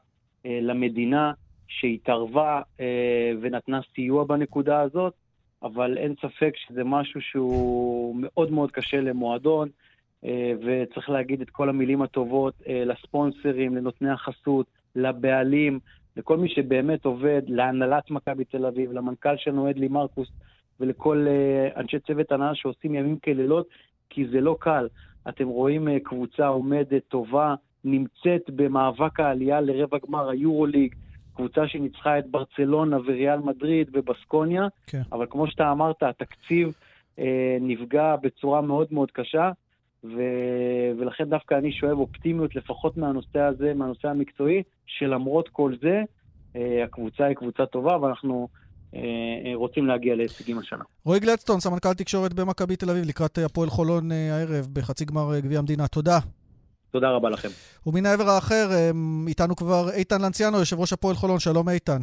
אה, 0.46 0.58
למדינה 0.62 1.32
שהתערבה 1.68 2.62
אה, 2.80 3.32
ונתנה 3.40 3.80
סיוע 3.94 4.24
בנקודה 4.24 4.80
הזאת, 4.80 5.14
אבל 5.62 5.98
אין 5.98 6.14
ספק 6.20 6.52
שזה 6.56 6.84
משהו 6.84 7.20
שהוא 7.20 8.16
מאוד 8.18 8.52
מאוד 8.52 8.70
קשה 8.70 9.00
למועדון. 9.00 9.68
אה, 10.24 10.52
וצריך 10.62 11.10
להגיד 11.10 11.40
את 11.40 11.50
כל 11.50 11.68
המילים 11.68 12.02
הטובות 12.02 12.54
אה, 12.68 12.82
לספונסרים, 12.84 13.76
לנותני 13.76 14.10
החסות, 14.10 14.66
לבעלים, 14.96 15.78
לכל 16.16 16.36
מי 16.36 16.48
שבאמת 16.48 17.04
עובד, 17.04 17.42
להנהלת 17.46 18.10
מכבי 18.10 18.44
תל 18.44 18.66
אביב, 18.66 18.92
למנכ"ל 18.92 19.36
שלנו 19.36 19.70
אדלי 19.70 19.88
מרקוס 19.88 20.28
ולכל 20.80 21.26
אה, 21.28 21.80
אנשי 21.80 21.98
צוות 21.98 22.32
הנהלה 22.32 22.54
שעושים 22.54 22.94
ימים 22.94 23.18
כלילות, 23.18 23.68
כי 24.10 24.26
זה 24.26 24.40
לא 24.40 24.56
קל. 24.60 24.88
אתם 25.28 25.48
רואים 25.48 25.98
קבוצה 25.98 26.46
עומדת, 26.46 27.02
טובה, 27.08 27.54
נמצאת 27.84 28.50
במאבק 28.50 29.20
העלייה 29.20 29.60
לרבע 29.60 29.98
גמר 30.06 30.28
היורוליג, 30.28 30.94
קבוצה 31.34 31.68
שניצחה 31.68 32.18
את 32.18 32.26
ברצלונה 32.26 32.96
וריאל 32.96 33.38
מדריד 33.38 33.90
ובסקוניה, 33.92 34.66
כן. 34.86 35.02
אבל 35.12 35.26
כמו 35.30 35.46
שאתה 35.46 35.72
אמרת, 35.72 36.02
התקציב 36.02 36.72
אה, 37.18 37.56
נפגע 37.60 38.16
בצורה 38.16 38.60
מאוד 38.60 38.88
מאוד 38.90 39.10
קשה. 39.10 39.50
ו... 40.04 40.20
ולכן 40.98 41.24
דווקא 41.24 41.54
אני 41.54 41.72
שואב 41.72 41.98
אופטימיות 41.98 42.56
לפחות 42.56 42.96
מהנושא 42.96 43.38
הזה, 43.38 43.74
מהנושא 43.74 44.08
המקצועי, 44.08 44.62
שלמרות 44.86 45.48
כל 45.48 45.72
זה, 45.82 46.02
אה, 46.56 46.84
הקבוצה 46.84 47.24
היא 47.24 47.36
קבוצה 47.36 47.66
טובה 47.66 47.98
ואנחנו 47.98 48.48
אה, 48.94 49.00
אה, 49.00 49.54
רוצים 49.54 49.86
להגיע 49.86 50.14
להישגים 50.14 50.58
השנה. 50.58 50.84
רועי 51.04 51.20
גלדסטון, 51.20 51.60
סמנכ"ל 51.60 51.94
תקשורת 51.94 52.32
במכבי 52.32 52.76
תל 52.76 52.90
אביב, 52.90 53.04
לקראת 53.08 53.38
הפועל 53.38 53.70
חולון 53.70 54.12
הערב 54.12 54.68
בחצי 54.72 55.04
גמר 55.04 55.38
גביע 55.38 55.58
המדינה. 55.58 55.88
תודה. 55.88 56.18
תודה 56.90 57.10
רבה 57.10 57.30
לכם. 57.30 57.48
ומן 57.86 58.06
העבר 58.06 58.28
האחר, 58.28 58.68
איתנו 59.26 59.56
כבר 59.56 59.90
איתן 59.90 60.22
לנציאנו, 60.22 60.58
יושב 60.58 60.80
ראש 60.80 60.92
הפועל 60.92 61.14
חולון. 61.14 61.38
שלום 61.38 61.68
איתן. 61.68 62.02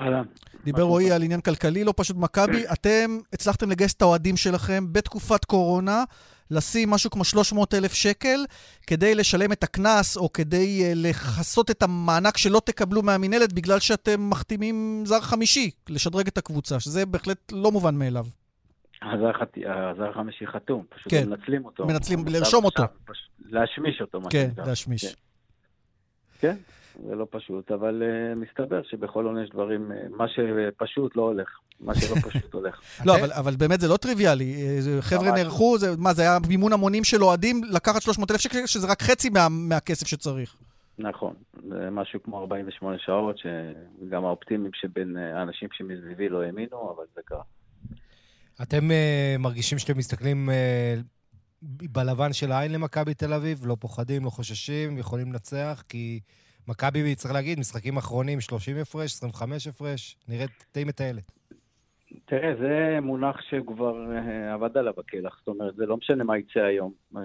אהלן. 0.00 0.24
דיבר 0.64 0.82
רועי 0.82 1.10
על 1.10 1.22
עניין 1.22 1.40
כלכלי, 1.40 1.84
לא 1.84 1.94
פשוט 1.96 2.16
מכבי. 2.16 2.64
אתם 2.72 3.18
הצלחתם 3.32 3.70
לגייס 3.70 3.94
את 3.94 4.02
האוהדים 4.02 4.36
שלכם 4.36 4.92
בתקופת 4.92 5.44
קורונה. 5.44 6.04
לשים 6.50 6.90
משהו 6.90 7.10
כמו 7.10 7.24
300 7.24 7.74
אלף 7.74 7.92
שקל 7.92 8.44
כדי 8.86 9.14
לשלם 9.14 9.52
את 9.52 9.62
הקנס, 9.62 10.16
או 10.16 10.32
כדי 10.32 10.82
uh, 10.82 10.96
לכסות 10.96 11.70
את 11.70 11.82
המענק 11.82 12.36
שלא 12.36 12.60
תקבלו 12.64 13.02
מהמינהלת 13.02 13.52
בגלל 13.52 13.78
שאתם 13.78 14.30
מחתימים 14.30 15.02
זר 15.06 15.20
חמישי, 15.20 15.70
לשדרג 15.88 16.26
את 16.26 16.38
הקבוצה, 16.38 16.80
שזה 16.80 17.06
בהחלט 17.06 17.52
לא 17.52 17.72
מובן 17.72 17.94
מאליו. 17.94 18.26
הזר 19.02 20.10
החמישי 20.10 20.46
חתום, 20.46 20.84
פשוט 20.88 21.10
כן. 21.10 21.28
מנצלים 21.28 21.64
אותו. 21.64 21.86
מנצלים, 21.86 22.24
לרשום 22.28 22.64
אותו. 22.64 22.82
פשוט 23.04 23.30
להשמיש 23.44 24.00
אותו. 24.00 24.20
כן, 24.30 24.50
להשמיש. 24.66 25.04
כן. 25.04 25.12
כן. 26.40 26.56
זה 27.08 27.14
לא 27.14 27.26
פשוט, 27.30 27.70
אבל 27.70 28.02
uh, 28.02 28.38
מסתבר 28.38 28.82
שבכל 28.82 29.24
עונה 29.24 29.42
יש 29.42 29.50
דברים, 29.50 29.92
uh, 29.92 30.16
מה 30.16 30.24
שפשוט 30.28 31.16
לא 31.16 31.22
הולך, 31.22 31.48
מה 31.80 31.94
שלא 31.94 32.14
פשוט 32.28 32.54
הולך. 32.54 32.80
לא, 33.04 33.16
אבל, 33.16 33.32
אבל 33.32 33.56
באמת 33.56 33.80
זה 33.80 33.88
לא 33.88 33.96
טריוויאלי. 33.96 34.54
אה, 34.54 35.02
חבר'ה 35.02 35.32
נערכו, 35.32 35.78
זה, 35.78 35.96
מה, 35.98 36.12
זה 36.12 36.22
היה 36.22 36.38
מימון 36.48 36.72
המונים 36.72 37.04
של 37.04 37.24
אוהדים 37.24 37.60
לקחת 37.70 38.02
300,000 38.02 38.40
שקל, 38.40 38.66
שזה 38.66 38.86
רק 38.86 39.02
חצי 39.02 39.30
מה, 39.30 39.48
מהכסף 39.50 40.06
שצריך. 40.06 40.56
נכון, 40.98 41.34
זה 41.68 41.90
משהו 41.90 42.22
כמו 42.22 42.40
48 42.40 42.96
שעות, 42.98 43.36
שגם 43.38 44.24
האופטימיים 44.24 44.70
שבין 44.74 45.16
האנשים 45.16 45.68
שמסביבי 45.72 46.28
לא 46.28 46.42
האמינו, 46.42 46.94
אבל 46.96 47.04
זה 47.14 47.20
קרה. 47.24 47.42
אתם 48.62 48.90
uh, 48.90 49.38
מרגישים 49.38 49.78
שאתם 49.78 49.98
מסתכלים 49.98 50.48
uh, 50.48 51.02
בלבן 51.62 52.32
של 52.32 52.52
העין 52.52 52.72
למכבי 52.72 53.14
תל 53.14 53.32
אביב? 53.32 53.66
לא 53.66 53.76
פוחדים, 53.80 54.24
לא 54.24 54.30
חוששים, 54.30 54.98
יכולים 54.98 55.32
לנצח, 55.32 55.82
כי... 55.88 56.20
מכבי, 56.68 57.14
צריך 57.14 57.34
להגיד, 57.34 57.58
משחקים 57.58 57.96
אחרונים, 57.96 58.40
30 58.40 58.76
הפרש, 58.76 59.12
25 59.12 59.66
הפרש, 59.66 60.16
נראית 60.28 60.64
די 60.74 60.84
מטיילת. 60.84 61.32
תראה, 62.24 62.54
זה 62.60 62.98
מונח 63.02 63.40
שכבר 63.40 63.96
uh, 63.96 64.54
עבד 64.54 64.78
עליו 64.78 64.92
בכלח, 64.96 65.38
זאת 65.38 65.48
אומרת, 65.48 65.74
זה 65.76 65.86
לא 65.86 65.96
משנה 65.96 66.24
מה 66.24 66.38
יצא 66.38 66.60
היום. 66.60 66.92
Uh, 67.14 67.18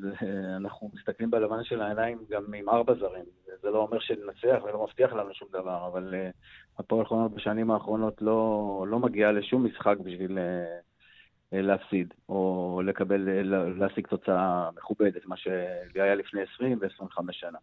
זה, 0.00 0.10
אנחנו 0.56 0.90
מסתכלים 0.94 1.30
בלבן 1.30 1.64
של 1.64 1.82
העיניים 1.82 2.18
גם 2.30 2.54
עם 2.54 2.68
ארבע 2.68 2.94
זרים. 2.94 3.24
זה 3.62 3.70
לא 3.70 3.78
אומר 3.78 3.98
שננצח 4.00 4.64
ולא 4.64 4.84
מבטיח 4.84 5.12
לנו 5.12 5.34
שום 5.34 5.48
דבר, 5.52 5.86
אבל 5.86 6.14
uh, 6.14 6.32
הפועל 6.78 7.06
חולון 7.06 7.34
בשנים 7.34 7.70
האחרונות 7.70 8.22
לא, 8.22 8.84
לא 8.88 8.98
מגיעה 8.98 9.32
לשום 9.32 9.66
משחק 9.66 9.96
בשביל 10.04 10.38
להפסיד, 11.52 12.14
או 12.28 12.82
לקבל, 12.84 13.28
להשיג 13.78 14.06
תוצאה 14.06 14.70
מכובדת, 14.76 15.26
מה 15.26 15.36
שהיה 15.36 16.14
לפני 16.14 16.40
20 16.54 16.78
ו-25 16.80 17.32
שנה. 17.32 17.58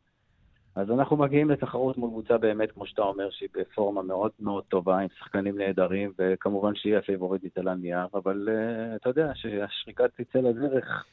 אז 0.77 0.91
אנחנו 0.91 1.17
מגיעים 1.17 1.49
לתחרות 1.49 1.97
מול 1.97 2.09
קבוצה 2.09 2.37
באמת, 2.37 2.71
כמו 2.71 2.85
שאתה 2.87 3.01
אומר, 3.01 3.29
שהיא 3.31 3.49
בפורמה 3.53 4.01
מאוד 4.01 4.31
מאוד 4.39 4.63
טובה, 4.63 4.99
עם 4.99 5.07
שחקנים 5.19 5.57
נהדרים, 5.57 6.11
וכמובן 6.19 6.75
שהיא 6.75 6.97
הפייבוריטית 6.97 7.57
על 7.57 7.67
הנייר, 7.67 8.07
אבל 8.13 8.49
uh, 8.49 8.95
אתה 8.95 9.09
יודע, 9.09 9.31
שהשריקה 9.35 10.03
תצא 10.17 10.39
לדרך. 10.39 11.05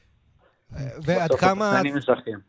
ועד 1.07 1.31
כמה, 1.41 1.81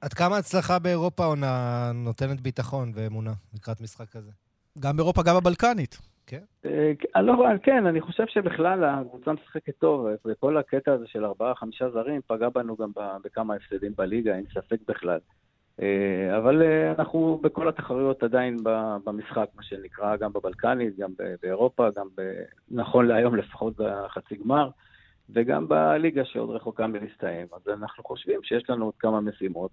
עד 0.01 0.13
כמה 0.13 0.38
הצלחה 0.38 0.80
באירופה 0.80 1.26
עונה 1.26 1.91
נותנת 1.93 2.41
ביטחון 2.41 2.91
ואמונה 2.95 3.32
לקראת 3.53 3.82
משחק 3.82 4.09
כזה? 4.09 4.32
גם 4.80 4.97
באירופה, 4.97 5.24
גם 5.24 5.36
בבלקנית. 5.36 5.97
כן? 6.28 6.41
אה, 6.66 7.22
לא, 7.22 7.45
כן, 7.63 7.86
אני 7.86 8.01
חושב 8.01 8.24
שבכלל 8.28 8.84
הקבוצה 8.84 9.34
משחקת 9.34 9.74
טוב, 9.80 10.07
וכל 10.26 10.57
הקטע 10.57 10.93
הזה 10.93 11.05
של 11.07 11.26
ארבעה-חמישה 11.26 11.89
זרים 11.89 12.22
פגע 12.28 12.49
בנו 12.49 12.76
גם 12.76 12.91
בכמה 13.24 13.55
הפסדים 13.55 13.91
בליגה, 13.97 14.36
אין 14.36 14.45
ספק 14.53 14.78
בכלל. 14.88 15.20
אה, 15.82 16.38
אבל 16.38 16.61
אה, 16.61 16.91
אנחנו 16.91 17.39
בכל 17.43 17.69
התחרויות 17.69 18.23
עדיין 18.23 18.57
במשחק, 19.03 19.47
מה 19.55 19.63
שנקרא, 19.63 20.15
גם 20.15 20.34
בבלקנית, 20.34 20.97
גם 20.97 21.11
באירופה, 21.41 21.88
גם 21.95 22.07
ב... 22.17 22.21
נכון 22.71 23.07
להיום 23.07 23.36
לפחות 23.36 23.73
בחצי 23.78 24.36
גמר, 24.36 24.69
וגם 25.30 25.67
בליגה 25.67 26.26
שעוד 26.26 26.49
רחוקה 26.49 26.88
מלהסתיים. 26.88 27.47
אז 27.53 27.73
אנחנו 27.73 28.03
חושבים 28.03 28.43
שיש 28.43 28.69
לנו 28.69 28.86
עוד 28.86 28.93
כמה 28.99 29.21
משימות, 29.21 29.71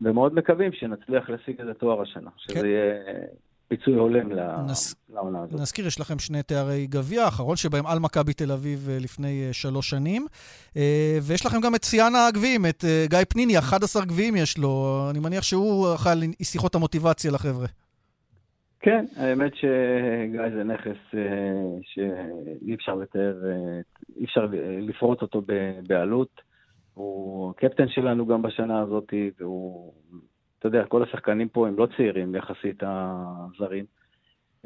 ומאוד 0.00 0.34
מקווים 0.34 0.72
שנצליח 0.72 1.30
להשיג 1.30 1.60
את 1.60 1.68
התואר 1.68 2.02
השנה, 2.02 2.30
שזה 2.36 2.60
כן. 2.60 2.66
יהיה 2.66 2.94
פיצוי 3.68 3.94
הולם 3.94 4.32
נס... 4.70 4.94
לעונה 5.08 5.42
הזאת. 5.42 5.60
נזכיר, 5.60 5.86
יש 5.86 6.00
לכם 6.00 6.18
שני 6.18 6.42
תארי 6.42 6.86
גביע, 6.86 7.22
האחרון 7.22 7.56
שבהם 7.56 7.86
על 7.86 7.98
מכבי 7.98 8.32
תל 8.32 8.52
אביב 8.52 8.88
אה, 8.90 8.98
לפני 9.00 9.44
אה, 9.46 9.52
שלוש 9.52 9.90
שנים. 9.90 10.26
אה, 10.76 11.18
ויש 11.22 11.46
לכם 11.46 11.60
גם 11.60 11.74
את 11.74 11.84
שיאן 11.84 12.12
הגביעים, 12.28 12.66
את 12.66 12.84
גיא 13.10 13.18
פניני, 13.28 13.58
11 13.58 14.04
גביעים 14.04 14.36
יש 14.36 14.58
לו. 14.58 15.06
אני 15.10 15.18
מניח 15.18 15.42
שהוא 15.42 15.94
אחראי 15.94 16.12
על 16.12 16.20
שיחות 16.42 16.74
המוטיבציה 16.74 17.30
לחבר'ה. 17.30 17.66
כן, 18.80 19.04
האמת 19.16 19.52
שגיא 19.54 20.50
זה 20.56 20.64
נכס 20.64 20.98
שאי 21.82 22.74
אפשר 22.74 22.94
לתאר, 22.94 23.34
אי 24.16 24.24
אפשר 24.24 24.46
לפרוט 24.80 25.22
אותו 25.22 25.42
בעלות. 25.88 26.40
הוא 26.94 27.50
הקפטן 27.50 27.88
שלנו 27.88 28.26
גם 28.26 28.42
בשנה 28.42 28.80
הזאת, 28.80 29.14
והוא 29.40 29.92
אתה 30.58 30.68
יודע, 30.68 30.84
כל 30.84 31.02
השחקנים 31.02 31.48
פה 31.48 31.68
הם 31.68 31.78
לא 31.78 31.88
צעירים 31.96 32.34
יחסית 32.34 32.82
הזרים, 32.82 33.84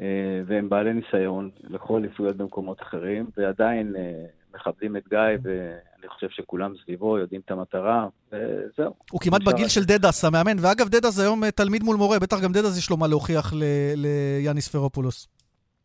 אה, 0.01 0.41
והם 0.45 0.69
בעלי 0.69 0.93
ניסיון, 0.93 1.49
לקחו 1.63 1.97
אליפויות 1.97 2.37
במקומות 2.37 2.81
אחרים, 2.81 3.25
ועדיין 3.37 3.95
אה, 3.95 4.25
מכבדים 4.55 4.97
את 4.97 5.07
גיא, 5.09 5.19
ואני 5.43 6.07
חושב 6.07 6.29
שכולם 6.29 6.73
סביבו 6.83 7.17
יודעים 7.17 7.41
את 7.45 7.51
המטרה, 7.51 8.07
וזהו. 8.31 8.93
הוא 9.11 9.21
כמעט 9.21 9.41
בגיל 9.43 9.67
של 9.67 9.83
דדס, 9.83 10.25
המאמן, 10.25 10.57
ואגב, 10.61 10.89
דדס 10.89 11.19
היום 11.19 11.43
אה, 11.43 11.51
תלמיד 11.51 11.83
מול 11.83 11.95
מורה, 11.95 12.19
בטח 12.19 12.41
גם 12.43 12.51
דדס 12.51 12.77
יש 12.77 12.89
לו 12.89 12.97
מה 12.97 13.07
להוכיח 13.07 13.53
ליאניס 13.95 14.67
פרופולוס. 14.67 15.27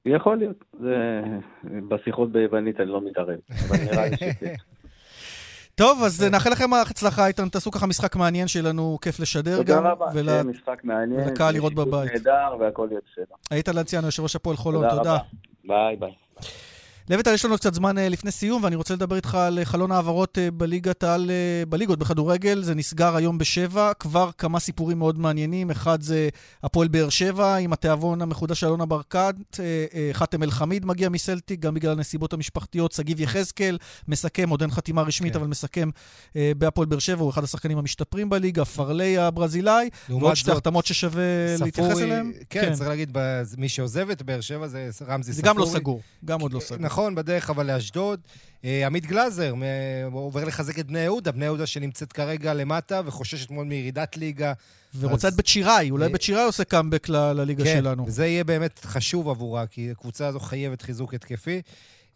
יכול 0.05 0.37
להיות, 0.37 0.65
זה... 0.81 1.23
בשיחות 1.89 2.33
ביוונית 2.33 2.81
אני 2.81 2.91
לא 2.91 3.01
מתערב, 3.01 3.39
אבל 3.69 3.77
נראה 3.85 4.09
לי 4.09 4.17
שכן. 4.17 4.55
טוב, 5.79 6.03
אז 6.03 6.23
נאחל 6.23 6.51
לכם 6.51 6.75
הצלחה, 6.75 7.27
איתן, 7.27 7.49
תעשו 7.49 7.71
ככה 7.71 7.87
משחק 7.87 8.17
מעניין 8.17 8.49
שיהיה 8.49 8.69
לנו 8.69 8.99
כיף 9.03 9.21
לשדר 9.21 9.63
גם. 9.63 9.77
תודה 9.77 9.91
רבה, 9.91 10.43
משחק 10.43 10.81
מעניין. 10.85 11.21
ולקהל 11.21 11.55
לראות 11.55 11.75
בבית. 11.75 12.13
נהדר 12.13 12.57
והכל 12.61 12.89
יהיה 12.91 13.01
בסדר. 13.13 13.57
איתן 13.57 13.77
לנציאנו, 13.77 14.07
יושב 14.07 14.23
ראש 14.23 14.37
הפועל 14.37 14.57
חולון. 14.57 14.91
תודה. 14.91 15.19
ביי 15.65 15.97
ביי. 15.97 16.13
לויטל, 17.11 17.35
יש 17.35 17.45
לנו 17.45 17.57
קצת 17.57 17.75
זמן 17.75 17.99
אה, 17.99 18.09
לפני 18.09 18.31
סיום, 18.31 18.65
ואני 18.65 18.77
רוצה 18.77 18.95
לדבר 18.95 19.17
איתך 19.17 19.35
על 19.35 19.59
אה, 19.59 19.65
חלון 19.65 19.93
העברות 19.93 20.39
אה, 20.39 20.51
בליגת 20.51 21.03
העל, 21.03 21.31
בליגות 21.69 21.99
בכדורגל. 21.99 22.63
זה 22.63 22.75
נסגר 22.75 23.17
היום 23.17 23.39
בשבע. 23.39 23.93
כבר 23.99 24.31
כמה 24.39 24.61
סיפורים 24.61 24.99
מאוד 24.99 25.19
מעניינים. 25.19 25.71
אחד 25.71 26.03
זה 26.03 26.29
הפועל 26.63 26.89
באר 26.89 27.09
שבע, 27.09 27.57
עם 27.57 27.73
התיאבון 27.73 28.23
המחודש 28.23 28.61
של 28.61 28.67
אלונה 28.67 28.87
ברקת. 28.87 29.35
חאתם 30.13 30.43
אל-חמיד 30.43 30.87
מגיע 30.87 31.09
מסלטיק, 31.09 31.61
גם 31.61 31.75
בגלל 31.75 31.93
הנסיבות 31.93 32.33
המשפחתיות. 32.33 32.93
שגיב 32.93 33.21
יחזקאל 33.21 33.79
מסכם, 34.09 34.49
עוד 34.49 34.61
אין 34.63 34.71
חתימה 34.71 35.03
רשמית, 35.03 35.33
כן. 35.33 35.39
אבל 35.39 35.49
מסכם 35.49 35.91
בהפועל 36.35 36.87
באר 36.87 36.99
שבע, 36.99 37.23
הוא 37.23 37.31
אחד 37.31 37.45
השחקנים 37.45 37.79
המשתפרים 37.79 38.31
בליגה, 38.31 38.65
פרלי 38.65 39.19
הברזילאי. 39.19 39.89
ועוד 40.09 40.35
שתי 40.35 40.51
החתמות 40.51 40.87
ששווה 40.87 41.23
להתייחס 41.61 41.99
אליהן. 41.99 42.33
כן, 42.51 42.61
כן, 42.61 42.75
צריך 42.75 42.89
להגיד, 42.89 43.17
מי 43.59 43.69
שעוזב 43.69 44.11
את 44.11 44.23
באר 44.23 44.41
שבע 44.41 44.67
זה 44.69 44.91
רמזי 45.07 45.33
ספורי. 45.33 45.33
זה 45.33 45.43
גם 45.43 45.59
לא 45.59 45.67
סגור, 45.67 46.01
גם 46.25 46.41
עוד 46.41 46.53
לא 46.53 46.61
סגור. 46.61 46.79
נכון. 46.79 46.98
נכון, 46.99 47.15
בדרך 47.15 47.51
אבל 47.51 47.75
לאשדוד. 47.75 48.21
אה, 48.65 48.87
עמית 48.87 49.07
גלאזר 49.07 49.55
עובר 50.13 50.45
לחזק 50.45 50.79
את 50.79 50.87
בני 50.87 50.99
יהודה, 50.99 51.33
בני 51.33 51.45
יהודה 51.45 51.67
שנמצאת 51.67 52.13
כרגע 52.13 52.55
למטה 52.55 53.01
וחוששת 53.05 53.51
מאוד 53.51 53.67
מירידת 53.67 54.17
ליגה. 54.17 54.53
ורוצה 55.01 55.29
את 55.29 55.35
בית 55.35 55.47
שיראי, 55.47 55.91
אולי 55.91 56.07
אה, 56.07 56.13
בית 56.13 56.23
שיראי 56.23 56.45
עושה 56.45 56.65
קאמבק 56.65 57.09
לליגה 57.09 57.65
כן, 57.65 57.79
שלנו. 57.81 58.05
כן, 58.05 58.09
וזה 58.09 58.27
יהיה 58.27 58.45
באמת 58.45 58.81
חשוב 58.85 59.29
עבורה, 59.29 59.67
כי 59.67 59.91
הקבוצה 59.91 60.27
הזו 60.27 60.41
חייבת 60.41 60.83
חיזוק 60.83 61.15
התקפי. 61.15 61.63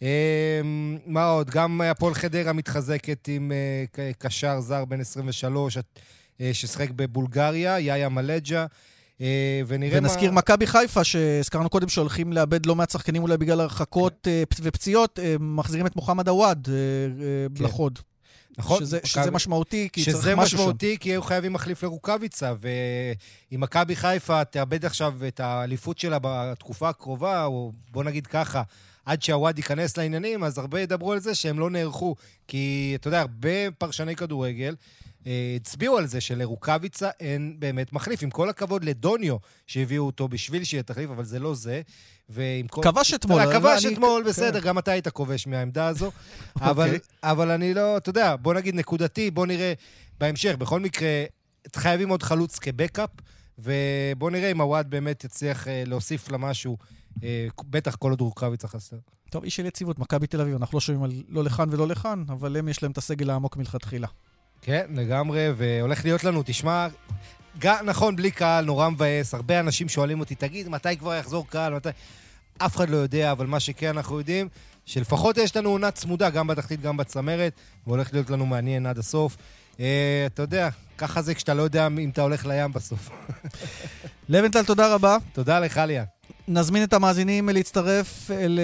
אה, 0.02 0.60
מה 1.06 1.24
עוד? 1.24 1.50
גם 1.50 1.80
הפועל 1.80 2.14
חדרה 2.14 2.52
מתחזקת 2.52 3.28
עם 3.28 3.52
קשר 4.18 4.60
זר 4.60 4.84
בן 4.84 5.00
23, 5.00 5.78
ששיחק 6.52 6.90
בבולגריה, 6.90 7.80
יאיה 7.80 8.08
מלג'ה. 8.08 8.66
אה, 9.22 9.60
ונראה 9.66 10.00
מה... 10.00 10.08
ונזכיר 10.08 10.32
מכבי 10.32 10.66
חיפה, 10.66 11.04
שהזכרנו 11.04 11.70
קודם 11.70 11.88
שהולכים 11.88 12.32
לאבד 12.32 12.66
לא 12.66 12.76
מעט 12.76 12.90
שחקנים 12.90 13.22
אולי 13.22 13.36
בגלל 13.36 13.60
הרחקות 13.60 14.18
כן. 14.22 14.30
אה, 14.30 14.42
ופציעות, 14.62 15.18
אה, 15.18 15.36
מחזירים 15.40 15.86
את 15.86 15.96
מוחמד 15.96 16.28
עוואד 16.28 16.68
כן. 17.54 17.64
לחוד. 17.64 17.98
נכון. 18.58 18.80
שזה. 18.80 18.98
שזה 19.04 19.30
משמעותי, 19.30 19.88
כי 19.92 20.04
צריך 20.04 20.16
משהו 20.16 20.24
שם. 20.24 20.26
שזה 20.26 20.36
משמעותי, 20.36 20.96
כי 21.00 21.10
היו 21.10 21.22
חייבים 21.22 21.52
מחליף 21.52 21.82
לרוקאביצה, 21.82 22.52
ואם 22.60 23.60
מכבי 23.60 23.96
חיפה 23.96 24.44
תאבד 24.44 24.84
עכשיו 24.84 25.14
את 25.28 25.40
האליפות 25.40 25.98
שלה 25.98 26.18
בתקופה 26.22 26.88
הקרובה, 26.88 27.44
או 27.44 27.72
בוא 27.90 28.04
נגיד 28.04 28.26
ככה, 28.26 28.62
עד 29.04 29.22
שהוואד 29.22 29.58
ייכנס 29.58 29.96
לעניינים, 29.96 30.44
אז 30.44 30.58
הרבה 30.58 30.80
ידברו 30.80 31.12
על 31.12 31.18
זה 31.18 31.34
שהם 31.34 31.58
לא 31.58 31.70
נערכו. 31.70 32.14
כי, 32.48 32.92
אתה 33.00 33.08
יודע, 33.08 33.20
הרבה 33.20 33.70
פרשני 33.78 34.16
כדורגל 34.16 34.74
הצביעו 35.56 35.98
על 35.98 36.06
זה 36.06 36.20
שלרוקאביצה 36.20 37.10
אין 37.20 37.56
באמת 37.58 37.92
מחליף. 37.92 38.22
עם 38.22 38.30
כל 38.30 38.48
הכבוד 38.48 38.84
לדוניו, 38.84 39.36
שהביאו 39.66 40.06
אותו 40.06 40.28
בשביל 40.28 40.64
שיהיה 40.64 40.82
תחליף, 40.82 41.10
אבל 41.10 41.24
זה 41.24 41.38
לא 41.38 41.54
זה. 41.54 41.82
ועם 42.28 42.66
כל... 42.68 42.82
כבש 42.82 43.14
אתמול. 43.14 43.52
כבש 43.52 43.86
אתמול, 43.86 44.22
בסדר, 44.22 44.60
כן. 44.60 44.66
גם 44.66 44.78
אתה 44.78 44.90
היית 44.90 45.08
כובש 45.08 45.46
מהעמדה 45.46 45.86
הזו. 45.86 46.10
אבל, 46.60 46.84
אוקיי. 46.84 46.98
אבל 47.22 47.50
אני 47.50 47.74
לא, 47.74 47.96
אתה 47.96 48.10
יודע, 48.10 48.36
בוא 48.36 48.54
נגיד 48.54 48.74
נקודתי, 48.74 49.30
בוא 49.30 49.46
נראה 49.46 49.72
בהמשך. 50.20 50.54
בכל 50.58 50.80
מקרה, 50.80 51.24
חייבים 51.76 52.08
עוד 52.08 52.22
חלוץ 52.22 52.58
כבקאפ, 52.58 53.10
ובוא 53.58 54.30
נראה 54.30 54.50
אם 54.50 54.60
הוואד 54.60 54.90
באמת 54.90 55.24
יצליח 55.24 55.68
אה, 55.68 55.82
להוסיף 55.86 56.30
לה 56.30 56.38
משהו. 56.38 56.76
אה, 57.22 57.46
בטח 57.70 57.96
כל 57.96 58.10
עוד 58.10 58.20
רוקאביצה 58.20 58.68
חסר. 58.68 58.96
טוב, 59.30 59.44
איש 59.44 59.56
של 59.56 59.66
יציבות, 59.66 59.98
מכבי 59.98 60.26
תל 60.26 60.40
אביב, 60.40 60.54
אנחנו 60.54 60.76
לא 60.76 60.80
שומעים 60.80 61.04
על 61.04 61.22
לא 61.28 61.44
לכאן 61.44 61.68
ולא 61.72 61.88
לכאן, 61.88 62.24
אבל 62.28 62.56
הם 62.56 62.68
יש 62.68 62.82
להם 62.82 62.92
את 62.92 62.98
הסגל 62.98 63.30
העמוק 63.30 63.56
מלכתחילה. 63.56 64.08
כן, 64.62 64.86
לגמרי, 64.94 65.48
והולך 65.56 66.04
להיות 66.04 66.24
לנו, 66.24 66.42
תשמע, 66.44 66.86
גם, 67.58 67.86
נכון, 67.86 68.16
בלי 68.16 68.30
קהל, 68.30 68.64
נורא 68.64 68.88
מבאס, 68.88 69.34
הרבה 69.34 69.60
אנשים 69.60 69.88
שואלים 69.88 70.20
אותי, 70.20 70.34
תגיד, 70.34 70.68
מתי 70.68 70.96
כבר 70.96 71.14
יחזור 71.14 71.46
קהל, 71.48 71.74
מתי... 71.74 71.88
אף 72.58 72.76
אחד 72.76 72.90
לא 72.90 72.96
יודע, 72.96 73.32
אבל 73.32 73.46
מה 73.46 73.60
שכן 73.60 73.88
אנחנו 73.88 74.18
יודעים, 74.18 74.48
שלפחות 74.86 75.36
יש 75.36 75.56
לנו 75.56 75.70
עונה 75.70 75.90
צמודה, 75.90 76.30
גם 76.30 76.46
בתחתית, 76.46 76.80
גם 76.80 76.96
בצמרת, 76.96 77.52
והולך 77.86 78.12
להיות 78.12 78.30
לנו 78.30 78.46
מעניין 78.46 78.86
עד 78.86 78.98
הסוף. 78.98 79.36
אה, 79.80 80.26
אתה 80.26 80.42
יודע, 80.42 80.68
ככה 80.98 81.22
זה 81.22 81.34
כשאתה 81.34 81.54
לא 81.54 81.62
יודע 81.62 81.86
אם 81.86 82.10
אתה 82.12 82.22
הולך 82.22 82.46
לים 82.46 82.72
בסוף. 82.72 83.10
לבנטל, 84.28 84.64
תודה 84.64 84.94
רבה. 84.94 85.16
תודה 85.32 85.60
לך, 85.60 85.80
ליה. 85.86 86.04
נזמין 86.48 86.84
את 86.84 86.92
המאזינים 86.92 87.48
להצטרף 87.48 88.30
אל 88.30 88.60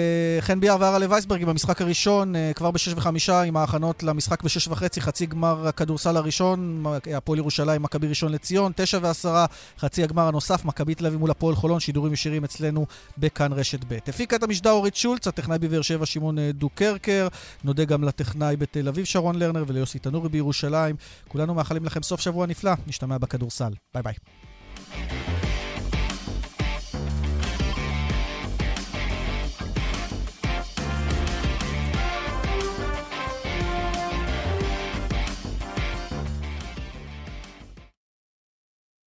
אה, 0.49 0.55
ביאר 0.55 0.77
והרלה 0.79 1.05
וייסברג 1.09 1.45
במשחק 1.45 1.81
הראשון, 1.81 2.35
אה, 2.35 2.51
כבר 2.55 2.71
בשש 2.71 2.93
וחמישה, 2.93 3.41
עם 3.41 3.57
ההכנות 3.57 4.03
למשחק 4.03 4.43
בשש 4.43 4.67
וחצי, 4.67 5.01
חצי 5.01 5.25
גמר 5.25 5.67
הכדורסל 5.67 6.17
הראשון, 6.17 6.83
הפועל 7.15 7.39
ירושלים, 7.39 7.81
מכבי 7.81 8.07
ראשון 8.07 8.31
לציון, 8.31 8.71
תשע 8.75 8.99
ועשרה, 9.01 9.45
חצי 9.79 10.03
הגמר 10.03 10.27
הנוסף, 10.27 10.65
מכבי 10.65 10.95
תל 10.95 11.05
אביב 11.05 11.19
מול 11.19 11.31
הפועל 11.31 11.55
חולון, 11.55 11.79
שידורים 11.79 12.13
ישירים 12.13 12.43
אצלנו 12.43 12.85
בכאן 13.17 13.53
רשת 13.53 13.83
ב'. 13.87 13.97
הפיקה 14.07 14.35
את 14.35 14.43
המשדר 14.43 14.71
אורית 14.71 14.95
שולץ, 14.95 15.27
הטכנאי 15.27 15.59
בבאר 15.59 15.81
שבע 15.81 16.05
שמעון 16.05 16.39
אה, 16.39 16.51
דוקרקר, 16.53 17.27
נודה 17.63 17.85
גם 17.85 18.03
לטכנאי 18.03 18.55
בתל 18.57 18.87
אביב 18.87 19.05
שרון 19.05 19.35
לרנר 19.35 19.63
וליוסי 19.67 19.99
תנורי 19.99 20.29
בירושלים. 20.29 20.95
כולנו 21.27 21.53
מאחלים 21.53 21.85
לכם 21.85 22.03
סוף 22.03 22.21
שבוע 22.21 22.45
נפלא, 22.45 22.71
נשתמע 22.87 23.17
בכדורסל. 23.17 23.71
ביי 23.93 24.03
ביי. 24.03 24.13